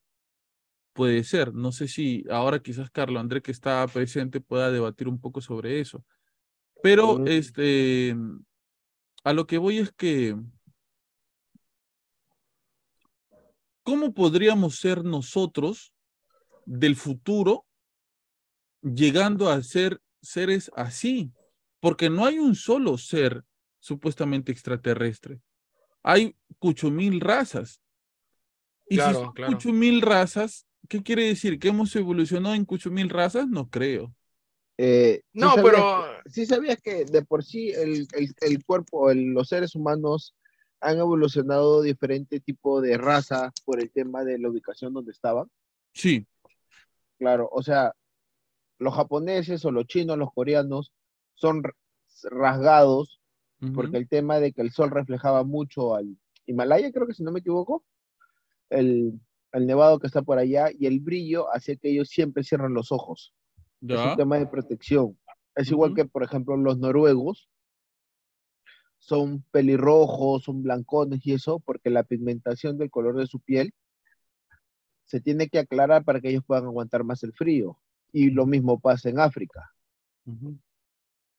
[0.95, 5.19] Puede ser, no sé si ahora quizás Carlos André que está presente pueda debatir un
[5.19, 6.05] poco sobre eso.
[6.81, 7.27] Pero Mm.
[7.27, 8.15] este,
[9.25, 10.37] a lo que voy es que,
[13.83, 15.93] ¿cómo podríamos ser nosotros
[16.65, 17.65] del futuro
[18.81, 21.29] llegando a ser seres así?
[21.81, 23.43] Porque no hay un solo ser
[23.79, 25.41] supuestamente extraterrestre.
[26.03, 27.81] Hay cuchumil razas.
[28.87, 29.51] Y si son claro.
[29.51, 31.59] cuchumil razas, ¿qué quiere decir?
[31.59, 33.47] ¿Que hemos evolucionado en cuchumil razas?
[33.47, 34.13] No creo.
[34.77, 39.09] Eh, ¿sí No, sabías pero sí sabías que de por sí el, el- el cuerpo,
[39.09, 40.35] el- los seres humanos
[40.81, 45.49] han evolucionado diferente tipo de raza por el tema de la ubicación donde estaban.
[45.93, 46.27] Sí,
[47.17, 47.93] Claro, o sea,
[48.79, 50.91] los japoneses o los chinos, los coreanos
[51.35, 51.63] son
[52.23, 53.19] rasgados
[53.73, 57.31] porque el tema de que el sol reflejaba mucho al Himalaya, creo que si no
[57.31, 57.83] me equivoco,
[58.69, 59.19] el,
[59.55, 62.91] el nevado que está por allá y el brillo hacía que ellos siempre cierran los
[62.91, 63.33] ojos.
[63.81, 65.17] Es ya, un tema de protección.
[65.55, 67.49] Es igual que, por ejemplo, los noruegos
[68.99, 73.73] son pelirrojos, son blancones y eso, porque la pigmentación del color de su piel
[75.05, 77.79] se tiene que aclarar para que ellos puedan aguantar más el frío.
[78.11, 79.71] Y lo mismo pasa en África.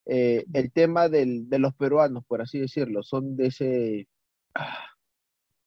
[0.06, 4.08] Eh, el tema del- de los peruanos, por así decirlo, son de ese...
[4.54, 4.86] ah,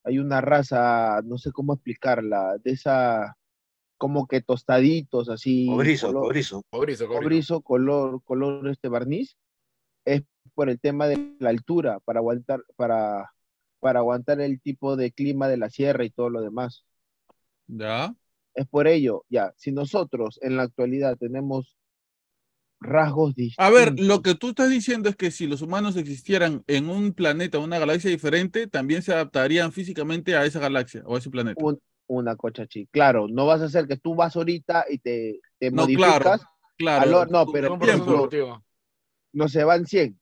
[0.03, 3.35] hay una raza, no sé cómo explicarla, de esa
[3.97, 5.67] como que tostaditos así.
[5.67, 6.63] Cobrizo, color- cobrizo.
[6.69, 7.21] cobrizo, cobrizo.
[7.21, 9.35] cobrizo, color, color este barniz,
[10.05, 10.23] es
[10.53, 13.31] por el tema de la altura, para aguantar, para,
[13.80, 16.85] para aguantar el tipo de clima de la sierra y todo lo demás.
[17.67, 18.15] ya,
[18.53, 21.77] Es por ello, ya, si nosotros en la actualidad tenemos
[22.81, 23.65] rasgos distintos.
[23.65, 27.14] A ver, lo que tú estás diciendo es que si los humanos existieran en un
[27.14, 31.64] planeta, una galaxia diferente, también se adaptarían físicamente a esa galaxia o a ese planeta.
[31.64, 32.88] un- una cochachi.
[32.88, 36.19] Claro, no vas a hacer que tú vas ahorita y te, te No, modificas.
[36.22, 36.41] claro,
[36.77, 37.01] claro.
[37.03, 38.64] Aló, no, pero evolutivo.
[39.31, 40.19] No se van 100.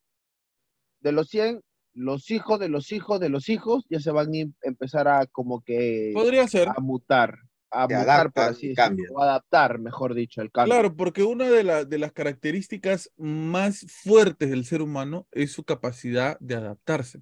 [1.00, 1.62] De los 100,
[1.94, 5.26] los hijos de los hijos de los hijos ya se van a em- empezar a
[5.28, 6.68] como que Podría ser.
[6.68, 7.38] a mutar,
[7.72, 10.82] a Se mutar, por adaptan así decirlo, o adaptar, mejor dicho, el cambio.
[10.82, 15.64] Claro, porque una de, la- de las características más fuertes del ser humano es su
[15.64, 17.22] capacidad de adaptarse.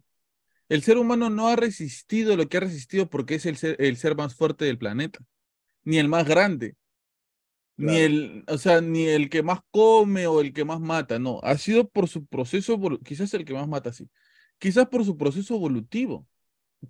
[0.70, 3.98] El ser humano no ha resistido lo que ha resistido porque es el ser, el
[3.98, 5.20] ser más fuerte del planeta,
[5.86, 6.76] ni el más grande,
[7.78, 11.40] ni el, o sea, ni el que más come o el que más mata, no,
[11.44, 14.10] ha sido por su proceso, quizás el que más mata, sí,
[14.60, 16.28] quizás por su proceso evolutivo,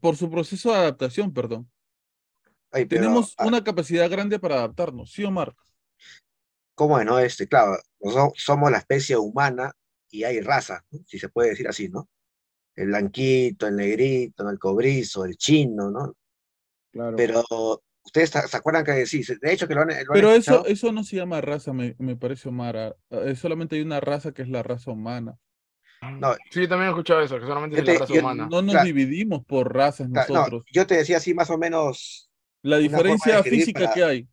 [0.02, 1.70] por su proceso de adaptación, perdón.
[2.76, 5.56] Ay, pero, Tenemos ah, una capacidad grande para adaptarnos, ¿sí, Omar?
[6.76, 7.18] ¿Cómo es, no?
[7.20, 9.72] Este, claro, nosotros somos la especie humana
[10.12, 11.00] y hay razas, ¿no?
[11.08, 12.10] si se puede decir así, ¿no?
[12.76, 16.16] El blanquito, el negrito, el cobrizo, el chino, ¿no?
[16.92, 17.16] Claro.
[17.16, 17.44] Pero
[18.04, 20.92] ustedes se acuerdan que sí, de hecho que lo han, lo han Pero eso, eso
[20.92, 22.76] no se llama raza, me, me parece, Omar.
[22.76, 25.38] ah, ah, solamente hay una raza que es la raza humana.
[26.20, 28.20] No, Sí, yo también he escuchado eso, que solamente Yo es la te- raza yo-
[28.20, 28.48] humana.
[28.52, 28.86] No nos Claro.
[28.86, 30.64] dividimos por razas Claro, no, nosotros.
[30.72, 32.30] yo te decía así más o menos,
[32.66, 34.28] La diferencia física para- que hay.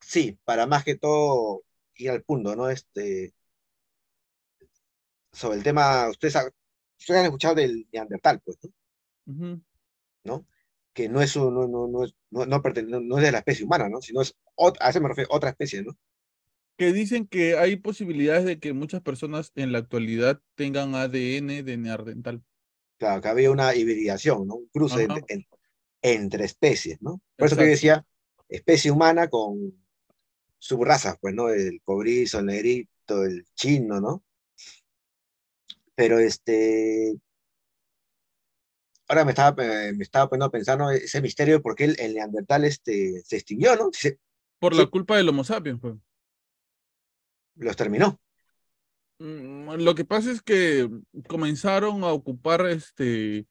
[0.00, 1.64] sí, para más que todo
[1.96, 2.70] ir al punto, ¿no?
[2.70, 3.34] Este,
[5.32, 6.48] sobre el tema, ustedes, ha-
[6.98, 8.70] ustedes han escuchado del Neandertal, pues, ¿no?
[10.24, 10.46] Ujú.
[10.92, 13.32] Que no es, un- no, no, no, es, no, no pertene- no- no es de
[13.32, 14.00] la especie humana, ¿no?
[14.00, 15.96] Sino es, ot- a eso me refiero, otra especie, ¿no?
[16.76, 21.76] Que dicen que hay posibilidades de que muchas personas en la actualidad tengan ADN de
[21.76, 22.42] neandertal.
[22.98, 24.54] Claro, que había una hibridación, ¿no?
[24.54, 25.46] Un cruce en-
[26.02, 27.20] entre especies, ¿no?
[27.36, 28.06] Por eso que yo decía
[28.48, 29.84] especie humana con
[30.58, 31.48] subrazas, pues, ¿no?
[31.50, 34.24] El cobrizo, el negrito, el chino, ¿no?
[35.94, 37.14] Pero este,
[39.08, 40.90] ahora me estaba, eh, me estaba poniendo a pensar, ¿no?
[40.90, 43.90] Ese misterio de por qué el, el neandertal este, se extinguió, ¿no?
[43.92, 44.18] Se-
[44.60, 44.80] Por Sí.
[44.80, 45.94] la culpa del Homo sapiens, pues.
[47.56, 48.20] los terminó.
[49.18, 50.88] Mm, Lo que pasa es que
[51.26, 53.46] comenzaron a ocupar este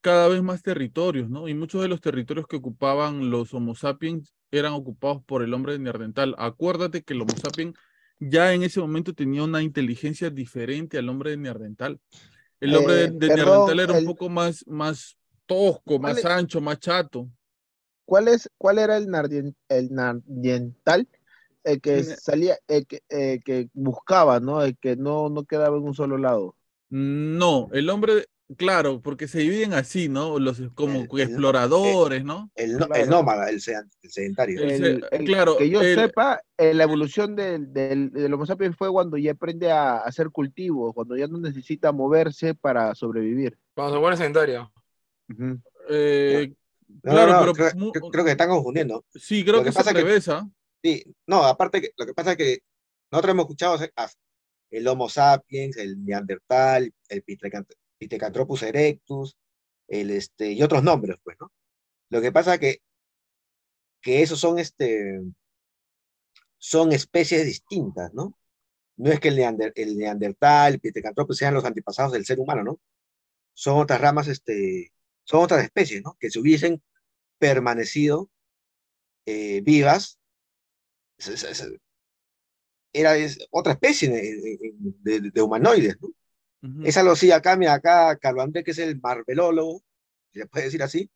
[0.00, 1.48] cada vez más territorios, ¿no?
[1.48, 5.72] Y muchos de los territorios que ocupaban los Homo sapiens eran ocupados por el hombre
[5.74, 6.34] de Neandertal.
[6.38, 7.74] Acuérdate que el Homo sapiens
[8.20, 12.00] ya en ese momento tenía una inteligencia diferente al hombre de Neandertal.
[12.60, 15.16] El hombre de, Eh, de Neandertal era un poco más, más
[15.46, 16.24] tosco, más es?
[16.24, 17.28] ancho, más chato.
[18.04, 21.06] ¿Cuál es, cuál era el nardien- el nardiental?
[21.64, 23.02] El que salía, el que,
[23.44, 24.62] que buscaba, ¿no?
[24.62, 26.56] El que no, no quedaba en un solo lado.
[26.90, 28.26] No, el hombre,
[28.56, 30.38] claro, porque se dividen así, ¿no?
[30.38, 32.50] Los como El- el- exploradores, ¿no?
[32.54, 33.10] El, no- el Claro.
[33.10, 34.62] nómada, el, sedentario.
[34.62, 34.78] El- El-
[35.10, 38.76] se- el- claro, que yo el- sepa, eh, la evolución del, del, del Homo sapiens
[38.76, 43.58] fue cuando ya aprende a hacer cultivos, cuando ya no necesita moverse para sobrevivir.
[43.74, 44.72] Cuando se vuelve sedentario.
[45.90, 46.52] Eh,
[47.02, 49.04] No, claro, no, pero creo, mu- creo- creo que están confundiendo.
[49.14, 50.20] sí, creo lo que que pasa que-.
[50.82, 52.58] Sí, no, aparte que lo que pasa es que
[53.10, 54.08] nosotros hemos escuchado a-
[54.70, 57.22] el Homo sapiens, el Neandertal, el
[57.98, 59.36] Pithecanthropus erectus,
[59.88, 61.52] el este, y otros nombres, pues, ¿no?
[62.10, 62.82] Lo que pasa que,
[64.00, 65.20] que esos son este,
[66.58, 68.34] son especies distintas, ¿no?
[68.96, 72.64] No es que el, Neander- el Neandertal, el Pithecanthropus sean los antepasados del ser humano,
[72.64, 72.80] ¿no?
[73.54, 74.92] Son otras ramas, este,
[75.24, 76.16] son otras especies, ¿no?
[76.20, 76.82] Que se hubiesen
[77.38, 78.30] permanecido
[79.26, 80.18] eh, vivas
[82.92, 84.58] era es otra especie de-
[85.20, 86.08] de- de humanoides, ¿no?
[86.62, 86.84] Ujú.
[86.84, 89.82] Es algo así, acá, mira, acá Carlos Andrés, que es el marvelólogo,
[90.32, 91.10] si se puede decir así.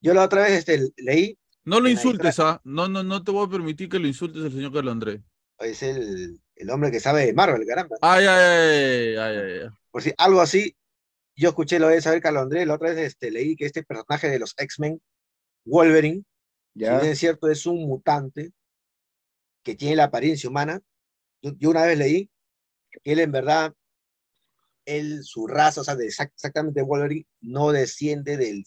[0.00, 2.60] Yo la otra vez este, leí, No lo insultes, ¿ah?
[2.64, 5.20] No, no, no te voy a permitir que lo insultes al señor Carlos Andrés.
[5.60, 7.96] es el, el hombre que sabe de Marvel, caramba.
[8.02, 9.68] Ay, ay, ay, ay, ay, ay.
[9.90, 10.76] Por si algo así,
[11.36, 14.28] yo escuché lo de saber Carlos Andrés, la otra vez este, leí que este personaje
[14.28, 15.00] de los X-Men,
[15.64, 16.24] Wolverine,
[16.74, 16.98] si Ya.
[16.98, 18.52] bien es cierto, es un mutante
[19.62, 20.80] que tiene la apariencia humana.
[21.42, 22.30] Yo, yo una vez leí
[22.90, 23.72] que él en verdad,
[24.86, 28.64] él, su raza, o sea, de exac- exactamente Wolverine, no desciende del,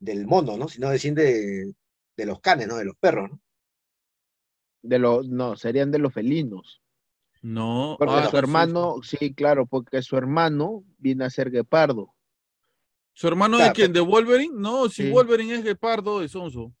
[0.00, 0.68] del mono, ¿no?
[0.68, 1.74] Sino desciende de,
[2.16, 2.76] de los canes, ¿no?
[2.76, 3.40] De los perros, ¿no?
[4.82, 6.82] De los, no, serían de los felinos.
[7.42, 12.14] No, Porque ah, su sí, hermano, sí, claro, porque su hermano viene a ser guepardo.
[13.12, 13.92] ¿Su hermano de quién?
[13.92, 14.54] ¿De Wolverine?
[14.56, 15.10] No, si Sí.
[15.10, 16.72] Wolverine es Gepardo de Sonso.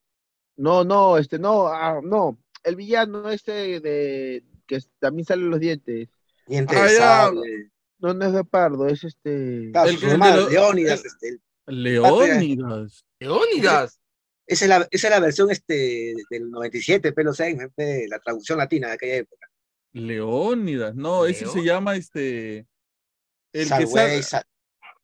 [0.56, 6.08] No, no, este, no, ah, no, el villano este de que también salen los dientes.
[6.46, 7.70] Diente Ah, de sable.
[7.98, 9.70] No, no es guepardo, es este.
[9.72, 13.04] Claro, El el Leónidas, este, el- Leónidas.
[13.20, 14.00] Leónidas.
[14.46, 18.58] esa, es la, esa es la versión este, del 97, pelo 6, de la traducción
[18.58, 19.48] latina de aquella época.
[19.92, 20.94] Leónidas.
[20.94, 22.58] No, ese se llama este.
[23.52, 24.46] El que Salway, sa- Sal-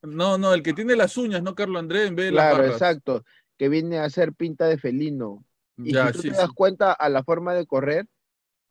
[0.02, 2.72] No, no, el que tiene las uñas, no Carlos Andrés, en vez de Claro, las
[2.72, 3.24] exacto,
[3.58, 5.44] que viene a ser pinta de felino.
[5.78, 6.40] Y Ya, si tú sí, te sí.
[6.40, 8.06] das cuenta a la forma de correr,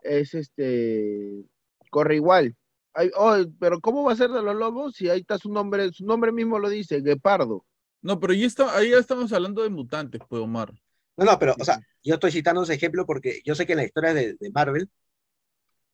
[0.04, 1.44] es este,
[1.90, 2.56] corre igual.
[2.94, 5.92] Ay, oh, pero ¿cómo va a ser de los lobos si ahí está su nombre,
[5.92, 7.66] su nombre mismo lo dice, guepardo?
[8.02, 10.74] No, pero ahí, está, ahí ya estamos hablando de mutantes, pues, Omar.
[11.18, 13.78] No, no, pero, o sea, yo estoy citando ese ejemplo porque yo sé que en
[13.78, 14.90] la historia de, de Marvel,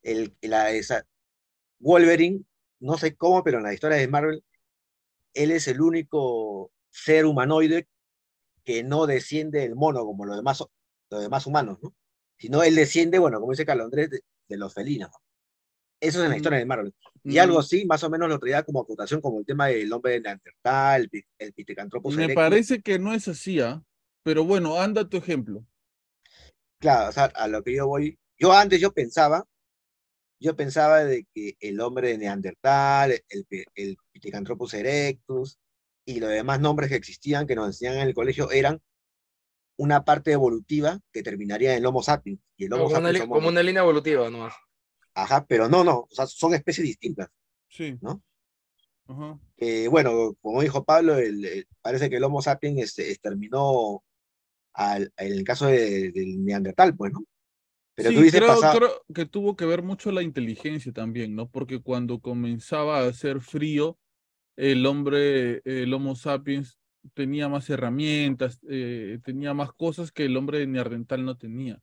[0.03, 1.05] el, la, esa,
[1.79, 2.43] Wolverine,
[2.79, 4.43] no sé cómo, pero en la historia de Marvel,
[5.33, 7.87] él es el único ser humanoide
[8.63, 10.63] que no desciende del mono como los demás,
[11.09, 11.95] los demás humanos, ¿no?
[12.37, 15.09] Sino él desciende, bueno, como dice Carlos Andrés, de, de los felinos.
[15.11, 15.28] ¿no?
[16.01, 16.93] Eso es en la historia de Marvel.
[17.23, 19.91] Y Mm, algo así, más o menos lo traía como acotación, como el tema del
[19.91, 22.35] hombre de Neandertal, el, el Pithecanthropus Me erectus.
[22.43, 23.83] parece que no es así, ¿ah?
[24.23, 25.65] Pero bueno, anda tu ejemplo.
[26.79, 29.45] Claro, o sea, a lo que yo voy, yo antes yo pensaba,
[30.41, 35.59] yo pensaba de que el hombre de Neandertal, el, el Pithecanthropus erectus
[36.05, 38.81] y los demás nombres que existían, que nos enseñaban en el colegio, eran
[39.77, 42.39] una parte evolutiva que terminaría en el Homo sapiens.
[42.57, 44.53] Y el Homo Como una, sapiens li- somos como una línea evolutiva nomás.
[45.23, 47.29] Ajá, pero no, no, o sea, son especies distintas.
[47.67, 47.97] Sí.
[49.57, 54.03] Eh, bueno, como dijo Pablo, el- el- parece que el Homo sapiens este, exterminó
[54.73, 57.25] al, en el caso de- del Neandertal, pues, ¿no?
[57.95, 61.49] Pero Sí, creo, pasado, creo que tuvo que ver mucho la inteligencia también, ¿no?
[61.49, 63.97] Porque cuando comenzaba a hacer frío,
[64.55, 66.77] el hombre, el Homo sapiens,
[67.13, 71.81] tenía más herramientas, eh, tenía más cosas que el hombre neandertal no tenía.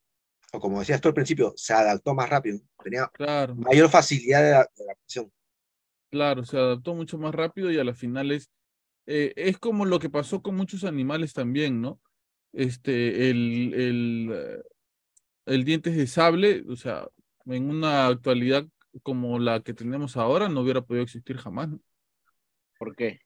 [0.56, 4.48] O como decías tú al principio, se adaptó más rápido, tenía Claro, mayor facilidad de,
[4.50, 5.32] de adaptación.
[6.10, 8.50] claro, se adaptó mucho más rápido y a la final es,
[9.06, 12.00] eh, es como lo que pasó con muchos animales también, ¿no?
[12.52, 14.62] Este, el, el, eh,
[15.46, 17.08] el dientes de sable, o sea,
[17.46, 18.66] en una actualidad
[19.02, 21.70] como la que tenemos ahora, no hubiera podido existir jamás.
[21.70, 21.80] ¿no?
[22.78, 23.20] ¿Por qué?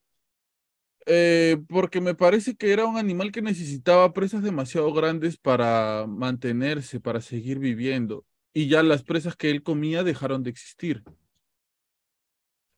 [1.07, 7.01] Eh, porque me parece que era un animal que necesitaba presas demasiado grandes para mantenerse,
[7.01, 8.25] para seguir viviendo.
[8.53, 11.03] Y ya las presas que él comía dejaron de existir.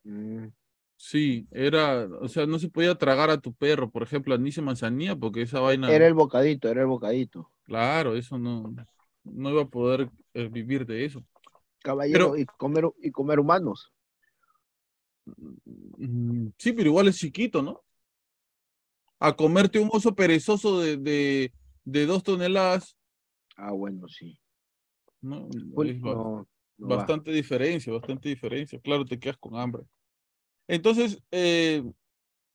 [0.05, 0.49] Mm,
[0.97, 4.63] Sí, era, o sea, no se podía tragar a tu perro, por ejemplo, anís y
[4.63, 7.49] manzanilla, porque esa vaina, Era el bocadito, era el bocadito.
[7.65, 8.75] claro, eso no,
[9.25, 11.25] no iba a poder eh, vivir de eso.
[11.85, 13.93] Caballero, Pero- y comer, y comer humanos.
[15.99, 17.83] Mm, Sí, pero igual es chiquito, ¿no?
[19.29, 21.53] A comerte un oso perezoso de, de,
[21.85, 22.97] de dos toneladas,
[23.57, 24.39] Ah, bueno, sí.
[25.21, 25.47] ¿no?
[25.75, 26.97] Uy, Es ba- no, no va.
[26.97, 28.81] bastante diferencia, bastante diferencia.
[28.81, 29.85] Claro, te quedas con hambre.
[30.69, 31.83] Entonces, eh,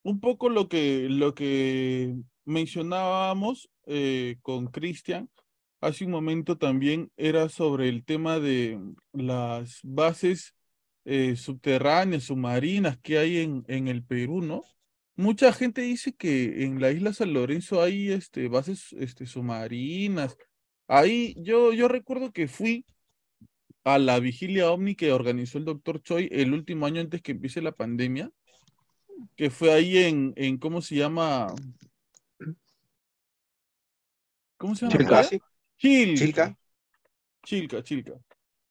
[0.03, 2.15] un poco lo que, lo que
[2.45, 5.29] mencionábamos eh, con Cristian
[5.81, 8.79] hace un momento también era sobre el tema de
[9.13, 10.55] las bases
[11.05, 14.63] eh, subterráneas, submarinas que hay en, en el Perú, ¿no?
[15.17, 20.37] Mucha gente dice que en la isla San Lorenzo hay este, bases este, submarinas.
[20.87, 22.85] Ahí yo, yo recuerdo que fui
[23.83, 27.63] a la vigilia OVNI que organizó el doctor Choi el último año antes que empiece
[27.63, 28.29] la pandemia,
[29.35, 31.47] que fue ahí en, en ¿cómo se llama?
[34.57, 34.97] ¿Cómo se llama?
[34.97, 35.29] Chilca.
[35.77, 36.15] Chilca.
[36.17, 36.57] Chilca.
[37.43, 38.13] Chilca, Chilca.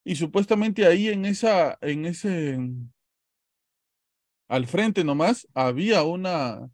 [0.05, 2.61] Y supuestamente ahí en esa, en ese,
[4.49, 6.71] al frente nomás, había una,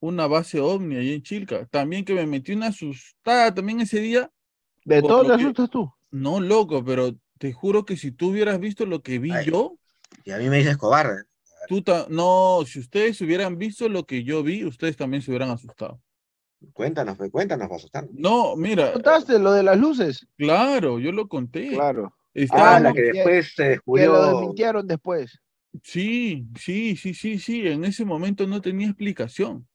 [0.00, 1.66] una base OVNI ahí en Chilca.
[1.66, 4.30] También que me metí una asustada también ese día.
[4.84, 5.92] ¿De todo te que- asustas tú?
[6.10, 9.46] No, loco, pero te juro que si tú hubieras visto lo que vi Ay.
[9.46, 9.76] yo,
[10.24, 11.24] Y a mí me dices cobarde.
[11.68, 15.50] tú ta- no, si ustedes hubieran visto lo que yo vi, ustedes también se hubieran
[15.50, 16.00] asustado.
[16.74, 18.12] Cuéntanos, pues, cuéntanos, para asustarnos.
[18.14, 20.26] No, mira, ¿Contaste lo de las luces?
[20.36, 21.70] claro, yo lo conté.
[21.70, 22.14] Claro.
[22.50, 24.26] Ah, la que después se Que lo descubrió.
[24.26, 25.38] desmintieron después.
[25.82, 29.68] Sí, sí, sí, sí, sí, en ese momento no tenía explicación.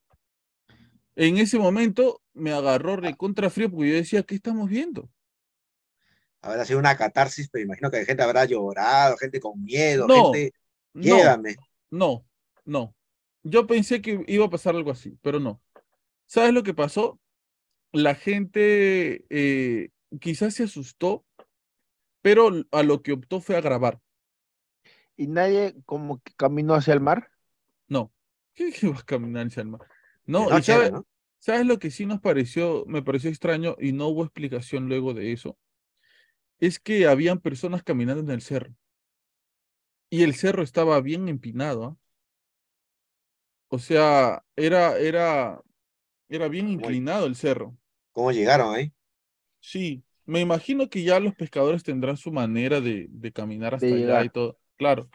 [1.17, 5.09] En ese momento me agarró recontra frío porque yo decía, ¿qué estamos viendo?
[6.41, 10.53] Habrá sido una catarsis, pero imagino que gente habrá llorado, gente con miedo, No, gente.
[10.93, 11.55] No, Llévame.
[11.91, 12.25] no,
[12.65, 12.95] no.
[13.43, 15.61] Yo pensé que iba a pasar algo así, pero no.
[16.27, 17.19] ¿Sabes lo que pasó?
[17.91, 19.89] La gente eh,
[20.21, 21.25] quizás se asustó,
[22.21, 24.01] pero a lo que optó fue a grabar.
[25.17, 27.29] Y nadie como que caminó hacia el mar.
[27.87, 28.13] No.
[28.53, 29.81] ¿Qué, qué vas a caminar hacia el mar?
[30.25, 30.47] No.
[31.39, 35.31] ¿Sabes lo que sí nos pareció, me pareció extraño y no hubo explicación luego de
[35.31, 35.57] eso?
[36.59, 38.73] Es que habían personas caminando en el cerro.
[40.09, 41.83] Y el cerro estaba bien empinado.
[41.85, 41.97] ¿ah?
[43.69, 45.61] O sea, era, era,
[46.29, 47.77] era bien inclinado el cerro.
[48.11, 48.91] ¿Cómo llegaron ahí?
[49.59, 54.23] Sí, me imagino que ya los pescadores tendrán su manera de, de caminar hasta allá
[54.23, 54.57] y todo.
[54.77, 55.09] Claro.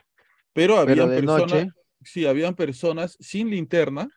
[0.52, 1.68] Pero de personas, noche.
[2.02, 4.08] sí, habían personas sin linterna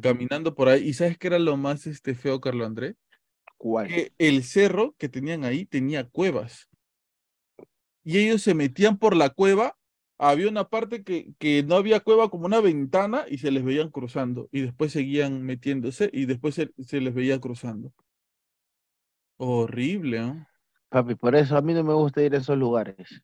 [0.00, 0.88] caminando por ahí.
[0.88, 2.96] ¿Y sabes qué era lo más este, feo, Carlos André?
[3.56, 3.86] ¿Cuál?
[3.86, 6.68] que el cerro que tenían ahí tenía cuevas.
[8.02, 9.76] Y ellos se metían por la cueva.
[10.18, 13.90] Había una parte que, que no había cueva como una ventana y se les veían
[13.90, 14.48] cruzando.
[14.50, 17.92] Y después seguían metiéndose y después se, se les veía cruzando.
[19.36, 20.46] Horrible, ¿no?
[20.88, 23.22] Papi, por eso a mí no me gusta ir a esos lugares.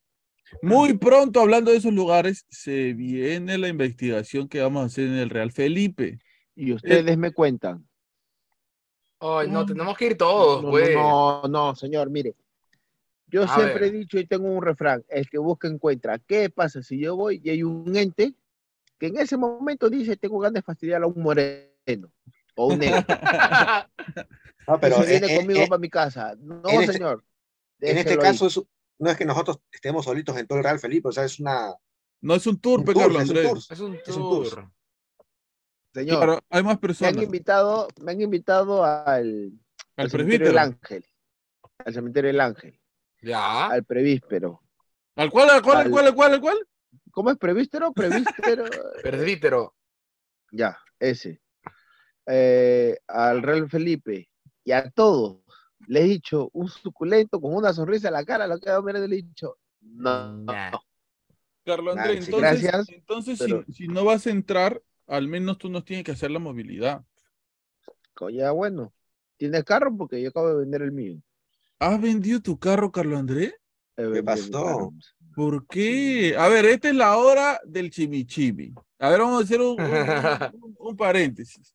[0.62, 5.14] Muy pronto, hablando de esos lugares, se viene la investigación que vamos a hacer en
[5.16, 6.18] el Real Felipe.
[6.54, 7.86] Y ustedes me cuentan.
[9.20, 9.66] Ay, no, Mm.
[9.66, 10.94] tenemos que ir todos, no, pues.
[10.94, 12.34] no, no, no, señor, mire.
[13.26, 13.94] Yo A siempre ver.
[13.94, 16.18] he dicho y tengo un refrán, el que busca encuentra.
[16.18, 18.32] ¿Qué pasa si yo voy y hay un ente
[18.98, 22.10] que en ese momento dice tengo ganas de fastidiar a un moreno
[22.56, 23.04] o un negro?
[24.66, 26.34] No, pero en, viene en- conmigo en- para mi casa.
[26.40, 27.24] No, en este- señor.
[27.80, 28.60] en este caso es-
[28.98, 31.74] no es que nosotros estemos solitos en todo el Real Felipe, o sea, es una.
[32.20, 33.52] No es un tour, un pe, tour, Carlos es un Andrés.
[33.52, 33.58] tour.
[33.70, 34.48] Es un Es un tour.
[34.50, 34.70] tour.
[35.94, 37.22] señor, Claro, hay más me han personas.
[37.22, 39.52] invitado, me han invitado al,
[39.96, 40.58] Al al cementerio del.
[40.58, 41.04] Ángel.
[41.84, 42.80] Al cementerio del Ángel,
[43.22, 43.66] Ya.
[43.68, 44.62] al prevíspero.
[45.16, 46.68] ¿Al cual, al cual, al cual, al cual, al cual?
[47.10, 47.92] ¿Cómo es prevístero?
[47.92, 48.64] Prevístero.
[49.02, 49.74] Presbítero.
[50.52, 51.40] ya, ese.
[52.26, 54.28] Eh, al Real Felipe
[54.64, 55.38] y a todos
[55.88, 58.80] le he dicho un suculento con una sonrisa en la cara, lo que va a
[58.80, 60.72] ver le he dicho, no, Nah.
[61.64, 65.58] Carlos Andrés, sí, entonces, gracias, entonces pero- si, si no vas a entrar, al menos
[65.58, 67.04] tú nos tienes que hacer la movilidad.
[68.32, 68.92] Ya bueno.
[69.36, 69.96] ¿Tienes carro?
[69.96, 71.22] Porque yo acabo de vender el mío.
[71.78, 73.54] ¿Has vendido tu carro, Carlos Andrés?
[73.96, 74.92] Mi pasó?
[75.34, 76.34] ¿Por qué?
[76.36, 78.72] A ver, esta es la hora del chimichimi.
[78.98, 81.74] A ver, vamos a hacer un, paréntesis.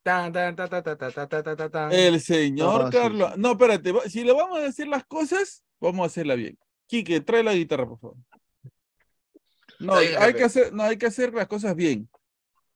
[1.93, 3.37] El señor Carlos.
[3.37, 6.57] No, espérate, si le vamos a decir las cosas, vamos a hacerla bien.
[6.87, 8.17] Quique, trae la guitarra, por favor.
[9.79, 12.09] No, hay que hacer, no, hay que hacer las cosas bien.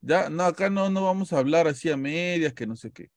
[0.00, 3.10] Ya, no, acá no, no vamos a hablar así a medias, que no sé qué.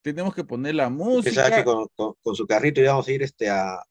[0.00, 1.50] Tenemos que poner la música.
[1.50, 1.88] Que con,
[2.34, 3.82] su carrito íbamos a ir este a,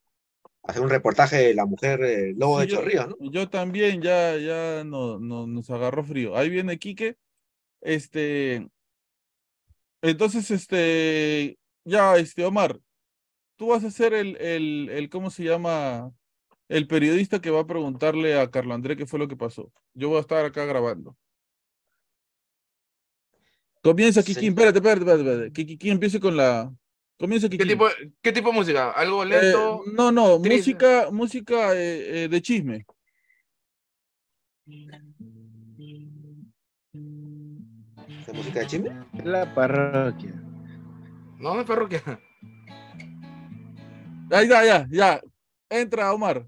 [0.64, 3.32] hacer un reportaje de la mujer eh, lobo Sí, de Chorrillos, ¿no?
[3.32, 6.36] Yo también, ya, ya no, no, nos agarró frío.
[6.36, 7.18] Ahí viene Quique.
[7.82, 8.68] Este,
[10.02, 12.80] entonces, este, ya, este, Omar,
[13.58, 16.12] tú vas a ser el, el, el, ¿cómo se llama?
[16.70, 19.72] El periodista que va a preguntarle a Carlos André qué fue lo que pasó.
[19.94, 21.16] Yo voy a estar acá grabando.
[23.82, 24.34] Comienza, Sí.
[24.34, 25.54] Kiki, espérate, espérate, espérate, espérate.
[25.54, 26.74] Que Kiki empiece con la.
[27.20, 27.70] Comienza, ¿Qué Kiki.
[27.70, 27.88] tipo,
[28.22, 28.92] ¿Qué tipo de música?
[28.92, 29.84] ¿Algo Eh, lento?
[29.94, 30.72] no, no, triste?
[30.72, 32.86] música, música eh, eh, de chisme.
[36.94, 38.90] ¿De música de chisme?
[39.24, 40.34] La parroquia.
[41.40, 42.02] No, no es parroquia.
[44.32, 45.22] Ahí está, ya, ya.
[45.70, 46.48] Entra, Omar.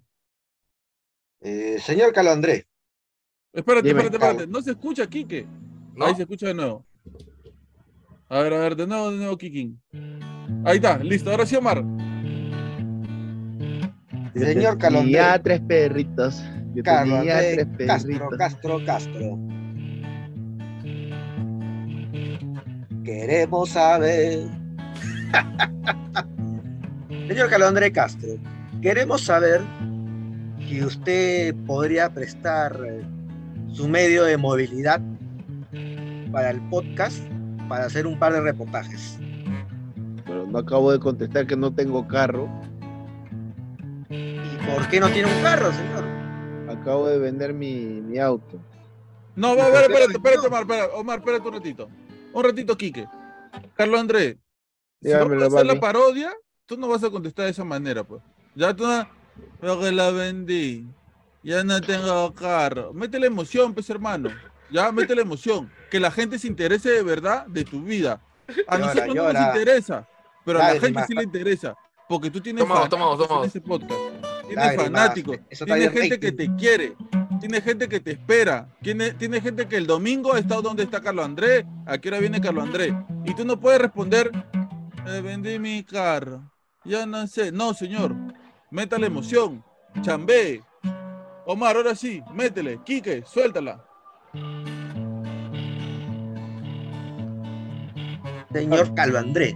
[1.41, 2.65] Eh, señor Carlos Andrés,
[3.53, 4.47] Espérate, Dime, espérate, espérate.
[4.51, 5.45] No se escucha, Quique.
[5.93, 6.05] ¿No?
[6.05, 6.85] Ahí se escucha de nuevo.
[8.29, 9.79] A ver, a ver, de nuevo, de nuevo, Kikin.
[10.63, 11.29] Ahí está, listo.
[11.29, 11.83] Ahora sí, Omar.
[14.33, 16.43] señor Tenía Andrés, tres perritos.
[16.73, 18.37] Yo Carlos tenía tres Castro, perritos.
[18.37, 19.39] Castro, Castro.
[23.03, 24.49] Queremos saber.
[27.27, 28.33] Señor Carlos Andrés Castro,
[28.81, 29.61] queremos saber
[30.67, 33.01] si usted podría prestar eh,
[33.73, 35.01] su medio de movilidad
[36.31, 37.17] para el podcast
[37.67, 39.17] para hacer un par de reportajes.
[40.25, 42.49] Pero no acabo de contestar que no tengo carro.
[44.09, 46.05] ¿Y por qué no tiene un carro, señor?
[46.69, 48.59] Acabo de vender mi, mi auto.
[49.35, 51.89] No, va, a ver, espérate, espérate, Omar, espérate, Omar, espérate un ratito.
[52.33, 53.07] Un ratito, Quique.
[53.75, 54.37] Carlos Andrés,
[55.01, 56.33] si Dígamelo, a hacer la parodia,
[56.65, 58.21] tú no vas a contestar de esa manera, pues.
[58.55, 59.07] Ya tú no,
[59.59, 60.87] pero que la vendí.
[61.43, 62.93] Ya no tengo carro.
[62.93, 64.29] Mete la emoción, pues, hermano.
[64.71, 65.69] Ya, mete la emoción.
[65.89, 68.21] Que la gente se interese de verdad de tu vida.
[68.67, 69.39] A Llora, nosotros no llora.
[69.39, 70.07] nos interesa,
[70.43, 71.75] pero a la gente sí le interesa.
[72.07, 74.01] Porque tú tienes Tomamos, fanáticos tomamos, en este podcast.
[74.47, 75.37] Tienes fanáticos.
[75.65, 76.95] Tienes gente que te quiere.
[77.39, 78.69] Tiene gente que te espera.
[78.81, 81.65] Tiene, tiene gente que el domingo ha estado donde está Carlos Andrés.
[81.85, 82.93] ¿A qué hora viene Carlos Andrés?
[83.25, 84.31] Y tú no puedes responder,
[85.07, 86.51] "Eh, vendí mi carro.
[86.83, 87.51] Ya no sé.
[87.51, 88.15] No, señor.
[88.69, 89.63] Meta la emoción.
[90.01, 90.61] Chambé.
[91.47, 92.79] Omar, ahora sí, métele.
[92.85, 93.83] Quique, suéltala.
[98.55, 99.53] Señor Carlos Andrés.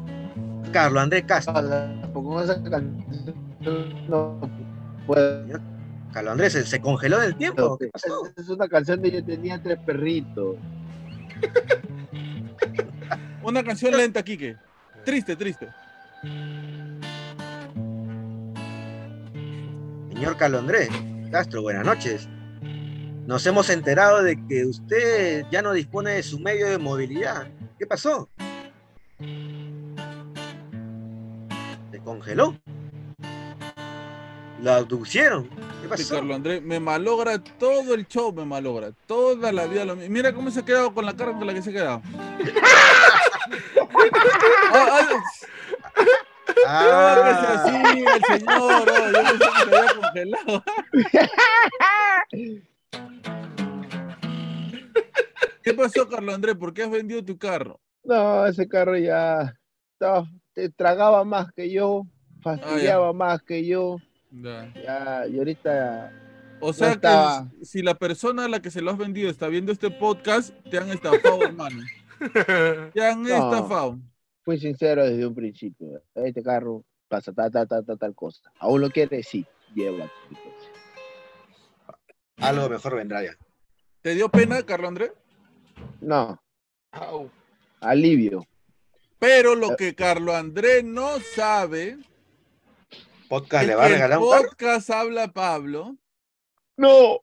[0.74, 1.54] Carlos Andrés Castro.
[2.12, 3.34] Con esa canción
[4.10, 4.42] no
[5.08, 5.62] puedo.
[6.12, 7.78] Carlos Andrés, ¿se, se congeló en el tiempo?
[7.78, 8.28] ¿Qué pasó?
[8.36, 10.58] Es una canción de yo tenía tres perritos.
[13.42, 14.58] Una canción lenta, Quique.
[15.06, 15.70] Triste, triste.
[20.10, 20.90] Señor Carlos Andrés
[21.32, 22.28] Castro, buenas noches.
[23.26, 27.48] Nos hemos enterado de que usted ya no dispone de su medio de movilidad.
[27.78, 28.28] ¿Qué pasó?
[31.92, 32.56] ¿Se congeló?
[34.62, 35.48] ¿La abducieron?
[35.48, 36.16] ¿Qué Sí, pasó?
[36.16, 38.92] Carlos Andrés, me malogra todo el show, me malogra.
[39.08, 40.14] Toda la vida lo mismo.
[40.14, 42.02] Mira cómo se ha quedado con la cara con la que se ha quedado.
[44.72, 45.24] Ah, ah,
[46.68, 48.60] ah, Ah, así, el señor.
[48.62, 50.64] oh, yo pensé que se había congelado.
[55.64, 56.56] ¿Qué pasó, Carlos Andrés?
[56.56, 57.80] ¿Por qué has vendido tu carro?
[58.10, 59.54] No, ese carro ya
[59.94, 62.08] estaba- te tragaba más que yo,
[62.42, 63.98] fastidiaba más que yo.
[64.32, 64.74] Ya.
[64.74, 66.12] Ya, y ahorita
[66.60, 67.48] O sea estaba.
[67.58, 70.54] que si la persona a la que se lo has vendido está viendo este podcast,
[70.70, 71.80] te han estafado, hermano.
[72.94, 73.30] Te han No.
[73.30, 74.00] estafado.
[74.44, 76.02] fui sincero desde un principio.
[76.16, 78.52] Este carro pasa tal, tal, tal, tal, tal cosa.
[78.60, 79.28] ¿Aún lo quieres?
[79.28, 79.46] Sí,
[79.76, 80.12] llévate.
[82.38, 83.38] algo mejor vendrá ya.
[84.02, 85.12] ¿Te dio pena, Carlos Andrés?
[86.02, 86.42] No,
[86.92, 87.30] Au.
[87.82, 88.46] Alivio.
[89.20, 91.98] Pero lo que Carlos Andrés no sabe
[93.28, 95.96] Podcast le va a regalar el podcast habla Pablo
[96.78, 97.20] No.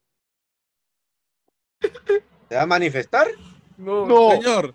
[2.49, 3.27] ¿Se va a manifestar?
[3.77, 4.07] No.
[4.07, 4.31] No.
[4.31, 4.75] Señor,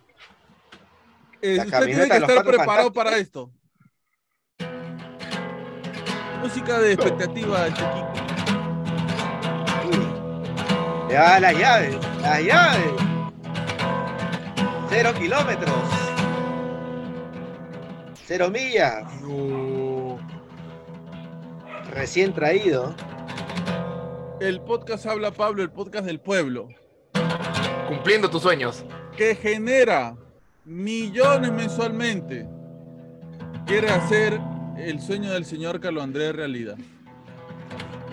[1.41, 3.51] eh, La usted tiene que estar preparado para esto.
[6.41, 8.13] Música de expectativa, este Kiko.
[11.09, 13.10] Ya, las llaves, las llaves.
[14.93, 15.73] Cero kilómetros.
[18.25, 19.21] Cero millas.
[19.21, 20.19] No.
[21.91, 22.93] Recién traído.
[24.41, 26.67] El podcast Habla Pablo, el podcast del pueblo,
[27.87, 28.83] Cumpliendo tus sueños.
[29.15, 30.17] que genera
[30.65, 32.47] millones mensualmente,
[33.65, 34.41] quiere hacer
[34.77, 36.75] el sueño del señor Carlos Andrés realidad.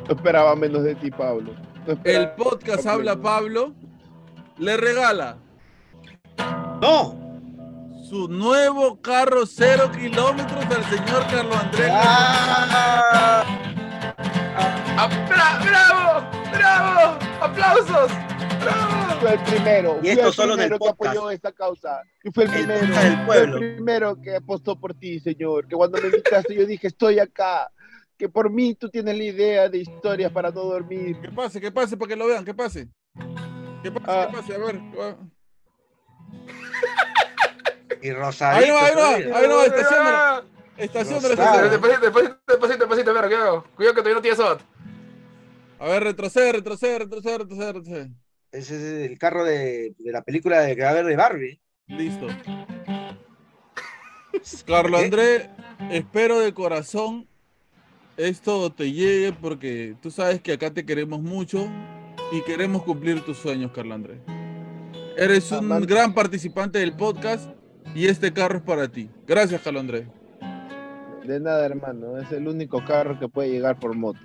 [0.07, 1.55] No esperaba menos de ti, Pablo.
[1.89, 2.87] No El podcast.
[2.87, 3.75] Habla Pablo
[4.59, 5.39] le regala
[6.81, 7.17] ¡No!
[8.09, 11.91] su nuevo carro cero kilómetros al señor Carlos Andrés.
[11.93, 13.45] ¡Ah!
[14.97, 16.27] ¡Ah, bra- ¡Bravo!
[16.51, 17.19] ¡Bravo!
[17.43, 18.11] ¡Aplausos!
[18.63, 19.21] ¡Bravo!
[19.21, 20.01] Fue el primero.
[20.03, 22.01] Y esto el solo primero que apoyó esta causa.
[22.25, 22.87] Y fue el, El primero.
[23.03, 25.69] del fue el primero que apostó por ti, señor.
[25.69, 27.71] Que cuando me invitaste yo dije, estoy acá.
[28.17, 31.21] Que por mí tú tienes la idea de historias para no dormir.
[31.21, 32.89] Que pase, que pase para que lo vean, que pase.
[33.83, 34.29] Que pase, Ah.
[34.31, 34.81] que pase, a ver.
[38.03, 38.65] Y rosadito.
[38.65, 39.03] Ahí va, ahí va.
[39.03, 39.37] todavía.
[39.37, 39.59] Ahí no.
[39.91, 40.43] Ah,
[40.77, 41.67] Estaciónalo, Rosado.
[41.67, 41.71] estaciónalo.
[41.71, 42.01] Despacito,
[42.47, 43.65] despacito, despacito, cuidado.
[43.75, 44.61] Cuidado que todavía no tienes SOT.
[45.81, 48.11] A ver, retrocede, retrocede, retrocede, retrocede, retrocede.
[48.53, 51.61] Ese es el carro de, de la película de que va a haber de Barbie.
[51.89, 52.27] Listo.
[54.67, 55.05] Carlos ¿Qué?
[55.05, 55.49] Andrés,
[55.91, 57.27] espero de corazón
[58.17, 61.69] esto te llegue porque tú sabes que acá te queremos mucho
[62.33, 64.19] y queremos cumplir tus sueños, Carlos Andrés.
[65.19, 65.93] Eres un Amante.
[65.93, 67.51] gran participante del podcast
[67.93, 69.11] y este carro es para ti.
[69.27, 70.07] Gracias, Carlos Andrés.
[71.25, 72.19] De nada, hermano.
[72.19, 74.21] Es el único carro que puede llegar por moto.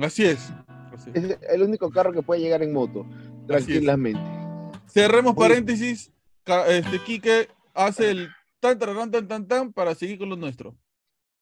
[0.00, 0.52] Así es.
[0.94, 1.24] Así es.
[1.24, 3.04] Es el único carro que puede llegar en moto.
[3.48, 4.20] Tranquilamente.
[4.86, 6.12] Cerremos paréntesis.
[6.68, 8.28] Este Quique hace el
[8.60, 10.76] tan tan tan tan tan para seguir con lo nuestro.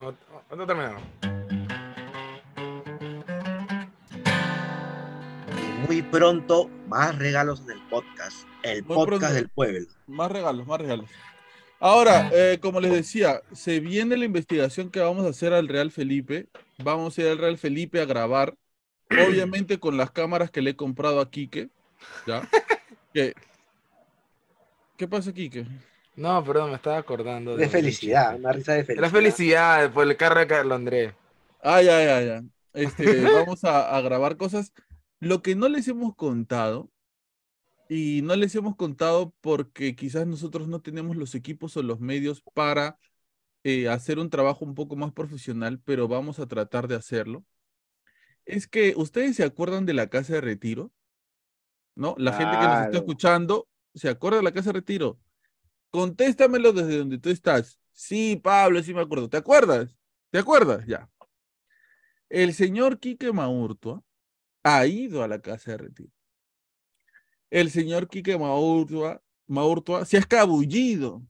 [0.00, 1.02] No, no, no terminaron.
[5.86, 8.46] Muy pronto, más regalos en el podcast.
[8.62, 9.34] El Muy podcast pronto.
[9.34, 9.86] del pueblo.
[10.06, 11.10] Más regalos, más regalos.
[11.80, 15.90] Ahora, eh, como les decía, se viene la investigación que vamos a hacer al Real
[15.90, 16.48] Felipe.
[16.78, 18.54] Vamos a ir al Real Felipe a grabar,
[19.10, 21.68] obviamente con las cámaras que le he comprado a Quique.
[22.26, 22.48] ¿Ya?
[23.12, 23.34] ¿Qué,
[24.96, 25.66] ¿Qué pasa, Quique?
[26.16, 27.56] No, perdón, me estaba acordando.
[27.56, 29.02] De felicidad, una risa de felicidad.
[29.02, 31.12] La felicidad por el carro de Carlos Andrés.
[31.62, 32.42] Ah, ya, ya, ya.
[32.72, 34.72] Este, vamos a, a grabar cosas.
[35.24, 36.90] Lo que no les hemos contado,
[37.88, 42.42] y no les hemos contado porque quizás nosotros no tenemos los equipos o los medios
[42.54, 42.98] para
[43.62, 47.44] eh, hacer un trabajo un poco más profesional, pero vamos a tratar de hacerlo.
[48.44, 50.92] Es que ustedes se acuerdan de la casa de retiro,
[51.94, 52.14] ¿no?
[52.18, 55.18] La gente que nos está escuchando, ¿se acuerda de la casa de retiro?
[55.90, 57.78] Contéstamelo desde donde tú estás.
[57.92, 59.30] Sí, Pablo, sí me acuerdo.
[59.30, 59.96] ¿Te acuerdas?
[60.30, 60.84] ¿Te acuerdas?
[60.86, 61.08] Ya.
[62.28, 64.02] El señor Quique Maurtua
[64.64, 66.10] ha ido a la casa de retiro.
[67.50, 71.22] El señor Quique Maurtua, se ha escabullido.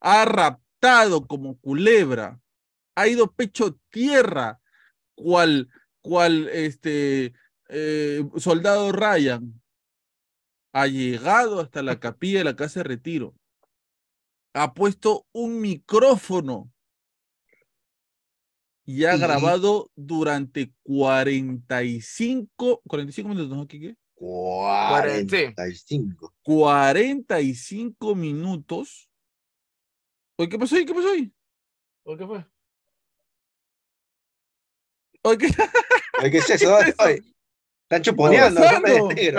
[0.00, 2.40] Ha raptado como culebra.
[2.94, 4.60] Ha ido pecho tierra,
[5.14, 5.68] cual,
[6.02, 7.32] cual este
[7.68, 9.60] eh, soldado Ryan.
[10.72, 13.34] Ha llegado hasta la capilla de la casa de retiro.
[14.52, 16.70] Ha puesto un micrófono
[18.88, 23.96] y ha grabado durante 45, 45 minutos, ¿no, Quique?
[24.14, 26.32] 45.
[26.42, 29.10] 45 minutos.
[30.38, 30.86] Oye, ¿qué pasó ahí?
[30.86, 31.30] ¿Qué pasó ahí?
[32.02, 32.46] ¿Por qué fue?
[35.22, 35.48] Oye, ¿qué-
[36.20, 36.76] Oye, ¿Qué es eso?
[36.78, 37.02] ¿Qué es eso?
[37.04, 37.22] Oye,
[37.82, 38.60] Están chuponeando.
[38.60, 39.08] ¿no?
[39.10, 39.34] ¿Qué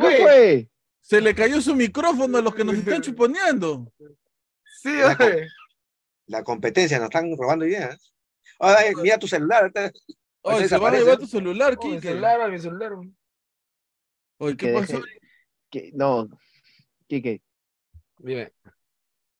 [0.00, 0.68] ¿Qué?
[1.00, 3.90] Se le cayó su micrófono a los que nos están chuponeando.
[4.82, 5.48] Sí, oye.
[6.26, 8.12] La competencia, nos están robando ideas.
[8.62, 9.62] Oye, mira tu celular.
[9.62, 9.92] ahorita-
[10.42, 12.00] Oye, se van a llevar tu celular, mi Quique.
[12.08, 12.92] celular, mi celular.
[14.38, 15.00] Oye, ¿qué Que pasó?
[15.94, 16.28] no,
[17.08, 17.42] Quique.
[18.18, 18.52] Dime.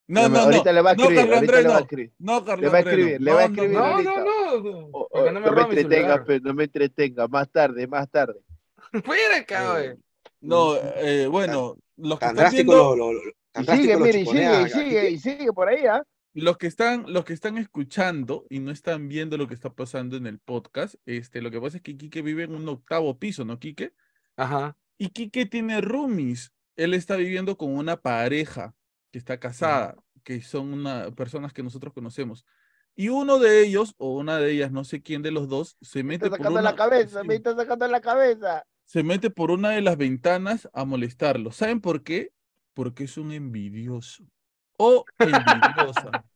[0.07, 0.39] No, no, no.
[0.41, 1.79] ahorita le va a No, escribir, Carlos ahorita Andrés, no.
[1.79, 2.11] escribir.
[2.19, 3.01] No, Carlos Le va a Andrés, no.
[3.03, 3.79] escribir, le va a No, no, escribir no.
[3.87, 4.13] No, ahorita.
[4.13, 4.87] no, no.
[4.91, 5.43] O- o- no me no me
[6.25, 7.27] pero no me entretenga.
[7.29, 8.39] Más tarde, más tarde.
[9.05, 9.97] Fuera acá, oye.
[10.41, 14.25] No, eh, bueno, los que Tan están drástico viendo, lo, lo- lo- sigue, mire, y
[14.25, 16.03] sigue, y sigue, y sigue por ahí, ¿ah?
[16.41, 20.17] Los que están, los que están escuchando y no están viendo lo que está pasando
[20.17, 23.45] en el podcast, este, lo que pasa es que Quique vive en un octavo piso,
[23.45, 23.93] ¿no, Quique?
[24.35, 24.75] Ajá.
[24.97, 26.51] Y Quique tiene roomies.
[26.75, 28.73] Él está viviendo con una pareja
[29.11, 32.45] que está casada, que son una, personas que nosotros conocemos.
[32.95, 36.03] Y uno de ellos, o una de ellas, no sé quién de los dos, se
[36.03, 36.61] Me mete por una...
[36.63, 37.27] la cabeza, sí.
[37.27, 38.65] me está sacando la cabeza.
[38.85, 41.51] se mete por una de las ventanas a molestarlo.
[41.51, 42.33] ¿Saben por qué?
[42.73, 44.32] Porque es un envidioso
[44.77, 46.11] o envidiosa.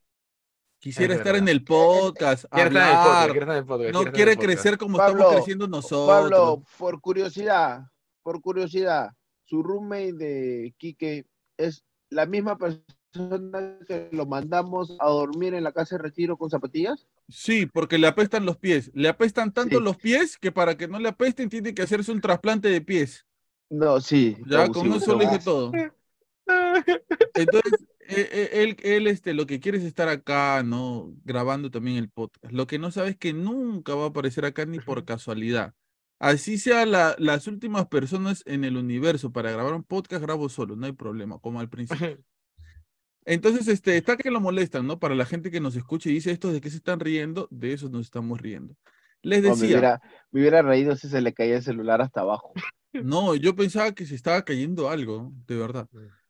[0.80, 3.66] Quisiera Es estar en el podcast, Quiere estar en el podcast, quiere estar en el
[3.66, 4.46] podcast, no quiere podcast.
[4.46, 6.08] crecer como Pablo, estamos creciendo nosotros.
[6.08, 7.82] Pablo, por curiosidad,
[8.22, 9.10] por curiosidad,
[9.46, 11.26] su roommate de Quique
[11.58, 16.52] es la misma persona que lo mandamos a dormir en la casa de retiro con
[16.52, 17.08] zapatillas.
[17.28, 18.92] Sí, porque le apestan los pies.
[18.94, 19.84] Le apestan tanto Sí.
[19.84, 23.26] los pies que para que no le apesten tiene que hacerse un trasplante de pies.
[23.70, 24.38] No, sí.
[24.46, 25.72] Ya, con eso le dije todo.
[27.34, 31.14] Entonces, eh, eh, él, él este, lo que quiere es estar acá, ¿no?
[31.24, 32.54] Grabando también el podcast.
[32.54, 35.74] Lo que no sabe es que nunca va a aparecer acá ni por casualidad.
[36.20, 40.76] Así sea la- las últimas personas en el universo para grabar un podcast, grabo solo,
[40.76, 42.18] no hay problema, como al principio.
[43.26, 45.00] Entonces, este, está que lo molestan, ¿no?
[45.00, 47.74] Para la gente que nos escucha y dice esto de que se están riendo, de
[47.74, 48.76] eso nos estamos riendo.
[49.22, 50.02] Les me, decía, hubiera,
[50.32, 52.54] me hubiera reído si se le caía el celular hasta abajo.
[52.94, 55.88] no, yo pensaba que se estaba cayendo algo, de verdad.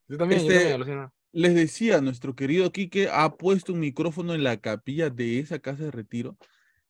[0.08, 1.10] Yo también, yo Este, también.
[1.38, 5.84] Les decía, nuestro querido Quique ha puesto un micrófono en la capilla de esa casa
[5.84, 6.36] de retiro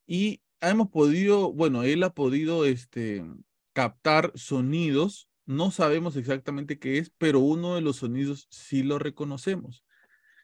[0.06, 3.26] y hemos podido, bueno, él ha podido este,
[3.74, 9.84] captar sonidos, no sabemos exactamente qué es, pero uno de los sonidos sí lo reconocemos.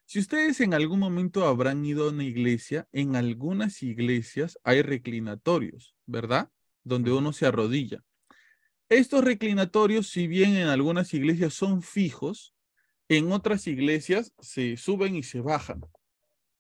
[0.05, 5.97] Si ustedes en algún momento habrán ido a una iglesia, en algunas iglesias hay reclinatorios,
[6.05, 6.51] ¿verdad?
[6.83, 8.05] Donde uno se arrodilla.
[8.91, 12.54] Estos reclinatorios, si bien en algunas iglesias son fijos,
[13.09, 15.81] en otras iglesias se suben y se bajan.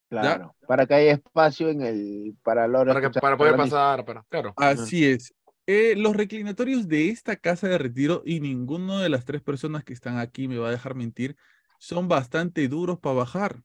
[0.09, 0.55] Claro.
[0.67, 2.37] Para que haya espacio en el.
[2.43, 4.53] Para, la hora de Para, que, para poder pasar, para, claro.
[4.57, 5.35] Así es.
[5.67, 9.95] Eh, los reclinatorios de esta casa de retiro, y ninguno de las tres personas que
[9.95, 11.37] están aquí me va a dejar mentir,
[11.79, 13.63] son bastante duros para bajar.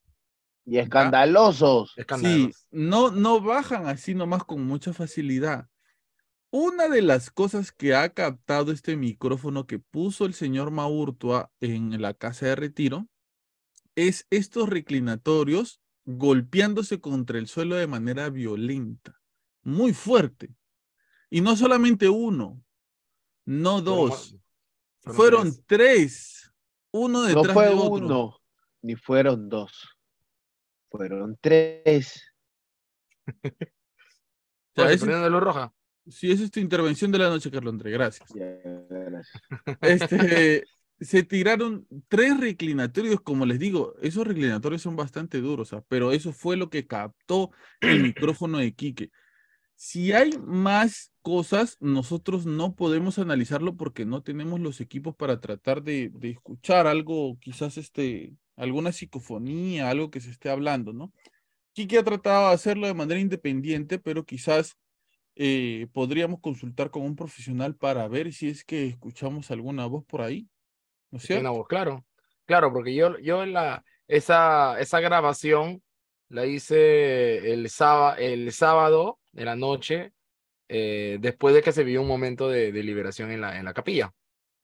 [0.65, 1.91] Y escandalosos.
[1.93, 2.67] Sí, Escándalos.
[2.71, 5.67] no, no bajan así nomás con mucha facilidad.
[6.51, 12.01] Una de las cosas que ha captado este micrófono que puso el señor Maurtua en
[12.01, 13.07] la casa de retiro
[13.95, 19.21] es estos reclinatorios golpeándose contra el suelo de manera violenta,
[19.61, 20.49] muy fuerte.
[21.29, 22.63] Y no solamente uno,
[23.45, 24.35] no dos,
[25.01, 25.65] fueron tres.
[25.67, 26.53] tres,
[26.91, 28.05] uno No detrás fue de otro.
[28.05, 28.41] uno,
[28.81, 29.87] ni fueron dos.
[30.89, 32.23] Fueron tres.
[34.73, 35.73] Prendiendo la luz roja.
[36.09, 38.29] Sí, esa es tu intervención de la noche, Carlos André, gracias.
[39.81, 40.63] Este,
[40.99, 46.33] se tiraron tres reclinatorios, como les digo, esos reclinatorios son bastante duros, ah, pero eso
[46.33, 49.11] fue lo que captó el micrófono de Quique.
[49.75, 55.83] Si hay más cosas, nosotros no podemos analizarlo porque no tenemos los equipos para tratar
[55.83, 61.13] de, de escuchar algo, quizás este, alguna psicofonía, algo que se esté hablando, ¿no?
[61.71, 64.77] Quique ha tratado de hacerlo de manera independiente, pero quizás
[65.39, 70.21] eh, podríamos consultar con un profesional para ver si es que escuchamos alguna voz por
[70.21, 70.49] ahí.
[71.11, 71.57] ¿No es Sí, una cierto?
[71.59, 72.05] voz, claro.
[72.45, 75.81] Claro, porque yo, yo la, esa, esa grabación
[76.27, 80.11] la hice el sábado, el sábado de la noche,
[80.67, 83.73] eh, después de que se vio un momento de, de liberación en la, en la
[83.73, 84.11] capilla.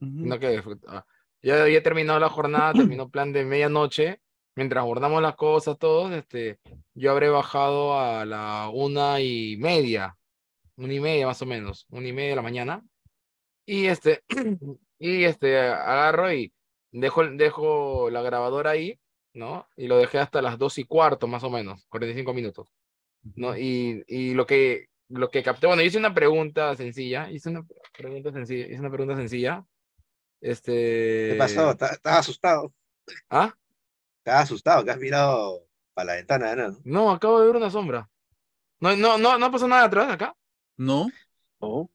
[0.01, 0.25] Ujú.
[0.27, 1.05] No que fue- ah,
[1.41, 4.19] ya había terminado la jornada, terminó plan de medianoche.
[4.55, 6.59] Mientras abordamos las cosas todos, este,
[6.93, 10.15] yo habré bajado a la una y media,
[10.77, 12.83] una y media más o menos, una y media de la mañana.
[13.65, 14.23] Y este,
[14.99, 16.53] y este, agarro y
[16.91, 18.99] dejo, dejo la grabadora ahí,
[19.33, 19.67] ¿no?
[19.75, 22.71] Y lo dejé hasta las dos y cuarto más o menos, 45 minutos,
[23.35, 23.57] ¿no?
[23.57, 27.65] Y, y lo que, lo que capté, bueno, hice una pregunta sencilla, hice una
[27.97, 29.65] pregunta sencilla, hice una pregunta sencilla.
[30.41, 31.29] Este.
[31.31, 31.71] ¿Qué pasó?
[31.71, 32.73] ¿Estás estás asustado?
[33.29, 33.55] ¿Ah?
[34.19, 36.77] Estás asustado, que has mirado para la ventana, ¿no?
[36.83, 38.09] No, acabo de ver una sombra.
[38.79, 40.35] No, no, no, no pasó nada atrás acá.
[40.77, 41.07] No,
[41.59, 41.89] ¿no?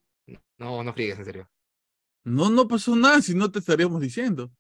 [0.59, 1.51] No, no friegues, en serio.
[2.24, 4.51] no, no pasó nada si no te estaríamos diciendo.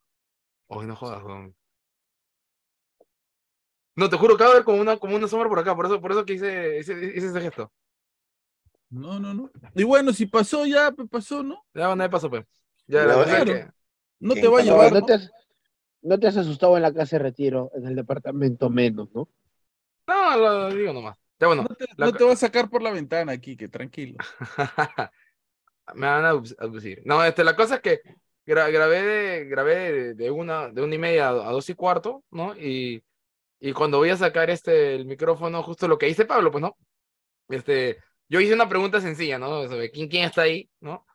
[0.68, 1.54] Oye, no jodas, weón.
[3.96, 6.00] No, te juro, acabo de ver como una, como una sombra por acá, por eso,
[6.00, 7.72] por eso que hice, hice, hice ese gesto.
[8.88, 9.50] No, no, no.
[9.74, 11.64] Y bueno, si pasó ya, pues pasó, ¿no?
[11.74, 12.44] Ya, bueno, de paso, pues.
[12.86, 13.44] Ya, la claro.
[13.44, 13.68] que-
[14.20, 14.64] No te va a pasó.
[14.64, 14.92] llevar.
[14.92, 15.06] No ¿no?
[15.06, 15.30] te, has,
[16.02, 19.28] no te has asustado en la casa de retiro, en el departamento menos, ¿no?
[20.06, 21.19] No, lo digo nomás.
[21.40, 21.62] Ya, bueno.
[21.62, 24.16] No te, la no te a sacar por la ventana aquí, que tranquilo.
[25.94, 27.02] Me van a abus- abusir.
[27.04, 28.00] No, este, la cosa es que
[28.46, 31.74] gra- grabé, de, grabé de, de una, de una y media a, a dos y
[31.74, 32.56] cuarto, ¿no?
[32.56, 33.02] Y,
[33.60, 36.76] y cuando voy a sacar este, el micrófono, justo lo que dice Pablo, pues, ¿no?
[37.48, 37.98] Este,
[38.28, 39.68] yo hice una pregunta sencilla, ¿no?
[39.68, 41.06] Sobre quién, quién está ahí, ¿no?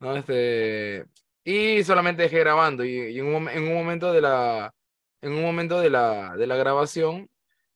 [0.00, 0.16] ¿No?
[0.16, 1.06] Este,
[1.44, 4.74] y solamente dejé grabando y, y en, un, en un momento de la,
[5.22, 7.30] en un momento de la, de la grabación,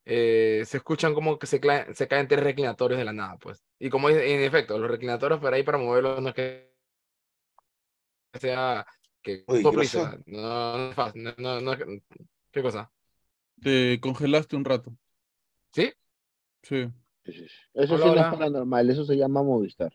[0.04, 1.60] eh, se escuchan como que se,
[1.94, 3.62] se caen tres reclinatorios de la nada, pues.
[3.78, 6.70] Y como es- en efecto, los reclinatorios para ahí para moverlos no es que
[8.34, 8.86] sea
[9.22, 10.02] que ¿qué y se pasó?
[10.02, 10.18] va.
[10.26, 12.00] No, no es fácil, no, no, no-
[12.52, 12.90] ¿Qué cosa?
[13.62, 14.94] Te congelaste un rato.
[15.72, 15.92] ¿Sí?
[16.62, 16.90] Sí.
[17.24, 17.54] Sí, sí, sí.
[17.74, 19.92] Eso Hola, sí no es paranormal, eso se llama Movistar.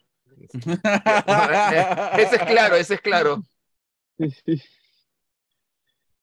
[2.17, 3.43] ese es claro, ese es claro.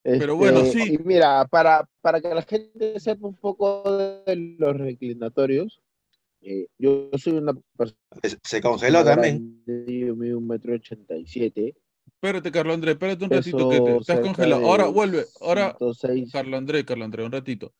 [0.03, 0.95] Pero bueno, Este, sí.
[0.95, 3.83] Y mira, para, para que la gente sepa un poco
[4.27, 5.81] de los reclinatorios,
[6.41, 9.63] eh, yo soy una persona Se- Se congeló también.
[9.67, 11.77] yo mido un metro ochenta y siete,
[12.07, 14.65] Espérate, Carlos Andrés, espérate un peso ratito que te, te has congelado.
[14.65, 16.31] Ahora vuelve, ahora, 106.
[16.33, 17.73] Carlos Andrés, Carlos Andrés, un ratito.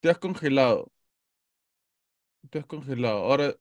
[0.00, 0.90] Te has congelado.
[2.50, 3.18] Te has congelado.
[3.24, 3.54] Ahora.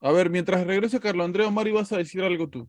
[0.00, 2.68] A ver, mientras regrese Carlos Andrés, Omar, ibas a decir algo tú.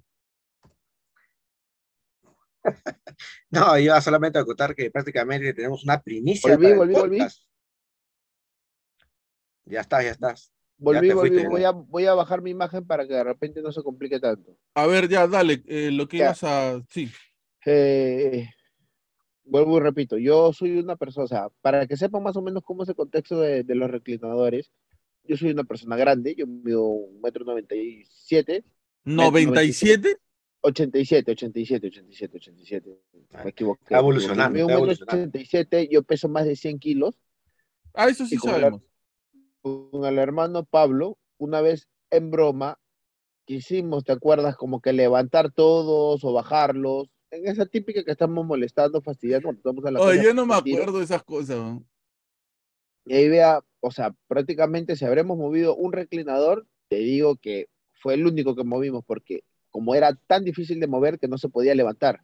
[3.52, 7.20] No, iba solamente a acotar que prácticamente tenemos una primicia Volví, volví, volví.
[9.66, 10.52] Ya estás, ya estás.
[10.78, 11.48] Volví, volví, fuiste.
[11.48, 14.58] voy a, voy a bajar mi imagen para que de repente no se complique tanto.
[14.76, 16.26] A ver, ya, dale, eh, lo que Ya.
[16.26, 16.82] ibas a.
[16.90, 17.10] Sí.
[17.66, 18.50] Eh,
[19.44, 22.62] vuelvo y repito, yo soy una persona, o sea, para que sepan más o menos
[22.64, 24.72] cómo es el contexto de, de los reclinadores,
[25.24, 28.64] yo soy una persona grande, yo mido un metro noventa y siete,
[29.06, 30.18] ¿97?
[30.68, 33.00] 87, 87, 87, 87,
[33.44, 33.84] me equivoqué.
[33.84, 35.22] Está evolucionando, evolucionando.
[35.30, 37.20] 87, yo peso más de 100 kilos,
[37.94, 38.82] Ah, eso sí Y sabemos.
[39.62, 42.78] con el hermano Pablo, una vez en broma,
[43.46, 44.58] quisimos, ¿te acuerdas?
[44.58, 49.86] Como que levantar todos o bajarlos, en esa típica que estamos molestando, fastidiando, cuando estamos
[49.86, 50.78] en la Oye, yo no me tiro.
[50.82, 51.58] acuerdo de esas cosas.
[51.58, 51.86] ¿no?
[53.06, 58.16] Y ahí vea, o sea, prácticamente si habremos movido un reclinador, te digo que fue
[58.16, 59.44] el único que movimos, porque
[59.76, 62.22] como era tan difícil de mover que no se podía levantar.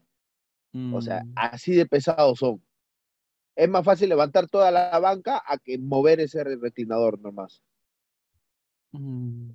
[0.94, 1.34] O sea, Mm.
[1.36, 2.64] así de pesados son.
[3.56, 7.61] Es más fácil levantar toda la banca a que mover ese re- reclinador nomás.
[8.94, 9.52] Mm.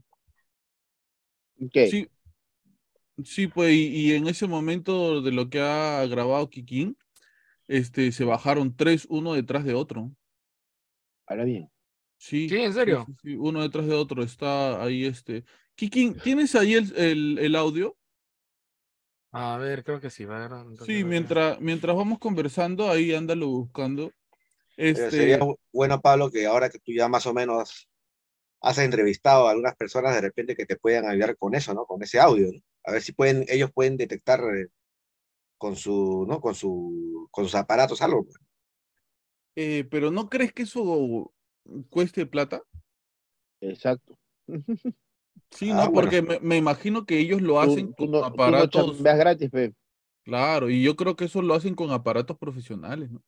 [1.72, 1.86] ¿Qué?
[1.90, 2.08] Sí,
[3.24, 6.96] sí, pues, y, y en ese momento de lo que ha grabado Kikín,
[7.68, 10.12] este, se bajaron tres, uno detrás de otro.
[11.26, 11.70] Ahora bien.
[12.18, 13.06] Sí, Sí, ¿en serio?
[13.06, 14.22] sí, sí, uno detrás de otro.
[14.22, 15.44] Está ahí, este.
[15.76, 17.96] Kikín, ¿tienes ahí el, el, el audio?
[19.32, 20.24] A ver, creo que sí.
[20.24, 24.12] Va a ver, Sí, mientras, mientras vamos conversando, ahí ándalo buscando.
[24.92, 27.88] Pero Este, sería bu- bueno, Pablo, que ahora que tú ya más o menos
[28.62, 31.86] has entrevistado a algunas personas, de repente que te puedan ayudar con eso, ¿no?
[31.86, 32.60] Con ese audio, ¿no?
[32.84, 34.68] A ver si pueden, ellos pueden detectar eh,
[35.58, 36.40] con su, ¿no?
[36.40, 38.24] Con su, con sus aparatos algo.
[38.24, 38.36] pues.
[39.56, 41.32] eh, pero ¿no crees que eso
[41.90, 42.62] cueste plata?
[43.60, 44.18] Exacto.
[45.50, 45.92] Sí, Ah, ¿no?
[45.92, 46.10] bueno.
[46.10, 49.02] Porque me, me imagino que ellos lo hacen Tú, tú con no, tú no aparatos.
[49.02, 49.74] gratis, pe.
[50.24, 53.22] Claro, y yo creo que eso lo hacen con aparatos profesionales, ¿no?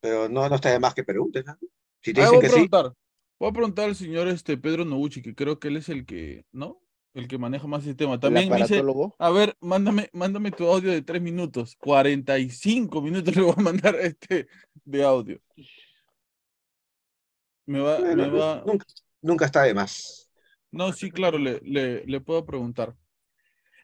[0.00, 1.56] Pero no, no está de más que preguntes, ¿no?
[2.00, 2.92] Si te Ah, dicen voy que a sí, preguntar.
[3.38, 6.44] Voy a preguntar al señor este Pedro Noguchi, que creo que él es el que,
[6.52, 6.80] ¿no?
[7.14, 8.14] El que maneja más el tema.
[8.14, 8.82] El También me dice,
[9.18, 11.76] a ver, mándame, mándame tu audio de tres minutos.
[11.76, 14.48] 45 minutos le voy a mandar este
[14.84, 15.40] de audio.
[17.66, 18.62] Me va, me va.
[18.66, 18.86] nunca,
[19.20, 20.21] nunca está de más.
[20.72, 22.96] No, sí, claro, le, le, le puedo preguntar.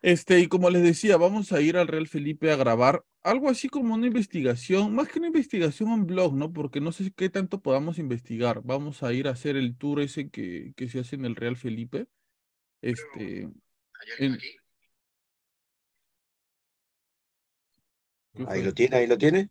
[0.01, 3.69] Este, y como les decía, vamos a ir al Real Felipe a grabar algo así
[3.69, 6.53] como una investigación, más que una investigación, un blog, ¿no?
[6.53, 8.63] Porque no sé qué tanto podamos investigar.
[8.65, 11.57] Vamos a ir a hacer el tour ese que, que se hace en el Real
[11.57, 12.07] Felipe.
[12.81, 13.51] Este,
[14.19, 14.57] en- ¿qué
[18.47, 19.51] Ahí lo tiene, ahí lo tiene.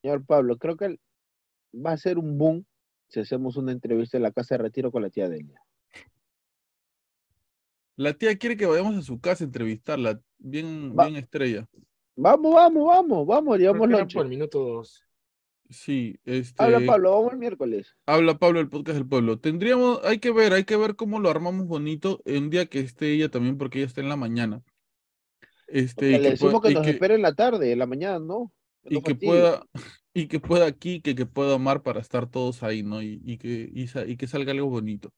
[0.00, 0.98] Señor Pablo, creo que
[1.74, 2.64] va a ser un boom
[3.12, 5.60] si hacemos una entrevista en la casa de retiro con la tía Delia.
[7.96, 11.68] La tía quiere que vayamos a su casa a entrevistarla, bien, Va- bien estrella.
[12.16, 14.14] Vamos, vamos, vamos, vamos, llevamos lonche.
[14.14, 15.04] por el minuto dos.
[15.68, 16.62] Sí, este.
[16.62, 17.94] Habla Pablo, vamos el miércoles.
[18.06, 19.38] Habla Pablo del podcast del pueblo.
[19.38, 23.12] Tendríamos, hay que ver, hay que ver cómo lo armamos bonito un día que esté
[23.12, 24.62] ella también, porque ella está en la mañana.
[25.68, 28.18] Este, y Le que, decimos que nos que- espere en la tarde, en la mañana,
[28.18, 28.52] ¿no?
[28.88, 29.62] Y que pueda,
[30.14, 33.02] y que pueda aquí, que, que pueda Omar para estar todos ahí, ¿no?
[33.02, 35.12] Y, y que, y, sa- y que salga algo bonito.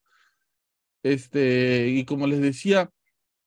[1.03, 2.91] Este, y como les decía,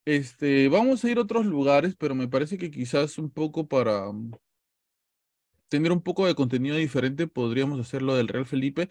[0.06, 4.12] este, vamos a ir a otros lugares, pero me parece que quizás un poco para
[4.12, 4.32] mm,
[5.70, 8.90] tener un poco de contenido diferente, podríamos hacer lo del Real Felipe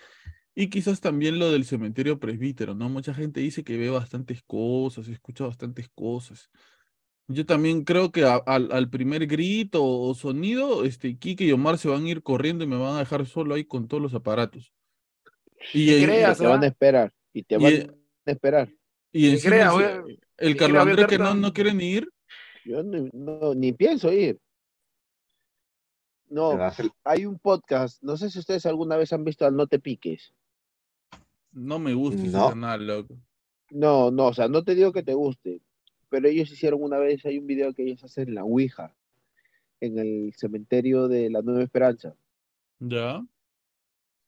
[0.54, 2.88] y quizás también lo del cementerio presbítero, ¿no?
[2.90, 6.50] Mucha gente dice que ve bastantes cosas, escucha bastantes cosas.
[7.28, 11.76] Yo también creo que a- al, al primer grito o sonido, este, Kike y Omar
[11.78, 14.14] se van a ir corriendo y me van a dejar solo ahí con todos los
[14.14, 14.72] aparatos.
[15.74, 16.68] Y, en- Y creas, te van a ¿ah?
[16.68, 17.90] esperar, y te Y, van eh,
[18.26, 18.72] a esperar.
[19.12, 20.04] y encima crea, ese- voy a-
[20.38, 22.08] el Carlos Andrés que no, no quiere ni ir,
[22.64, 24.38] Yo ni, no, ni pienso ir.
[26.28, 29.66] No, Te hay un podcast, no sé si ustedes alguna vez han visto al No
[29.68, 30.32] Te Piques.
[31.52, 32.48] no me gusta ese No.
[32.50, 33.16] canal, loco.
[33.70, 35.60] No, no, o sea, no te digo que te guste,
[36.08, 38.94] pero ellos hicieron una vez, hay un video que ellos hacen la Ouija
[39.80, 42.16] en el cementerio de la Nueva Esperanza.
[42.78, 43.24] Ya.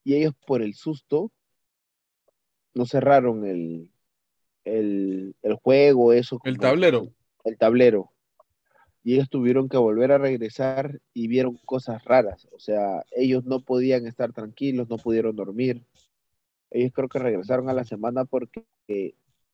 [0.04, 1.32] Y ellos por el susto
[2.74, 3.90] no cerraron el,
[4.64, 6.40] el, el juego, eso.
[6.44, 7.12] El tablero.
[7.44, 8.12] El tablero.
[9.02, 12.48] Y ellos tuvieron que volver a regresar y vieron cosas raras.
[12.52, 15.82] O sea, ellos no podían estar tranquilos, no pudieron dormir.
[16.70, 18.66] Ellos creo que regresaron a la semana porque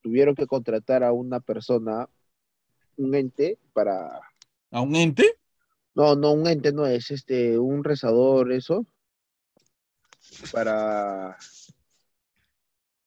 [0.05, 2.10] tuvieron que contratar a una persona,
[2.98, 4.20] un ente, para...
[4.70, 5.24] ¿A un ente?
[5.94, 8.86] No, no, un ente no es, este, un rezador, eso,
[10.52, 11.39] para,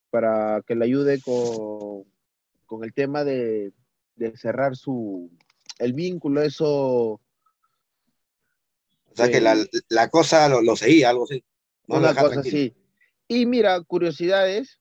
[0.09, 2.05] para que le ayude con,
[2.65, 3.73] con el tema de,
[4.15, 5.29] de cerrar su,
[5.77, 7.21] el vínculo, eso, O
[9.13, 9.55] sea que la,
[9.89, 11.43] la cosa lo, lo seguía, algo así.
[11.85, 12.75] No una dejaba cosa así.
[13.27, 14.79] Y mira, curiosidades,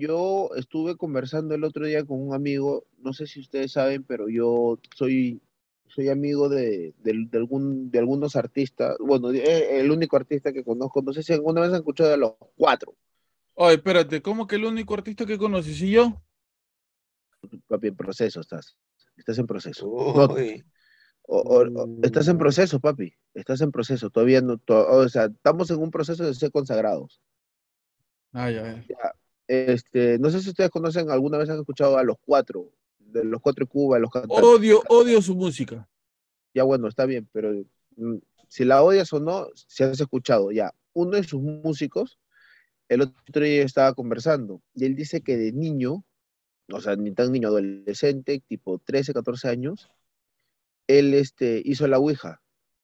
[0.00, 4.28] yo estuve conversando el otro día con un amigo, no sé si ustedes saben, pero
[4.28, 5.40] yo soy,
[5.86, 10.64] soy amigo de, de- de algún, de algunos artistas, bueno, eh, el único artista que
[10.64, 12.94] conozco, no sé si alguna vez han escuchado de los cuatro,
[13.54, 16.20] Oye, espérate, ¿cómo que el único artista que conoces y yo?
[17.68, 18.76] papi, en proceso estás,
[19.16, 19.86] estás en proceso.
[19.86, 20.24] No,
[21.28, 25.26] o- o- o- estás en proceso, papi, estás en proceso, todavía no, to- o sea,
[25.26, 27.20] estamos en un proceso de ser consagrados.
[28.32, 29.14] Ah, ya, ya.
[29.52, 32.70] Este, no sé si ustedes conocen, alguna vez han escuchado a los cuatro,
[33.00, 34.44] de los cuatro de Cuba, los cantantes.
[34.44, 35.88] Odio, odio su música.
[36.54, 37.52] Ya bueno, está bien, pero
[37.96, 40.72] mm, si la odias o no, si has escuchado, ya.
[40.92, 42.20] Uno de sus músicos,
[42.88, 46.04] el otro día estaba conversando, y él dice que de niño,
[46.72, 49.90] o sea, ni tan niño, adolescente, tipo 13, 14 años,
[50.86, 52.40] él este, hizo la Ouija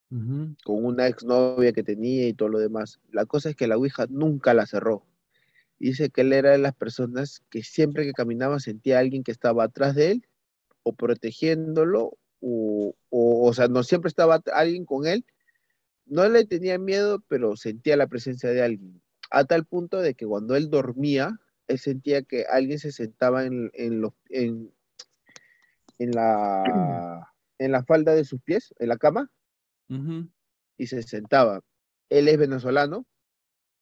[0.09, 2.99] con una exnovia que tenía y todo lo demás.
[3.13, 5.05] La cosa es que la Ouija nunca la cerró.
[5.79, 9.33] Dice que él era de las personas que siempre que caminaba sentía a alguien que
[9.33, 10.27] estaba atrás de él
[10.83, 15.25] o protegiéndolo o, o, o sea, no siempre estaba alguien con él.
[16.07, 19.03] No le tenía miedo, pero sentía la presencia de alguien.
[19.31, 23.71] A tal punto de que cuando él dormía, él sentía que alguien se sentaba en,
[23.75, 24.73] en, los, en,
[25.99, 29.31] en, la, en la falda de sus pies, en la cama,
[30.77, 31.63] y se sentaba.
[32.09, 33.07] Él es venezolano.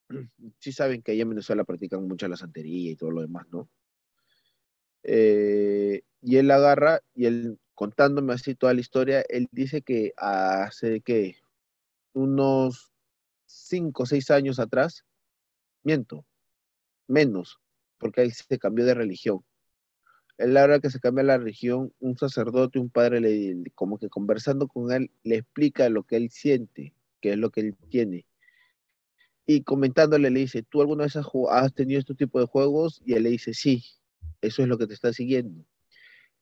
[0.58, 3.68] Sí saben que allá en Venezuela practican mucho la santería y todo lo demás, ¿no?
[5.02, 11.00] Eh, y él agarra y él contándome así toda la historia, él dice que hace
[11.00, 11.36] que
[12.12, 12.92] unos
[13.46, 15.04] cinco o seis años atrás,
[15.82, 16.24] miento,
[17.06, 17.58] menos,
[17.98, 19.44] porque él se cambió de religión.
[20.38, 24.90] Él ahora que se cambia la religión, un sacerdote, un padre, como que conversando con
[24.92, 28.26] él, le explica lo que él siente, qué es lo que él tiene.
[29.46, 33.02] Y comentándole le dice, ¿tú alguna vez has, tenido este tipo de juegos?
[33.04, 33.84] Y él le dice, sí,
[34.40, 35.64] eso es lo que te está siguiendo.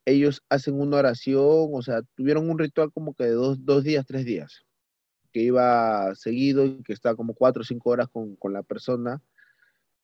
[0.05, 4.07] Ellos hacen una oración, o sea, tuvieron un ritual como que de dos, dos días,
[4.07, 4.65] tres días,
[5.33, 9.23] que iba seguido y que estaba como cuatro o cinco horas con, con la persona,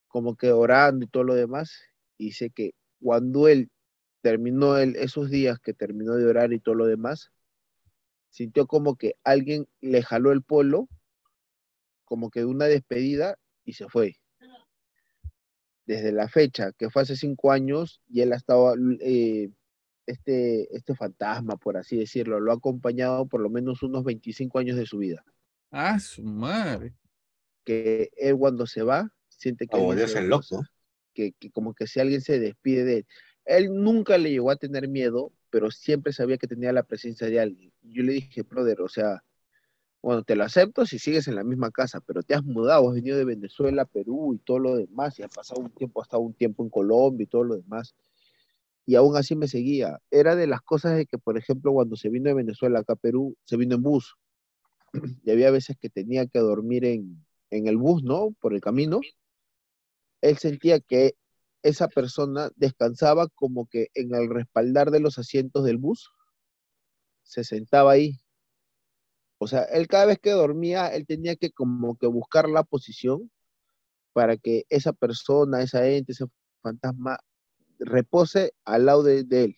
[0.09, 1.73] como que orando y todo lo demás.
[2.17, 3.71] Y dice que cuando él
[4.23, 7.31] terminó el, esos días que terminó de orar y todo lo demás,
[8.31, 10.89] sintió como que alguien le jaló el polo,
[12.09, 14.17] como que de una despedida y se fue.
[15.87, 19.51] Desde la fecha, que fue hace cinco años, y él ha estado, eh,
[20.07, 24.77] este, este fantasma, por así decirlo, lo ha acompañado por lo menos unos 25 años
[24.77, 25.25] de su vida.
[25.71, 26.95] Ah, su madre.
[27.65, 30.63] Que él cuando se va, siente que, volverse se- loco.
[31.15, 33.07] que, que como que si alguien se despide de él.
[33.47, 37.41] Él nunca le llegó a tener miedo, pero siempre sabía que tenía la presencia de
[37.41, 37.73] alguien.
[37.81, 39.25] Yo le dije, brother, o sea,
[40.01, 42.95] bueno, te lo acepto si sigues en la misma casa, pero te has mudado, has
[42.95, 46.23] venido de Venezuela, Perú y todo lo demás, y has pasado un tiempo, has estado
[46.23, 47.95] un tiempo en Colombia y todo lo demás.
[48.87, 50.01] Y aún así me seguía.
[50.11, 52.97] Era de las cosas de que, por ejemplo, cuando se vino de Venezuela acá a
[52.97, 54.17] Perú, se vino en bus.
[55.25, 58.31] Y había veces que tenía que dormir en, en el bus, ¿no?
[58.41, 59.01] Por el camino.
[60.23, 61.17] Él sentía que
[61.63, 66.11] esa persona descansaba como que en el respaldar de los asientos del bus,
[67.23, 68.19] se sentaba ahí.
[69.39, 73.31] O sea, él cada vez que dormía, él tenía que como que buscar la posición
[74.13, 76.27] para que esa persona, esa ente, ese
[76.61, 77.19] fantasma
[77.79, 79.57] repose al lado de, de él,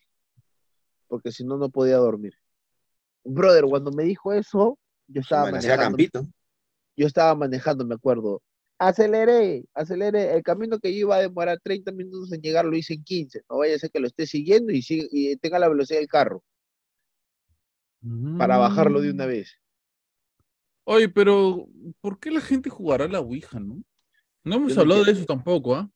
[1.09, 2.35] porque si no, no podía dormir.
[3.25, 4.79] Brother, cuando me dijo eso,
[5.09, 6.27] yo estaba manejando, Campito.
[6.97, 8.43] yo estaba manejando, me acuerdo.
[8.79, 10.33] Aceleré, aceleré.
[10.35, 13.43] El camino que yo iba a demorar 30 minutos en llegar lo hice en 15.
[13.51, 16.09] No vaya a ser que lo esté siguiendo y, siga- y tenga la velocidad del
[16.09, 16.43] carro
[18.39, 19.29] para bajarlo de una Mm.
[19.29, 19.60] vez.
[20.93, 21.69] Oye, pero
[22.01, 23.81] ¿por qué la gente jugará la Ouija, no?
[24.43, 25.89] No hemos Yo no hablado de eso tampoco, ¿ah?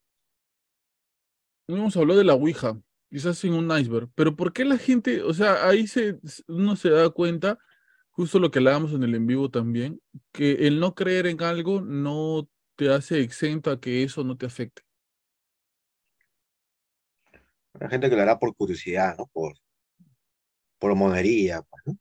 [1.67, 2.81] hemos hablado de la Ouija,
[3.11, 6.91] quizás en un iceberg, pero ¿por qué la gente, o sea, ahí se, uno se
[6.91, 7.59] da cuenta,
[8.13, 10.01] justo lo que hablábamos en el en vivo también,
[10.31, 14.47] que el no creer en algo no te hace exento a que eso no te
[14.47, 14.83] afecte.
[17.81, 19.27] Hay gente que lo hará por curiosidad, ¿no?
[19.33, 19.55] Por,
[20.79, 21.99] por monería, pues, ¿no?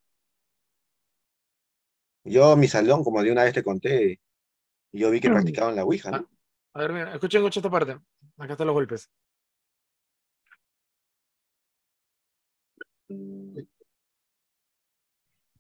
[2.26, 4.20] Yo, mi salón, como de una vez te conté,
[4.94, 6.30] yo vi que practicaban la Ouija, ¿no?
[6.74, 8.00] A ver, mira, escuchen, escuchen esta parte.
[8.38, 9.10] Acá están los golpes.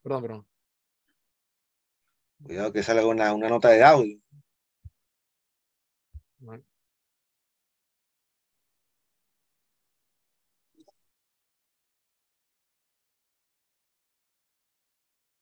[0.01, 0.47] Perdón, perdón.
[2.43, 4.17] Cuidado que salga una, una nota de audio.
[6.39, 6.63] Vale.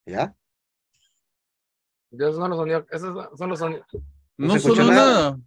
[0.06, 0.36] ¿Ya?
[2.12, 2.86] Esos son los sonidos.
[2.92, 3.86] Esos son los sonidos.
[4.38, 5.22] No se escucha sonó nada.
[5.32, 5.40] nada,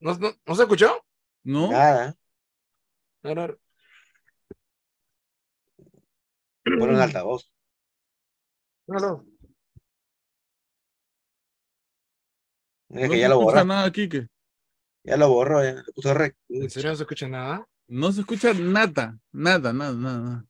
[0.00, 1.04] ¿No, no, ¿no se escuchó?
[1.44, 1.70] ¿no?
[1.70, 2.16] Nada.
[6.78, 7.50] Pon en altavoz.
[8.86, 9.24] No, no.
[12.88, 13.64] Mira No que se ya lo escucha borró.
[13.64, 14.28] nada, Quique.
[15.04, 15.74] Ya lo borró, ya.
[15.74, 16.36] Le puso rec.
[16.48, 17.66] ¿En serio no se escucha nada?
[17.88, 20.20] No se escucha nada, nada, nada, nada.
[20.20, 20.46] nada.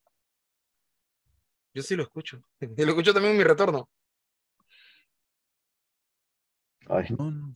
[1.75, 2.43] Yo sí lo escucho.
[2.77, 3.89] Y lo escucho también en mi retorno.
[6.89, 7.55] Ay, No, no.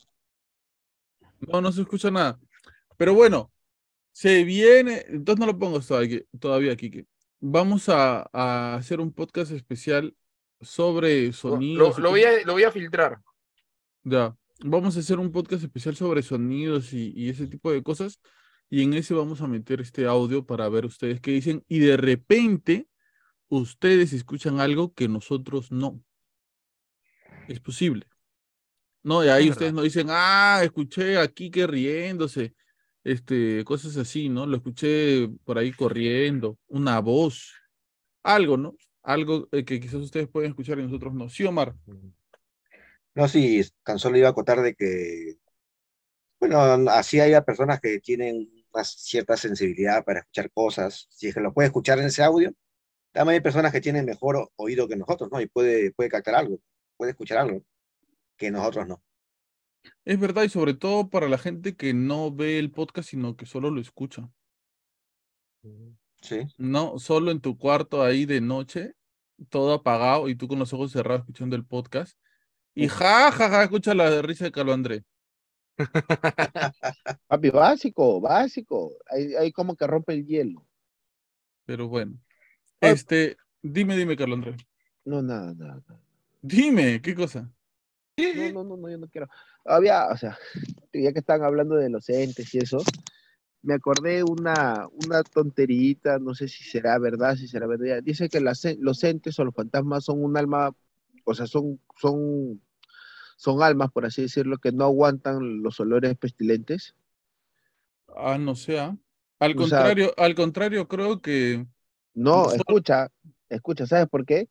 [1.41, 2.39] No, no se escucha nada.
[2.97, 3.53] Pero bueno,
[4.13, 7.07] se viene, entonces no lo pongo todavía, todavía Quique.
[7.41, 10.17] Vamos a, a hacer un podcast especial
[10.61, 11.99] sobre sonidos.
[11.99, 13.21] lo- voy a, lo voy a filtrar.
[14.03, 18.21] Ya, vamos a hacer un podcast especial sobre sonidos y, y ese tipo de cosas.
[18.69, 21.65] Y en ese vamos a meter este audio para ver ustedes qué dicen.
[21.69, 22.89] Y de repente,
[23.49, 26.03] ustedes escuchan algo que nosotros no.
[27.47, 28.07] Es posible.
[29.09, 29.77] No, y ahí Es ustedes verdad.
[29.77, 32.53] nos dicen, ah, escuché aquí que riéndose,
[33.03, 34.45] este, cosas así, ¿no?
[34.45, 37.55] Lo escuché por ahí corriendo, una voz,
[38.23, 38.77] algo, ¿no?
[39.03, 41.31] Algo eh, que quizás ustedes pueden escuchar y nosotros no.
[41.31, 41.75] ¿Sí, Omar?
[43.15, 45.39] No, sí, tan solo iba a acotar de que,
[46.39, 46.61] bueno,
[46.91, 51.07] así hay personas que tienen una cierta sensibilidad para escuchar cosas.
[51.09, 52.53] Si es que lo puede escuchar en ese audio,
[53.13, 55.41] también hay personas que tienen mejor oído que nosotros, ¿no?
[55.41, 56.61] Y puede, puede captar algo,
[56.99, 57.65] puede escuchar algo
[58.39, 59.03] que nosotros no.
[60.05, 63.45] Es verdad, y sobre todo para la gente que no ve el podcast, sino que
[63.45, 64.31] solo lo escucha.
[66.23, 66.47] Sí.
[66.57, 68.95] No, solo en tu cuarto ahí de noche,
[69.51, 72.19] todo apagado y tú con los ojos cerrados escuchando el podcast.
[72.75, 75.05] Y ja, ja, ja, escucha la risa de Carlos André.
[77.27, 78.97] Papi, básico, básico.
[79.11, 80.67] Ahí, ahí como que rompe el hielo.
[81.65, 82.19] Pero bueno.
[82.81, 84.57] Este, dime, dime, Carlos André.
[85.05, 85.55] No, nada.
[85.55, 85.83] nada.
[86.41, 87.53] Dime, ¿qué cosa?
[88.35, 89.29] No, no, no, no, yo no quiero.
[89.65, 90.39] Había, o sea,
[90.93, 92.79] ya que están hablando de los entes y eso,
[93.63, 98.03] me acordé una, una tonterita, no sé si será verdad, si será verdad.
[98.03, 100.73] Dice que las, en- los entes o los fantasmas son un alma,
[101.25, 102.61] o sea, son, son,
[103.37, 106.95] son almas, por así decirlo, que no aguantan los olores pestilentes.
[108.17, 108.97] Ah, no ah.
[109.41, 111.67] Al O sea- contrario, al contrario, creo que
[112.15, 113.09] No, escucha,
[113.49, 114.49] escucha, ¿sabes por qué?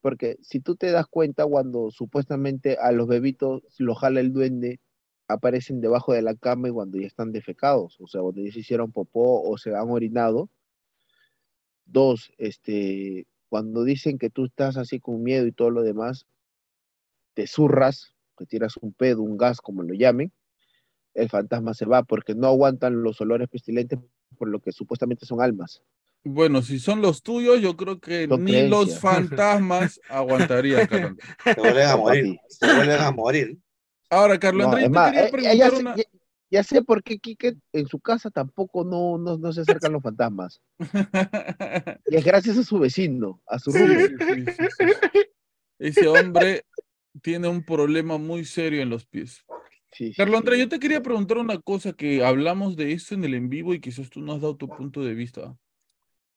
[0.00, 4.80] Porque si tú te das cuenta cuando supuestamente a los bebitos los jala el duende,
[5.28, 8.60] aparecen debajo de la cama y cuando ya están defecados, o sea, cuando ya se
[8.60, 10.50] hicieron popó o se han orinado.
[11.84, 16.26] Dos, este, cuando dicen que tú estás así con miedo y todo lo demás,
[17.34, 20.32] te zurras, te tiras un pedo, un gas, como lo llamen,
[21.14, 23.98] el fantasma se va porque no aguantan los olores pestilentes
[24.36, 25.82] por lo que supuestamente son almas.
[26.28, 31.24] Bueno, si son los tuyos, yo creo que ni los fantasmas aguantarían, Carlos André.
[31.54, 32.38] Se vuelven a morir.
[32.48, 33.58] Se vuelven a morir.
[34.10, 35.96] Ahora, Carlos No, André, es yo te quería eh, eh, preguntar ya, sé, una...
[35.96, 36.04] ya-
[36.50, 40.02] ya sé por qué Quique en su casa tampoco no, no, no se acercan los
[40.02, 40.60] fantasmas.
[42.08, 44.08] Y es gracias a su vecino, a su Sí, roommate.
[44.18, 44.64] sí, sí, sí,
[45.12, 45.20] sí.
[45.78, 46.64] Ese hombre
[47.22, 49.44] tiene un problema muy serio en los pies.
[49.92, 50.40] Sí, sí, Carlos sí.
[50.40, 53.74] André, yo te quería preguntar una cosa que hablamos de esto en el en vivo
[53.74, 55.56] y quizás tú no has dado tu punto de vista.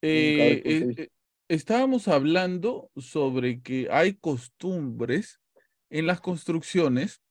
[0.02, 1.10] Eh, eh, eh,
[1.48, 5.40] estábamos hablando sobre que hay costumbres
[5.90, 7.22] en las construcciones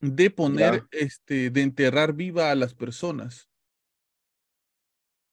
[0.00, 0.88] de poner, Ya.
[0.92, 3.48] este, de enterrar viva a las personas.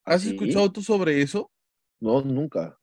[0.04, 0.30] ¿Has ¿Sí?
[0.30, 1.52] escuchado tú sobre eso?
[2.00, 2.80] No, nunca.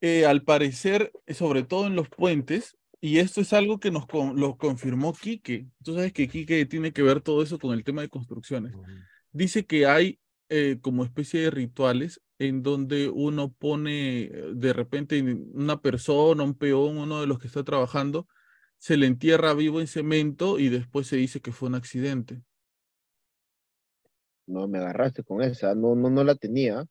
[0.00, 4.38] eh, al parecer, sobre todo en los puentes, y esto es algo que nos con-
[4.38, 5.66] lo confirmó Quique.
[5.82, 8.74] Tú sabes que Quique tiene que ver todo eso con el tema de construcciones.
[9.32, 10.20] Dice que hay
[10.54, 16.42] eh, como especie de rituales en donde uno pone eh, de repente en una persona,
[16.42, 18.28] un peón, uno de los que está trabajando,
[18.76, 22.42] se le entierra vivo en cemento y después se dice que fue un accidente.
[24.46, 26.84] No me agarraste con esa, no, no, no la tenía.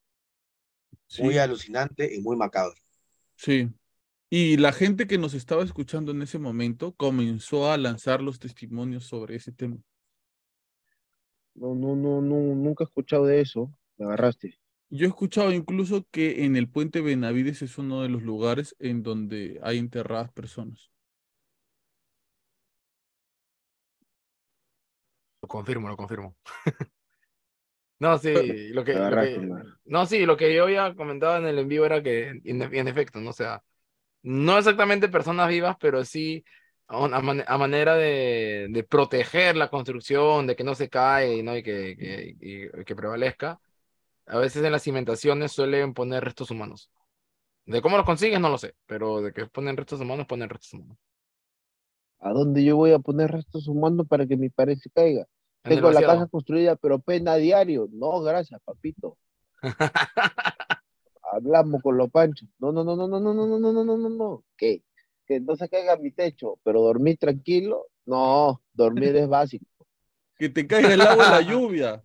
[1.05, 2.73] Sí, Muy alucinante y muy macabro.
[3.35, 3.69] sí.
[4.33, 9.03] Y la gente que nos estaba escuchando en ese momento comenzó a lanzar los testimonios
[9.03, 9.77] sobre ese tema.
[11.55, 13.71] No, no, no, no, nunca he escuchado de eso.
[13.97, 14.57] Me agarraste.
[14.89, 19.03] Yo he escuchado incluso que en el puente Benavides es uno de los lugares en
[19.03, 20.91] donde hay enterradas personas.
[25.41, 26.35] Lo confirmo, lo confirmo.
[27.99, 31.67] No, sí, lo que, lo no, sí, lo que yo había comentado en el en
[31.67, 33.63] vivo era que, en, en efecto, no o sea,
[34.23, 36.43] no exactamente personas vivas, pero sí
[36.91, 41.55] a, mane- a manera de, de proteger la construcción, de que no se cae ¿no?
[41.57, 43.59] y que, que, y- que prevalezca.
[44.27, 46.91] A veces en las cimentaciones suelen poner restos humanos.
[47.65, 50.73] De cómo los consigues, no lo sé, pero de que ponen restos humanos, ponen restos
[50.73, 50.97] humanos.
[52.19, 55.25] ¿A dónde yo voy a poner restos humanos para que mi pared se caiga?
[55.63, 57.87] En Tengo la casa construida, pero pena diario.
[57.91, 59.17] No, gracias, papito.
[61.31, 62.47] Hablamos con los panchos.
[62.59, 64.43] No, no, no, no, no, no, no, no, no, no, no, no, no.
[64.57, 64.83] ¿Qué?
[65.31, 67.87] Que no se caiga mi techo, pero dormir tranquilo.
[68.05, 69.65] No, dormir es básico.
[70.35, 72.03] Que te caiga el agua en la lluvia.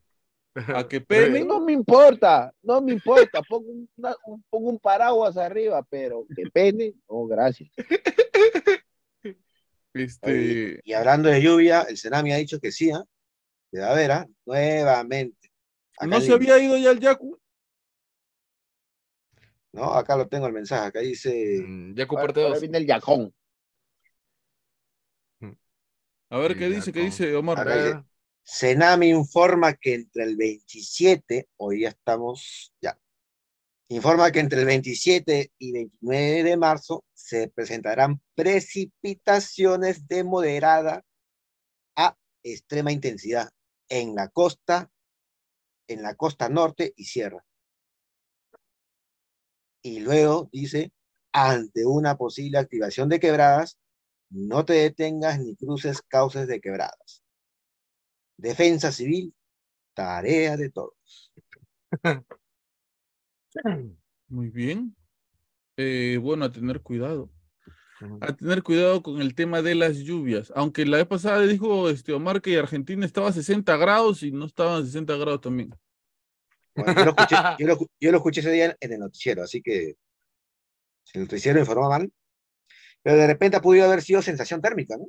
[0.55, 1.45] A que penen.
[1.49, 3.43] No me importa, no me importa.
[3.43, 7.69] Pongo, una- un, pongo un paraguas arriba, pero que pene, no, gracias.
[9.93, 13.03] Este, y hablando de lluvia, el Senami ha dicho que sí, ¿ah?
[13.73, 14.27] Que va a haber, ¿ah?
[14.45, 15.51] Nuevamente.
[15.99, 17.37] Acá ¿no se había ido ya el Yaku?
[19.77, 23.35] No, acá lo tengo el mensaje, acá dice, Mm, Ya Ahora, parte viene el yacón.
[26.29, 27.61] A ver qué dice, qué dice Omar.
[27.61, 28.03] Acá dice,
[28.43, 32.99] Senami informa que entre el 27, hoy ya estamos, ya,
[33.89, 41.05] informa que entre el 27 y 29 de marzo se presentarán precipitaciones de moderada
[41.97, 43.51] a extrema intensidad
[43.89, 44.91] en la costa,
[45.87, 47.45] en la costa norte y sierra.
[49.87, 50.91] Y luego dice,
[51.33, 53.79] ante una posible activación de quebradas,
[54.31, 57.23] no te detengas ni cruces cauces de quebradas.
[58.37, 59.33] Defensa civil,
[59.95, 61.33] tarea de todos.
[64.27, 64.97] Muy bien.
[65.77, 67.31] Eh, bueno, a tener cuidado.
[68.23, 70.53] A tener cuidado con el tema de las lluvias.
[70.57, 74.47] Aunque la vez pasada dijo este Omar que Argentina estaba a 60 grados y no
[74.47, 75.71] estaba a 60 grados también.
[76.77, 79.63] Bueno, yo, lo escuché, yo, lo, yo lo escuché ese día en el noticiero, así
[79.63, 79.97] que
[81.05, 82.13] si el noticiero informó mal.
[83.03, 85.07] Pero de repente ha podido haber sido sensación térmica, ¿no?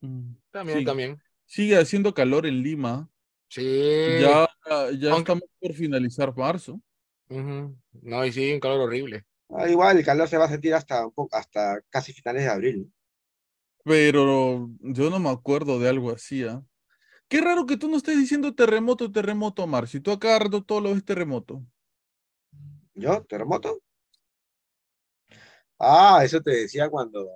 [0.00, 0.84] Mm, también, sí.
[0.84, 1.22] también.
[1.44, 3.08] Sigue haciendo calor en Lima.
[3.48, 3.62] Sí.
[4.20, 6.80] Ya, ya Aunque- estamos por finalizar marzo.
[7.30, 7.76] Ujú.
[8.02, 9.24] No, y sí, un calor horrible.
[9.50, 12.50] Ah, igual el calor se va a sentir hasta, un poco, hasta casi finales de
[12.50, 12.92] abril.
[13.84, 16.62] Pero yo no me acuerdo de algo así, ¿ah?
[17.28, 19.86] Qué raro que tú no estés diciendo terremoto, terremoto, Omar.
[19.86, 21.62] Si tú acá rato todo lo ves terremoto.
[22.94, 23.22] ¿Yo?
[23.24, 23.82] ¿Terremoto?
[25.78, 27.28] Ah, eso te decía cuando.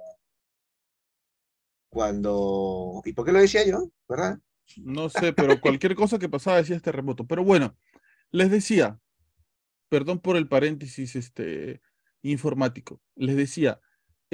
[1.90, 3.02] Cuando.
[3.04, 3.90] ¿Y por qué lo decía yo?
[4.08, 4.38] ¿Verdad?
[4.78, 7.26] No sé, pero cualquier cosa que pasaba decías terremoto.
[7.26, 7.76] Pero bueno,
[8.30, 8.98] les decía,
[9.90, 11.82] perdón por el paréntesis este,
[12.22, 13.80] informático, les decía,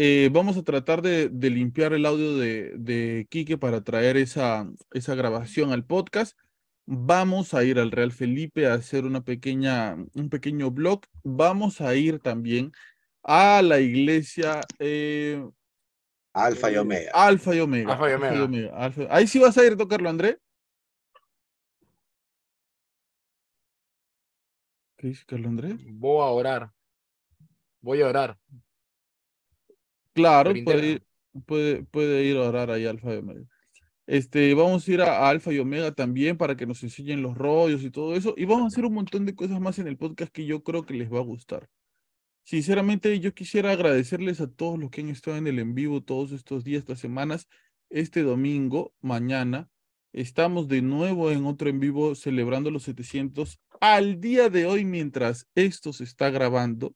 [0.00, 4.70] eh, vamos a tratar de, de limpiar el audio de, de Quique para traer esa,
[4.92, 6.38] esa grabación al podcast.
[6.86, 11.00] Vamos a ir al Real Felipe a hacer una pequeña, un pequeño blog.
[11.24, 12.70] Vamos a ir también
[13.24, 15.44] a la iglesia eh,
[16.32, 17.10] Alfa y eh, Omega.
[17.12, 17.92] Alfa y Omega.
[17.92, 18.92] Alfa y Alfa y Omega.
[19.10, 20.38] Ahí sí vas a ir a tocarlo, André.
[24.96, 25.74] ¿Qué dice Carlos Andrés?
[25.88, 26.70] Voy a orar.
[27.80, 28.38] Voy a orar.
[30.18, 31.02] Claro, puede ir,
[31.46, 33.44] puede, puede ir a orar ahí a Alfa y Omega.
[34.06, 37.36] Este, vamos a ir a, a Alfa y Omega también para que nos enseñen los
[37.36, 38.34] rollos y todo eso.
[38.36, 40.84] Y vamos a hacer un montón de cosas más en el podcast que yo creo
[40.84, 41.68] que les va a gustar.
[42.42, 46.32] Sinceramente, yo quisiera agradecerles a todos los que han estado en el en vivo todos
[46.32, 47.46] estos días, estas semanas.
[47.90, 49.68] Este domingo, mañana,
[50.14, 53.60] estamos de nuevo en otro en vivo celebrando los 700.
[53.80, 56.94] Al día de hoy, mientras esto se está grabando,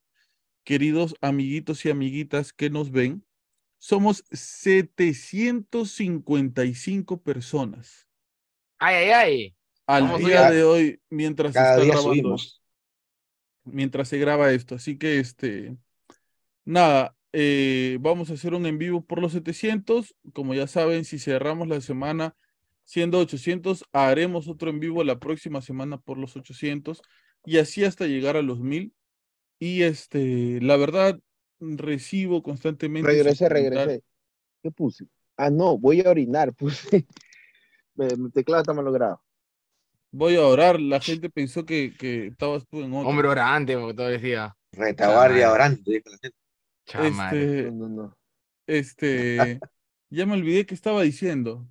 [0.65, 3.25] queridos amiguitos y amiguitas que nos ven,
[3.79, 8.09] somos 755 personas.
[8.79, 9.55] Ay, ay, ay.
[9.87, 12.63] Al Vamos día de hoy, mientras se Cada está grabando subimos.
[13.65, 14.75] mientras se graba esto.
[14.75, 15.77] Así que, este,
[16.65, 20.15] nada, eh, vamos a hacer un en vivo por los 700.
[20.33, 22.37] Como ya saben, si cerramos la semana
[22.85, 27.03] siendo 800, haremos otro en vivo la próxima semana por los 800
[27.45, 28.93] y así hasta llegar a los 1000.
[29.65, 31.21] Y este, la verdad,
[31.61, 33.09] recibo constantemente.
[33.09, 34.03] Regresé, regresé.
[34.61, 35.07] ¿Qué puse?
[35.37, 37.07] Ah, no, voy a orinar, puse.
[37.95, 39.23] Mi teclado está malogrado.
[40.11, 40.81] Voy a orar.
[40.81, 43.09] La gente pensó que, que estabas tú en otro.
[43.09, 44.53] Hombre orante, como todo decía.
[44.73, 46.03] Retaguardia orante.
[46.85, 47.33] Chamar.
[47.33, 48.19] Este, No, no, no.
[48.67, 49.61] este,
[50.11, 51.69] ya me olvidé que estaba diciendo.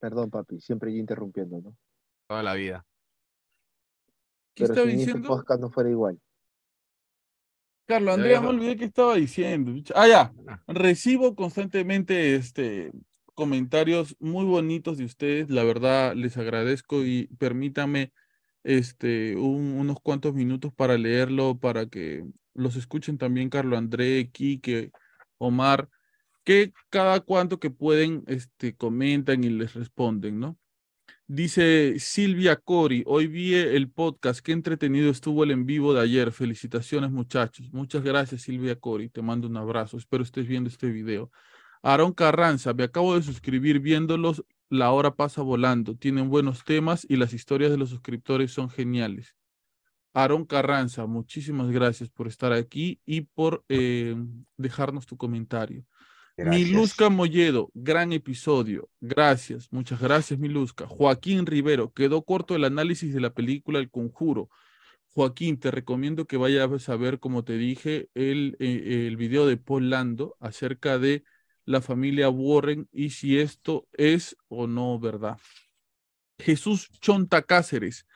[0.00, 1.76] Perdón, papi, siempre yo interrumpiendo, ¿no?
[2.26, 2.84] Toda la vida.
[4.52, 5.28] ¿Qué Pero estaba si este diciendo?
[5.28, 6.20] podcast no fuera igual.
[7.86, 9.72] Carlos Andrea, me olvidé que estaba diciendo.
[9.94, 10.32] Ah, ya.
[10.48, 10.62] Ah.
[10.66, 12.90] Recibo constantemente este,
[13.34, 15.50] comentarios muy bonitos de ustedes.
[15.50, 18.12] La verdad, les agradezco y permítame
[18.64, 24.90] este, un- unos cuantos minutos para leerlo, para que los escuchen también Carlos André, Quique,
[25.38, 25.88] Omar,
[26.44, 30.58] que cada cuanto que pueden este, comentan y les responden, ¿no?
[31.28, 36.30] Dice Silvia Cori, hoy vi el podcast, qué entretenido estuvo el en vivo de ayer.
[36.30, 37.72] Felicitaciones muchachos.
[37.72, 39.96] Muchas gracias Silvia Cori, te mando un abrazo.
[39.96, 41.32] Espero estés viendo este video.
[41.82, 45.96] Aaron Carranza, me acabo de suscribir viéndolos, la hora pasa volando.
[45.96, 49.34] Tienen buenos temas y las historias de los suscriptores son geniales.
[50.14, 54.14] Aaron Carranza, muchísimas gracias por estar aquí y por eh,
[54.56, 55.84] dejarnos tu comentario.
[56.36, 56.66] Gracias.
[56.66, 58.90] Miluska Molledo, gran episodio.
[59.00, 60.86] Gracias, muchas gracias, Miluska.
[60.86, 64.50] Joaquín Rivero, quedó corto el análisis de la película El Conjuro.
[65.14, 69.56] Joaquín, te recomiendo que vayas a ver, como te dije, el, eh, el video de
[69.56, 71.24] Paul Lando acerca de
[71.64, 75.38] la familia Warren y si esto es o no verdad.
[76.38, 78.06] Jesús Chonta Cáceres,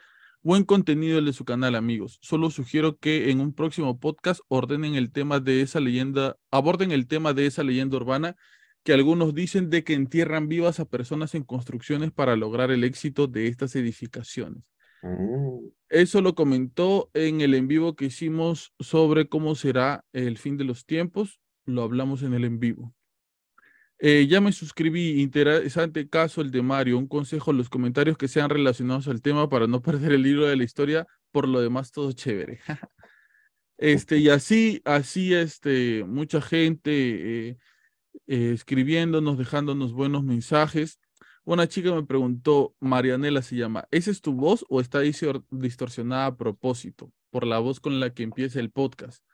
[0.42, 2.18] buen contenido el de su canal, amigos.
[2.22, 7.06] Solo sugiero que en un próximo podcast ordenen el tema de esa leyenda, aborden el
[7.06, 8.36] tema de esa leyenda urbana
[8.82, 13.26] que algunos dicen de que entierran vivas a personas en construcciones para lograr el éxito
[13.26, 14.62] de estas edificaciones.
[15.02, 20.56] Mm, Eso lo comentó en el en vivo que hicimos sobre cómo será el fin
[20.56, 21.40] de los tiempos.
[21.66, 22.94] Lo hablamos en el en vivo.
[24.02, 25.20] Eh, ya me suscribí.
[25.20, 26.98] Interesante caso el de Mario.
[26.98, 30.56] Un consejo, los comentarios que sean relacionados al tema para no perder el hilo de
[30.56, 31.06] la historia.
[31.32, 32.60] Por lo demás, todo chévere.
[33.82, 37.58] Este, y así, así, este, mucha gente eh,
[38.26, 41.00] eh, escribiéndonos, dejándonos buenos mensajes.
[41.44, 46.26] Una chica me preguntó, Marianela se llama, ¿esa es tu voz o está distor- distorsionada
[46.26, 49.24] a propósito por la voz con la que empieza el podcast?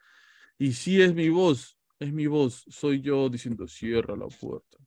[0.59, 4.79] Y sí es mi voz, es mi voz, soy yo diciendo, cierra la puerta.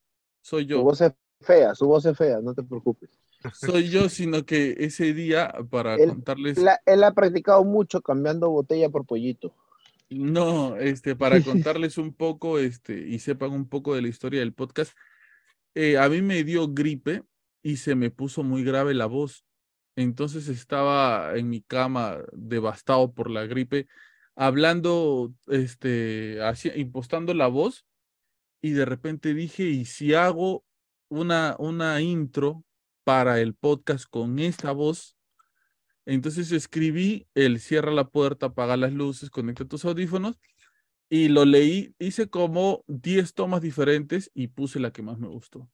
[0.42, 3.10] Soy Su yo, voz es fea, su voz es fea, no te preocupes.
[3.54, 8.50] soy yo, sino que ese día, para Él- contarles, La- él ha practicado mucho cambiando
[8.50, 9.54] botella por pollito.
[10.10, 11.36] no, este, para
[11.78, 14.94] contarles un poco, este, y sepan un poco de la historia del podcast,
[15.76, 17.24] eh, a mí me dio gripe
[17.62, 19.46] y se me puso muy grave la voz.
[19.96, 23.88] Entonces estaba en mi cama devastado por la gripe,
[24.40, 26.40] hablando, este,
[26.76, 27.86] impostando la voz
[28.62, 30.64] y de repente dije, ¿y si hago
[31.10, 32.64] una, una intro
[33.04, 35.18] para el podcast con esta voz?
[36.06, 40.40] Entonces escribí el cierra la puerta, apaga las luces, conecta tus audífonos
[41.10, 45.70] y lo leí, hice como 10 tomas diferentes y puse la que más me gustó.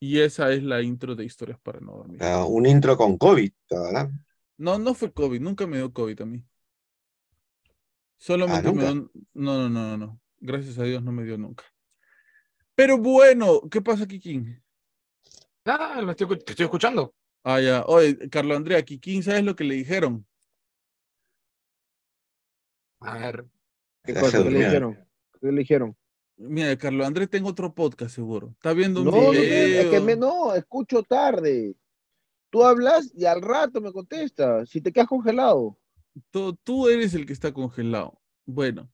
[0.00, 2.18] Y esa es la intro de Historias para no dormir.
[2.24, 4.10] ah, un intro con COVID, ¿verdad?
[4.56, 6.44] No, no fue COVID, nunca me dio COVID a mí.
[8.18, 8.92] Solamente me ¿nunca?
[8.92, 9.10] dio...
[9.34, 10.20] No, no, no, no, no.
[10.40, 11.64] Gracias a Dios no me dio nunca.
[12.74, 14.62] Pero bueno, ¿qué pasa, Kikín?
[15.64, 17.14] Nada, lo estoy, escu- te estoy escuchando.
[17.42, 17.82] Ah, ya.
[17.86, 20.26] Oye, Carlos Andrea, Kikín, ¿sabes lo que le dijeron?
[23.00, 23.46] A ver.
[24.04, 24.38] ¿Qué cosa?
[24.38, 24.98] se ¿Qué le dijeron?
[25.40, 25.96] ¿Qué le dijeron?
[26.36, 28.50] Mira, Carlos Andrés tengo otro podcast seguro.
[28.50, 29.80] Está viendo un No, no, video.
[29.80, 31.74] es que me, no, escucho tarde.
[32.50, 34.68] Tú hablas y al rato me contestas.
[34.68, 35.76] Si te quedas congelado.
[36.30, 38.20] Tú, tú eres el que está congelado.
[38.44, 38.90] Bueno,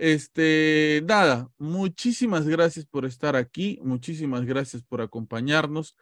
[0.00, 5.94] este, nada, muchísimas gracias por estar aquí, muchísimas gracias por acompañarnos.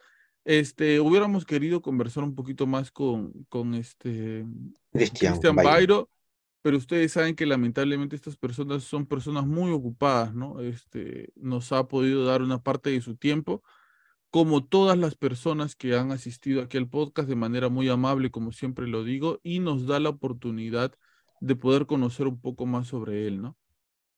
[0.44, 4.46] Este, hubiéramos querido conversar un poquito más con, con este
[4.92, 5.56] Cristian.
[5.56, 6.08] Bairo,
[6.62, 10.60] pero ustedes saben que lamentablemente estas personas son personas muy ocupadas, ¿no?
[10.60, 13.64] Este, nos ha podido dar una parte de su tiempo,
[14.30, 18.52] como todas las personas que han asistido aquí al podcast de manera muy amable, como
[18.52, 20.94] siempre lo digo, y nos da la oportunidad
[21.40, 23.56] de poder conocer un poco más sobre él, ¿no?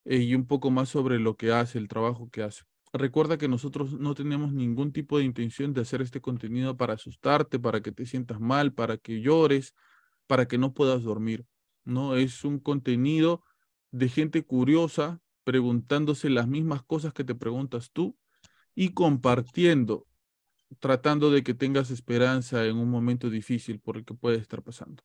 [0.04, 2.62] Eh, y un poco más sobre lo que hace, el trabajo que hace.
[2.92, 7.60] Recuerda que nosotros no tenemos ningún tipo de intención de hacer este contenido para asustarte,
[7.60, 9.74] para que te sientas mal, para que llores,
[10.26, 11.46] para que no puedas dormir.
[11.84, 13.44] No, es un contenido
[13.92, 18.16] de gente curiosa preguntándose las mismas cosas que te preguntas tú
[18.74, 20.06] y compartiendo,
[20.78, 25.02] tratando de que tengas esperanza en un momento difícil por el que puede estar pasando.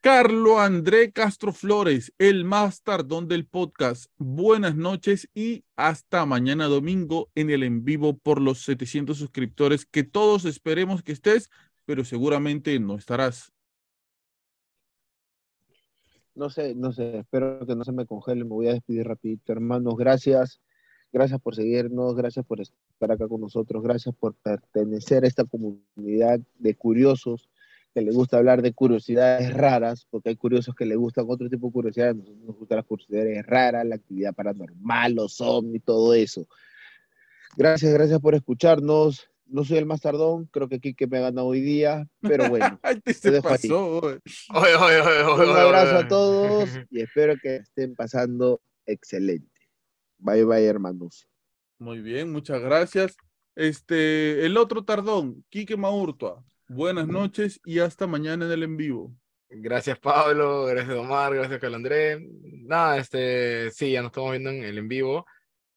[0.00, 4.06] Carlo André Castro Flores, el más tardón del podcast.
[4.18, 10.02] Buenas noches y hasta mañana domingo en el en vivo por los 700 suscriptores que
[10.02, 11.50] todos esperemos que estés
[11.84, 13.52] pero seguramente no estarás.
[16.34, 19.52] No sé, no sé, espero que no se me congele, me voy a despedir rapidito,
[19.52, 20.62] hermanos, gracias,
[21.12, 26.40] gracias por seguirnos, gracias por estar acá con nosotros, gracias por pertenecer a esta comunidad
[26.58, 27.48] de curiosos
[27.94, 31.66] que les gusta hablar de curiosidades raras, porque hay curiosos que les gustan otro tipo
[31.66, 36.46] de curiosidades, nos, nos gustan las curiosidades raras, la actividad paranormal, los zombies, todo eso.
[37.56, 39.28] Gracias, gracias por escucharnos.
[39.44, 42.80] No soy el más tardón, creo que Kike me ha ganado hoy día, pero bueno.
[43.04, 44.00] Te se dejo pasó.
[44.00, 44.14] güey.
[44.54, 46.04] Oye, oye, oye, oye, Un oye, abrazo oye.
[46.04, 49.51] a todos y espero que estén pasando excelente.
[50.22, 51.28] Bye bye, hermanos.
[51.78, 53.16] Muy bien, muchas gracias.
[53.56, 56.42] Este, el otro tardón, Quique Maurtua.
[56.68, 59.12] Buenas noches y hasta mañana en el en vivo.
[59.50, 62.26] Gracias Pablo, gracias Omar, gracias Calandré.
[62.64, 65.26] Nada, este, sí, ya nos estamos viendo en el en vivo.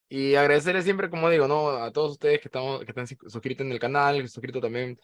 [0.08, 1.70] Y agradecerles siempre, como digo, ¿no?
[1.70, 4.96] A todos ustedes que estamos, que están sus- suscritos en el canal, suscritos también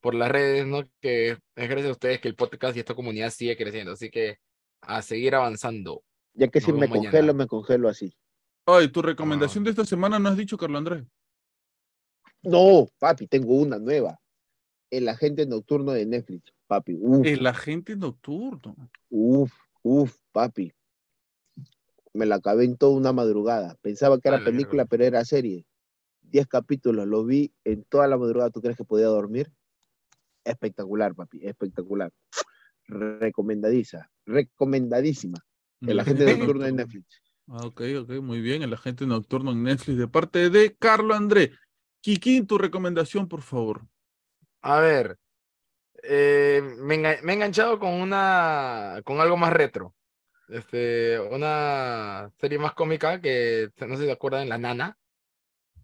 [0.00, 0.84] por las redes, ¿no?
[1.00, 1.38] Que es
[1.68, 3.92] gracias a ustedes que el podcast y esta comunidad sigue creciendo.
[3.92, 4.38] Así que
[4.80, 6.02] a seguir avanzando.
[6.34, 7.10] Ya que Nos si me mañana.
[7.10, 8.16] congelo, me congelo así.
[8.66, 11.04] Ay, tu recomendación de esta semana no has dicho, Carlos Andrés.
[12.42, 14.18] No, papi, tengo una nueva.
[14.90, 16.96] El agente nocturno de Netflix, papi.
[17.00, 18.76] Uf, El agente nocturno.
[19.10, 20.72] uf, uf, papi.
[22.12, 23.76] Me la acabé en toda una madrugada.
[23.82, 25.66] Pensaba que era película, pero era serie.
[26.22, 28.50] Diez capítulos, lo vi en toda la madrugada.
[28.50, 29.50] ¿Tú crees que podía dormir?
[30.44, 32.12] Espectacular, papi, espectacular.
[32.86, 35.38] Recomendadiza, recomendadísima.
[35.80, 37.23] El agente nocturno de Netflix.
[37.48, 38.62] Ah, ok, ok, muy bien.
[38.62, 41.52] El agente nocturno en Netflix de parte de Carlos André.
[42.00, 43.82] Kikín, tu recomendación, por favor.
[44.62, 45.18] A ver,
[46.02, 49.94] eh, me, me he enganchado con una, con algo más retro.
[50.48, 54.96] Este, una serie más cómica que no sé si se acuerdan, La Nana,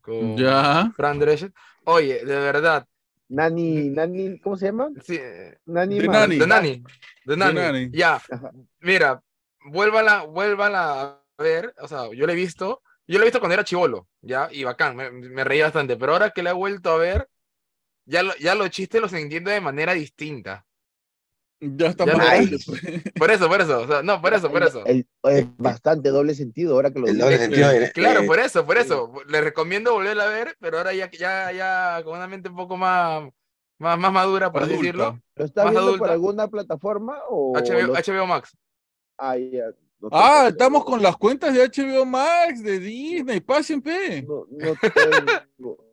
[0.01, 0.93] con Ya.
[0.97, 1.53] Fran Drescher.
[1.85, 2.87] Oye, de verdad,
[3.29, 4.91] Nani, Nani, ¿cómo se llama?
[5.03, 5.19] sí,
[5.67, 6.39] Nani, De Nani.
[6.39, 6.83] de Nani,
[7.27, 7.93] de Nani.
[7.93, 8.21] Ya,
[8.81, 9.23] mira,
[9.65, 13.55] vuélvala, vuélvala a ver, o sea, yo la he visto, yo la he visto cuando
[13.55, 16.91] era chivolo, ya, y bacán, me, me reí bastante, pero ahora que la he vuelto
[16.91, 17.29] a ver,
[18.07, 20.67] ya, lo- ya los chistes los entiendo de manera distinta.
[21.63, 22.81] Ya está Ya grande, pues.
[23.19, 24.87] Por eso, por eso, o sea, no, por eso, por El- eso.
[24.87, 28.65] el- es bastante doble sentido ahora que lo doble sentido de- Claro, eh, por eso,
[28.65, 29.13] por eso.
[29.29, 32.79] Le recomiendo volverla a ver, pero ahora ya, ya, ya con una mente un poco
[32.79, 33.29] más,
[33.79, 34.79] más, más madura, por Adulta.
[34.81, 35.21] decirlo.
[35.37, 38.57] ¿Lo estás más viendo por alguna plataforma o HBO, Max.
[39.19, 39.67] Ah, ya,
[40.11, 44.23] Ah, estamos con las cuentas de HBO Max, de Disney, pasen, pe.
[44.23, 44.75] No, no
[45.59, 45.85] tengo,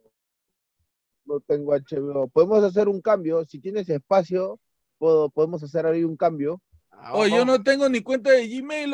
[1.25, 2.27] no tengo HBO.
[2.29, 3.43] Podemos hacer un cambio.
[3.45, 4.59] Si tienes espacio,
[4.97, 6.61] puedo, podemos hacer ahí un cambio.
[6.91, 8.93] Ah, Oye, yo no tengo ni cuenta de Gmail.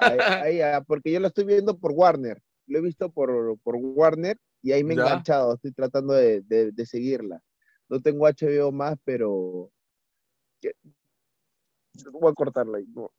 [0.00, 2.42] Ahí, ahí, ah, porque yo lo estoy viendo por Warner.
[2.66, 5.54] Lo he visto por, por Warner y ahí me he enganchado.
[5.54, 7.40] Estoy tratando de, de- de seguirla.
[7.88, 9.70] No tengo HBO más, pero.
[12.12, 12.86] Voy a cortarla ahí.
[12.92, 13.10] no.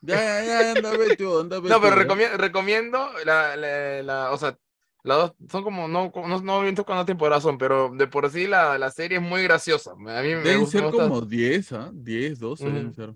[0.00, 1.68] Ya, ya, ya, anda, vete, oh, anda, vete.
[1.68, 1.98] No, pero oh.
[1.98, 4.56] recomiendo, recomiendo la, la, la- o sea,
[5.02, 8.46] las dos son como, no, no, no visto cuántas temporadas son, pero de por sí
[8.46, 9.92] la, la serie es muy graciosa.
[9.92, 11.90] A mí me Deben gusta, ser me gusta- como 10, ¿ah?
[11.92, 13.12] 10, 12 deben ser.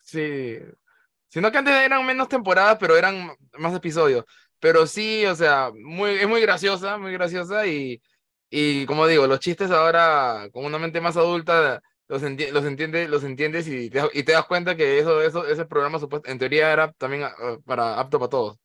[0.00, 0.58] Sí.
[1.28, 4.24] Sino que antes eran menos temporadas, pero eran más episodios.
[4.60, 8.00] Pero sí, o sea, muy, es muy graciosa, muy graciosa y,
[8.50, 13.08] y como digo, los chistes ahora con una mente más adulta los, enti- los, entiende,
[13.08, 16.72] los entiendes y te, y te das cuenta que eso, eso, ese programa en teoría
[16.72, 18.58] era también ah, para apto para todos.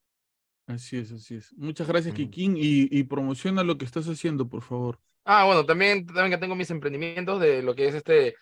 [0.67, 1.51] Así es, así es.
[1.57, 2.13] Muchas gracias, Ujú.
[2.13, 4.99] Kikín, y, y promociona lo que estás haciendo, por favor.
[5.25, 8.35] Ah, bueno, también, también que tengo mis emprendimientos de lo que es este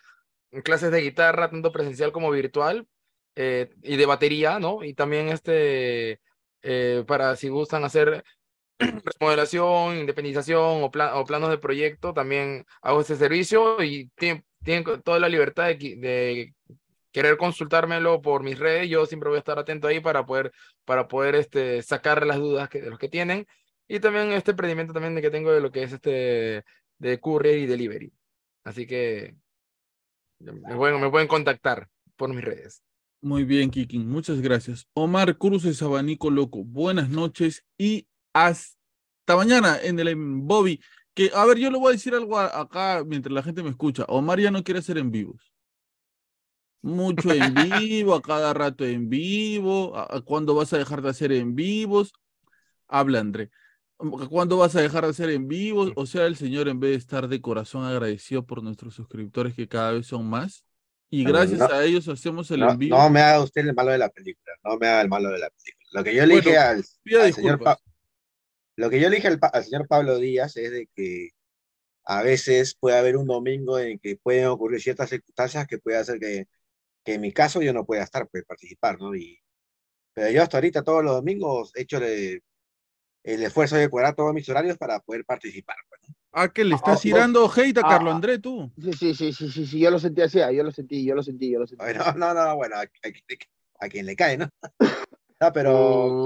[0.64, 2.88] clases de guitarra, tanto presencial como virtual,
[3.36, 4.84] eh, y de batería, ¿no?
[4.84, 6.20] Y también este
[6.62, 8.24] eh, para si gustan hacer
[8.78, 14.08] remodelación, independización o, pla- o planos de proyecto, también hago ese servicio y
[14.64, 16.54] tienen, toda la libertad de,
[17.12, 18.88] querer consultármelo por mis redes.
[18.88, 20.52] Yo siempre voy a estar atento ahí para poder,
[20.84, 23.46] para poder este, sacar las dudas que, de los que tienen.
[23.88, 26.64] Y también este emprendimiento también de que tengo de lo que es este
[26.98, 28.12] de courier y delivery.
[28.64, 29.34] Así que
[30.38, 32.82] me pueden, me pueden contactar por mis redes.
[33.20, 34.86] Muy bien, Kikín, muchas gracias.
[34.92, 40.80] Omar Cruces, Abanico Loco, buenas noches y hasta mañana en el Bobby.
[41.18, 43.70] Que, a ver, yo le voy a decir algo a- acá mientras la gente me
[43.70, 44.04] escucha.
[44.08, 45.52] Omar ya no quiere hacer en vivos.
[46.82, 49.96] Mucho en vivo, a cada rato en vivo.
[49.96, 52.12] ¿A, a cuándo vas a dejar de hacer en vivos?
[52.88, 53.50] Habla, André.
[54.30, 55.92] ¿Cuándo vas a dejar de hacer en vivos?
[55.96, 59.68] O sea, el Señor, en vez de estar de corazón agradecido por nuestros suscriptores, que
[59.68, 60.64] cada vez son más,
[61.10, 61.66] y gracias no.
[61.68, 62.96] a ellos hacemos el No, en vivo.
[62.98, 65.38] no me haga usted el malo de la película, no me haga el malo de
[65.40, 65.88] la película.
[65.92, 66.84] Lo que yo le Bueno, dije al,
[67.34, 67.60] señor.
[67.60, 67.78] Pa-
[68.78, 71.30] lo que yo le dije al, al señor Pablo Díaz es de que
[72.04, 76.18] a veces puede haber un domingo en que pueden ocurrir ciertas circunstancias que puede hacer
[76.20, 76.46] que,
[77.04, 79.14] que en mi caso yo no pueda estar, pues participar, ¿no?
[79.16, 79.38] Y,
[80.14, 82.42] pero yo hasta ahorita todos los domingos he hecho el,
[83.24, 85.76] el esfuerzo de cuadrar todos mis horarios para poder participar.
[85.88, 86.14] Pues, ¿no?
[86.32, 88.14] Ah, que le estás Ah, tirando hate a ah, Carlos.
[88.14, 88.70] André, tú.
[88.80, 91.14] Sí, sí, sí, sí, sí, sí, yo lo sentí así, ah, yo lo sentí, yo
[91.14, 91.84] lo sentí, yo lo sentí.
[91.84, 92.86] Bueno, no, no, bueno, a, a-
[93.80, 94.48] a quien le cae, ¿no?
[95.40, 96.18] No, pero,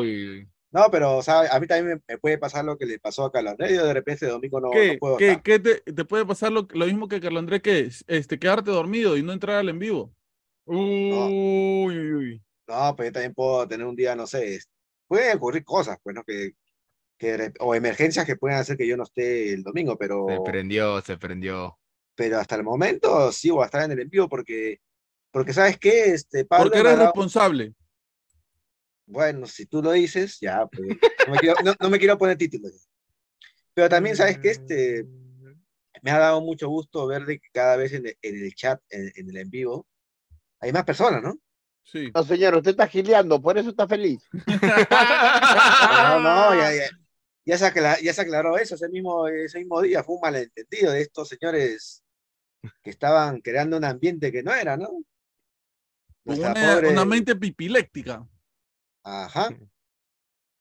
[0.00, 0.48] Uy.
[0.70, 3.32] No, pero, o sea, a mí también me, puede pasar lo que le pasó a
[3.32, 5.42] Carlos Andrés, yo de repente el domingo no, ¿Qué, no puedo qué, estar.
[5.42, 8.70] qué te, te puede pasar lo, lo mismo que Carlos André, que es este, quedarte
[8.70, 10.14] dormido y no entrar al en vivo?
[10.66, 12.42] Uy, uy, uy.
[12.66, 14.60] No, pues yo también puedo tener un día, no sé,
[15.06, 16.22] pueden ocurrir cosas, pues, ¿no?
[16.22, 16.52] Que,
[17.60, 21.16] o emergencias que pueden hacer que yo no esté el domingo, pero, Se prendió, se
[21.16, 21.78] prendió.
[22.14, 24.80] pero hasta el momento sí voy a estar en el en vivo porque,
[25.32, 26.12] porque ¿sabes qué?
[26.12, 27.74] Este, Pablo Porque eres responsable.
[29.10, 30.86] Bueno, si tú lo dices, ya, pues,
[31.26, 32.88] no me quiero, no, no me quiero poner títulos.
[33.74, 34.50] Pero también, ¿sabes qué?
[34.50, 35.06] Este,
[36.02, 38.80] me ha dado mucho gusto ver de que cada vez en el, en el chat,
[38.90, 39.86] en, en el en vivo,
[40.60, 41.38] hay más personas, ¿no?
[41.84, 42.10] Sí.
[42.14, 44.22] No, señor, usted está gileando, por eso está feliz.
[46.02, 46.90] No, no, ya, ya,
[47.46, 50.92] ya se aclaró, ya se aclaró eso ese mismo, ese mismo día, fue un malentendido
[50.92, 52.04] de estos señores
[52.82, 54.90] que estaban creando un ambiente que no era, ¿no?
[56.24, 58.26] Una, pobre- una mente pipiléctica.
[59.08, 59.48] Ajá.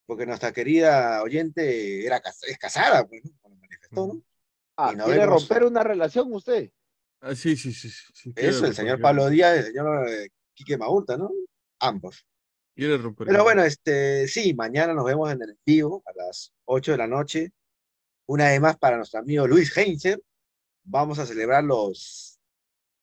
[0.05, 3.31] Porque nuestra querida oyente era es casada, pues, ¿no?
[3.41, 4.21] Cuando manifestó, ¿no?
[4.77, 6.71] Ah, no ¿quiere vemos- romper una relación usted?
[7.19, 7.89] Ah, sí, sí, sí.
[7.89, 11.31] sí, sí, quiere Eso, el señor Pablo Díaz el señor eh, Quique Maurta, ¿no?
[11.79, 12.25] Ambos.
[12.75, 13.27] Quiere romper.
[13.27, 17.07] Pero bueno, este, sí, mañana nos vemos en el vivo a las 8 de la
[17.07, 17.51] noche.
[18.27, 20.21] Una vez más para nuestro amigo Luis Heinzer.
[20.83, 22.39] Vamos a celebrar los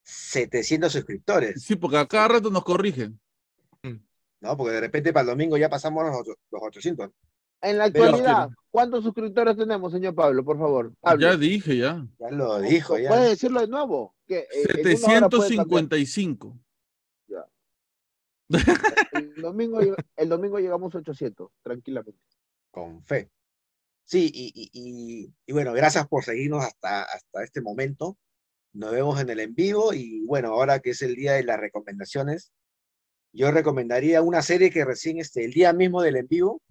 [0.05, 3.21] 700 suscriptores, Sí, porque a cada rato nos corrigen.
[4.45, 4.57] ¿No?
[4.57, 7.11] Porque de repente para el domingo ya pasamos los, los 800.
[7.63, 10.93] En la Pero- actualidad, ¿cuántos suscriptores tenemos, señor Pablo, por favor?
[11.03, 11.25] Hable.
[11.25, 12.07] Ya dije, ya.
[12.19, 13.09] Ya lo dijo, ya.
[13.09, 14.15] ¿Puede decirlo de nuevo?
[14.27, 14.97] Que, eh.
[14.97, 16.59] 755.
[19.13, 19.81] El domingo,
[20.17, 22.21] el domingo llegamos a 800, tranquilamente.
[22.71, 23.31] Con fe.
[24.05, 28.19] Sí, y, y- y- y bueno, gracias por seguirnos hasta, hasta este momento.
[28.75, 31.59] Nos vemos en el en vivo y bueno, ahora que es el día de las
[31.59, 32.53] recomendaciones,
[33.35, 36.63] yo recomendaría una serie que recién este, el día mismo del en vivo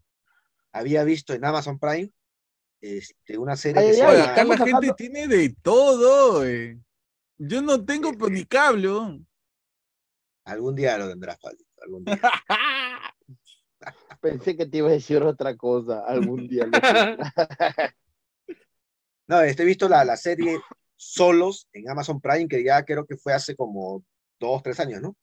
[0.71, 2.11] había visto en Amazon Prime,
[2.81, 6.45] este, una serie Ay, que ay, se ay, llama- acá la gente tiene de todo,
[6.45, 6.79] eh.
[7.37, 8.87] Yo no tengo pues, ni cable.
[8.87, 9.19] ¿no?
[10.45, 12.19] Algún día lo tendrás, Pablito, algún día.
[14.21, 16.65] Pensé que te iba a decir otra cosa algún día.
[16.65, 16.71] lo.
[19.25, 20.59] No, este, he visto la, la serie
[20.97, 24.03] Solos en Amazon Prime, que ya creo que fue hace como
[24.37, 25.15] dos, tres años, ¿no?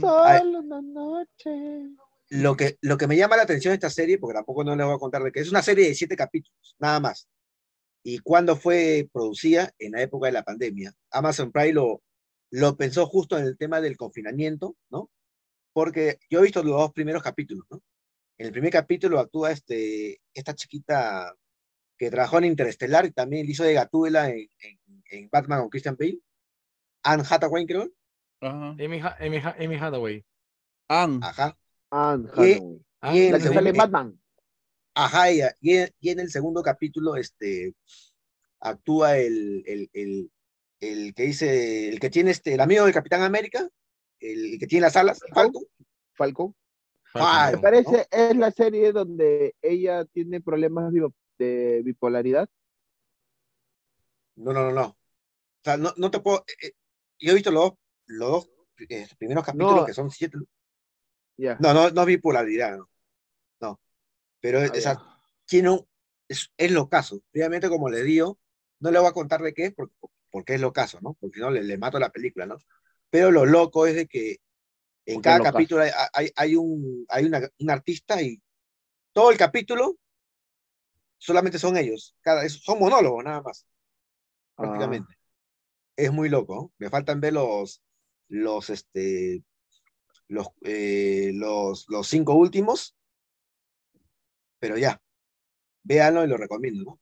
[0.00, 1.90] Solo una noche.
[2.30, 4.86] Lo que, lo que me llama la atención de esta serie, porque tampoco no les
[4.86, 7.28] voy a contar de qué, es una serie de siete capítulos, nada más.
[8.02, 12.02] Y cuando fue producida, en la época de la pandemia, Amazon Prime lo,
[12.50, 15.10] lo pensó justo en el tema del confinamiento, ¿no?
[15.72, 17.82] Porque yo he visto los dos primeros capítulos, ¿no?
[18.38, 21.34] En el primer capítulo actúa este, esta chiquita
[21.98, 25.96] que trabajó en Interestelar y también hizo de Gatúbela en, en, en Batman con Christian
[25.98, 26.18] Bale,
[27.04, 27.90] Anne Hathaway, creo.
[28.42, 28.70] Ajá.
[28.70, 30.24] Amy, Amy Amy Hathaway.
[30.88, 31.20] Ann.
[31.22, 31.56] Ajá.
[31.90, 32.82] Anne Y-.
[33.00, 34.20] Ah, y en La el que sale en segundo- Batman.
[34.94, 37.74] Ajá, y, y en, y en el segundo capítulo, este,
[38.60, 40.30] actúa el, el, el,
[40.80, 43.66] el que dice, el que tiene este, el amigo del Capitán América,
[44.20, 45.64] el, que tiene las alas, Falcon.
[46.14, 46.54] Falcon.
[47.12, 50.92] Falcon, Me parece, es la serie donde ella tiene problemas
[51.38, 52.48] de bipolaridad.
[54.36, 54.52] ¿no?
[54.52, 54.86] No, no, no, no.
[54.88, 54.96] O
[55.64, 56.72] sea, no, no te puedo, eh, eh,
[57.18, 57.72] yo he visto los dos,
[58.18, 58.50] los dos
[58.88, 59.86] eh, primeros capítulos No.
[59.86, 60.38] que son siete.
[61.38, 61.58] Ya.
[61.58, 62.88] No, no, no es bipolaridad, no.
[63.60, 63.80] No.
[64.40, 65.22] Pero Ah, esa, ya.
[65.46, 65.86] tiene un,
[66.28, 67.22] es, es lo caso.
[67.34, 68.38] Obviamente, como le digo,
[68.80, 69.94] no le voy a contar de qué es, porque,
[70.30, 71.14] porque es lo caso, ¿no?
[71.20, 72.58] Porque si no, le, le mato la película, ¿no?
[73.10, 74.38] Pero lo loco es de que
[75.06, 78.40] en Porque cada capítulo hay, hay, hay un, hay una- un artista y
[79.12, 79.96] todo el capítulo
[81.18, 82.14] solamente son ellos.
[82.20, 83.66] Cada, son monólogos nada más,
[84.56, 85.14] Ah, prácticamente.
[85.96, 86.54] Es muy loco.
[86.56, 86.72] ¿no?
[86.78, 87.82] Me faltan ver los,
[88.32, 89.44] los, este,
[90.28, 92.96] los, eh, los, los cinco últimos,
[94.58, 95.00] pero ya,
[95.82, 97.00] véanlo y lo recomiendo, ¿no?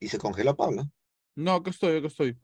[0.00, 0.84] Y se congeló Pablo.
[1.36, 2.38] No, acá estoy, acá estoy.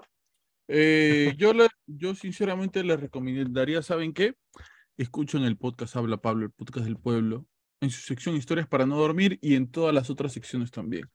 [0.68, 4.34] Eh, yo, le, yo sinceramente les recomendaría, ¿saben qué?
[4.97, 7.47] Escuchen el podcast Habla Pablo, el podcast del pueblo,
[7.81, 11.10] en su sección Historias para no dormir y en todas las otras secciones también.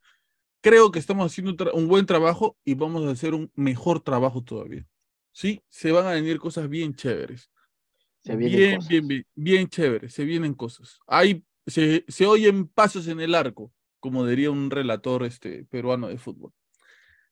[0.61, 4.85] Creo que estamos haciendo un, buen trabajo y vamos a hacer un mejor trabajo todavía.
[5.40, 7.50] Sí, se van a venir cosas bien chéveres.
[8.19, 8.90] se vienen Bien, cosas.
[8.90, 11.00] bien, bien, bien chéveres, se vienen cosas.
[11.08, 13.72] Hay, se, se oyen pasos en el arco.
[14.01, 16.51] como diría un relator este, peruano de fútbol.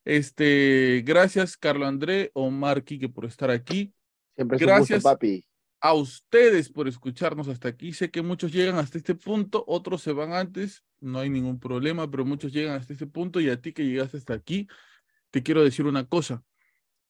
[0.06, 3.94] Este, gracias, Carlos André, Omar Quique, por estar aquí.
[4.36, 5.00] Siempre Gracias.
[5.04, 5.46] gusto, papi.
[5.82, 7.92] A ustedes por escucharnos hasta aquí.
[7.92, 12.10] Sé que muchos llegan hasta este punto, otros se van antes, no hay ningún problema,
[12.10, 14.66] pero muchos llegan hasta este punto y a ti que llegaste hasta aquí,
[15.30, 16.42] te quiero decir una cosa.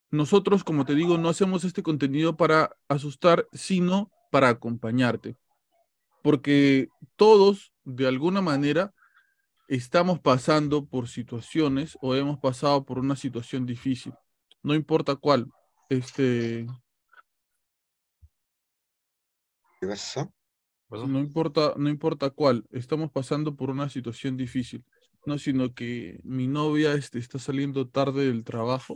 [0.09, 5.35] Nosotros, como te digo, no hacemos este contenido para asustar, sino para acompañarte.
[6.23, 8.93] Porque todos, de alguna manera,
[9.67, 14.13] estamos pasando por situaciones o hemos pasado por una situación difícil.
[14.63, 15.51] No importa cuál.
[15.89, 16.65] Este,
[19.79, 20.31] ¿Qué pasa?
[20.89, 24.85] no importa, no importa cuál, estamos pasando por una situación difícil,
[25.25, 28.95] no, sino que mi novia este, está saliendo tarde del trabajo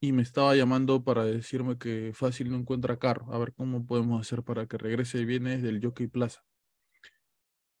[0.00, 4.20] y me estaba llamando para decirme que fácil no encuentra carro, a ver cómo podemos
[4.20, 6.44] hacer para que regrese bien desde el Jockey Plaza.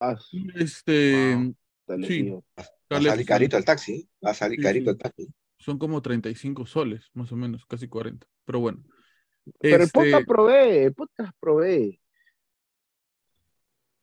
[0.00, 1.56] Ah, Y, Este, Wow.
[1.86, 2.30] dale, sí.
[2.30, 4.08] Va a salir carito el taxi.
[4.24, 4.90] Va a salir Sí, carito sí.
[4.90, 5.28] el taxi.
[5.58, 8.84] son como 35 soles, más o menos, casi 40, pero bueno.
[9.60, 12.00] Pero el Este, podcast provee, el podcast provee.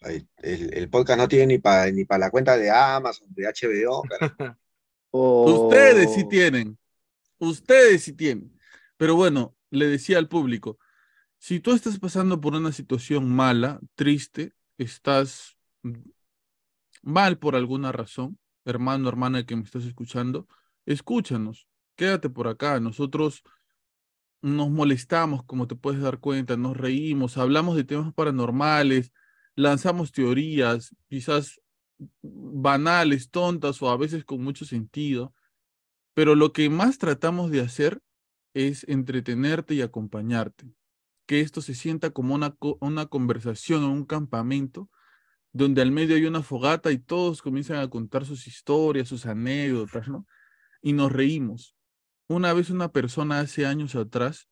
[0.02, 0.28] El,
[0.74, 4.02] el podcast no tiene ni para ni para la cuenta de Amazon, de HBO.
[4.04, 4.58] cara.
[5.12, 6.78] Ustedes sí tienen.
[7.50, 8.58] Ustedes sí tienen.
[8.98, 10.80] Pero bueno, le decía al público,
[11.38, 15.58] si tú estás pasando por una situación mala, triste, estás
[17.02, 20.48] mal por alguna razón, hermano, hermana que me estás escuchando,
[20.86, 22.80] escúchanos, quédate por acá.
[22.80, 23.44] Nosotros
[24.42, 29.12] nos molestamos, como te puedes dar cuenta, nos reímos, hablamos de temas paranormales,
[29.56, 31.62] lanzamos teorías, quizás
[32.22, 35.34] banales, tontas o a veces con mucho sentido,
[36.14, 38.02] pero lo que más tratamos de hacer
[38.54, 40.66] es entretenerte y acompañarte,
[41.26, 44.90] que esto se sienta como una, una conversación en un campamento
[45.54, 50.08] donde al medio hay una fogata y todos comienzan a contar sus historias, sus anécdotas,
[50.08, 50.26] ¿no?
[50.82, 51.76] Y nos reímos.
[52.28, 54.50] Una vez una persona hace años atrás,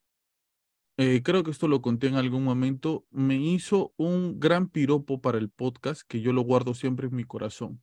[0.98, 5.40] eh, creo que esto lo conté en algún momento, me hizo un gran piropo para
[5.40, 7.82] el podcast que yo lo guardo siempre en mi corazón.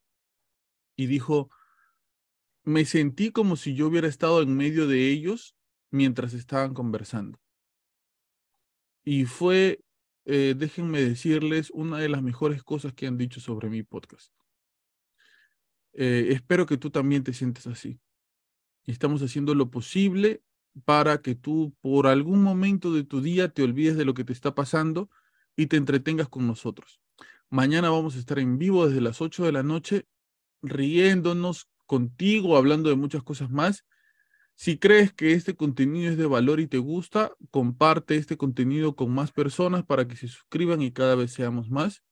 [0.94, 1.50] Y dijo,
[2.64, 5.56] me sentí como si yo hubiera estado en medio de ellos
[5.90, 7.40] mientras estaban conversando.
[9.04, 9.80] Y fue,
[10.26, 14.32] eh, déjenme decirles, una de las mejores cosas que han dicho sobre mi podcast.
[15.94, 17.98] Eh, espero que tú también te sientes así.
[18.84, 20.42] Estamos haciendo lo posible
[20.84, 24.32] para que tú por algún momento de tu día te olvides de lo que te
[24.32, 25.10] está pasando
[25.56, 27.00] y te entretengas con nosotros.
[27.50, 30.06] Mañana vamos a estar en vivo desde las 8 de la noche,
[30.62, 33.84] riéndonos contigo, hablando de muchas cosas más.
[34.54, 39.10] Si crees que este contenido es de valor y te gusta, comparte este contenido con
[39.10, 42.04] más personas para que se suscriban y cada vez seamos más.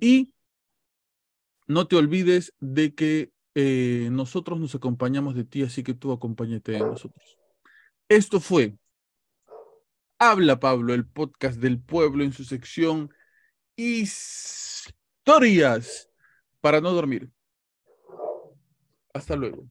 [0.00, 0.32] Y
[1.68, 6.72] no te olvides de que eh, nosotros nos acompañamos de ti, así que tú acompáñate
[6.72, 7.38] de nosotros.
[8.08, 8.76] Esto fue
[10.18, 13.10] Habla Pablo, el podcast del pueblo en su sección
[13.76, 14.48] Historias
[16.60, 17.30] para no dormir.
[19.16, 19.68] Hasta luego.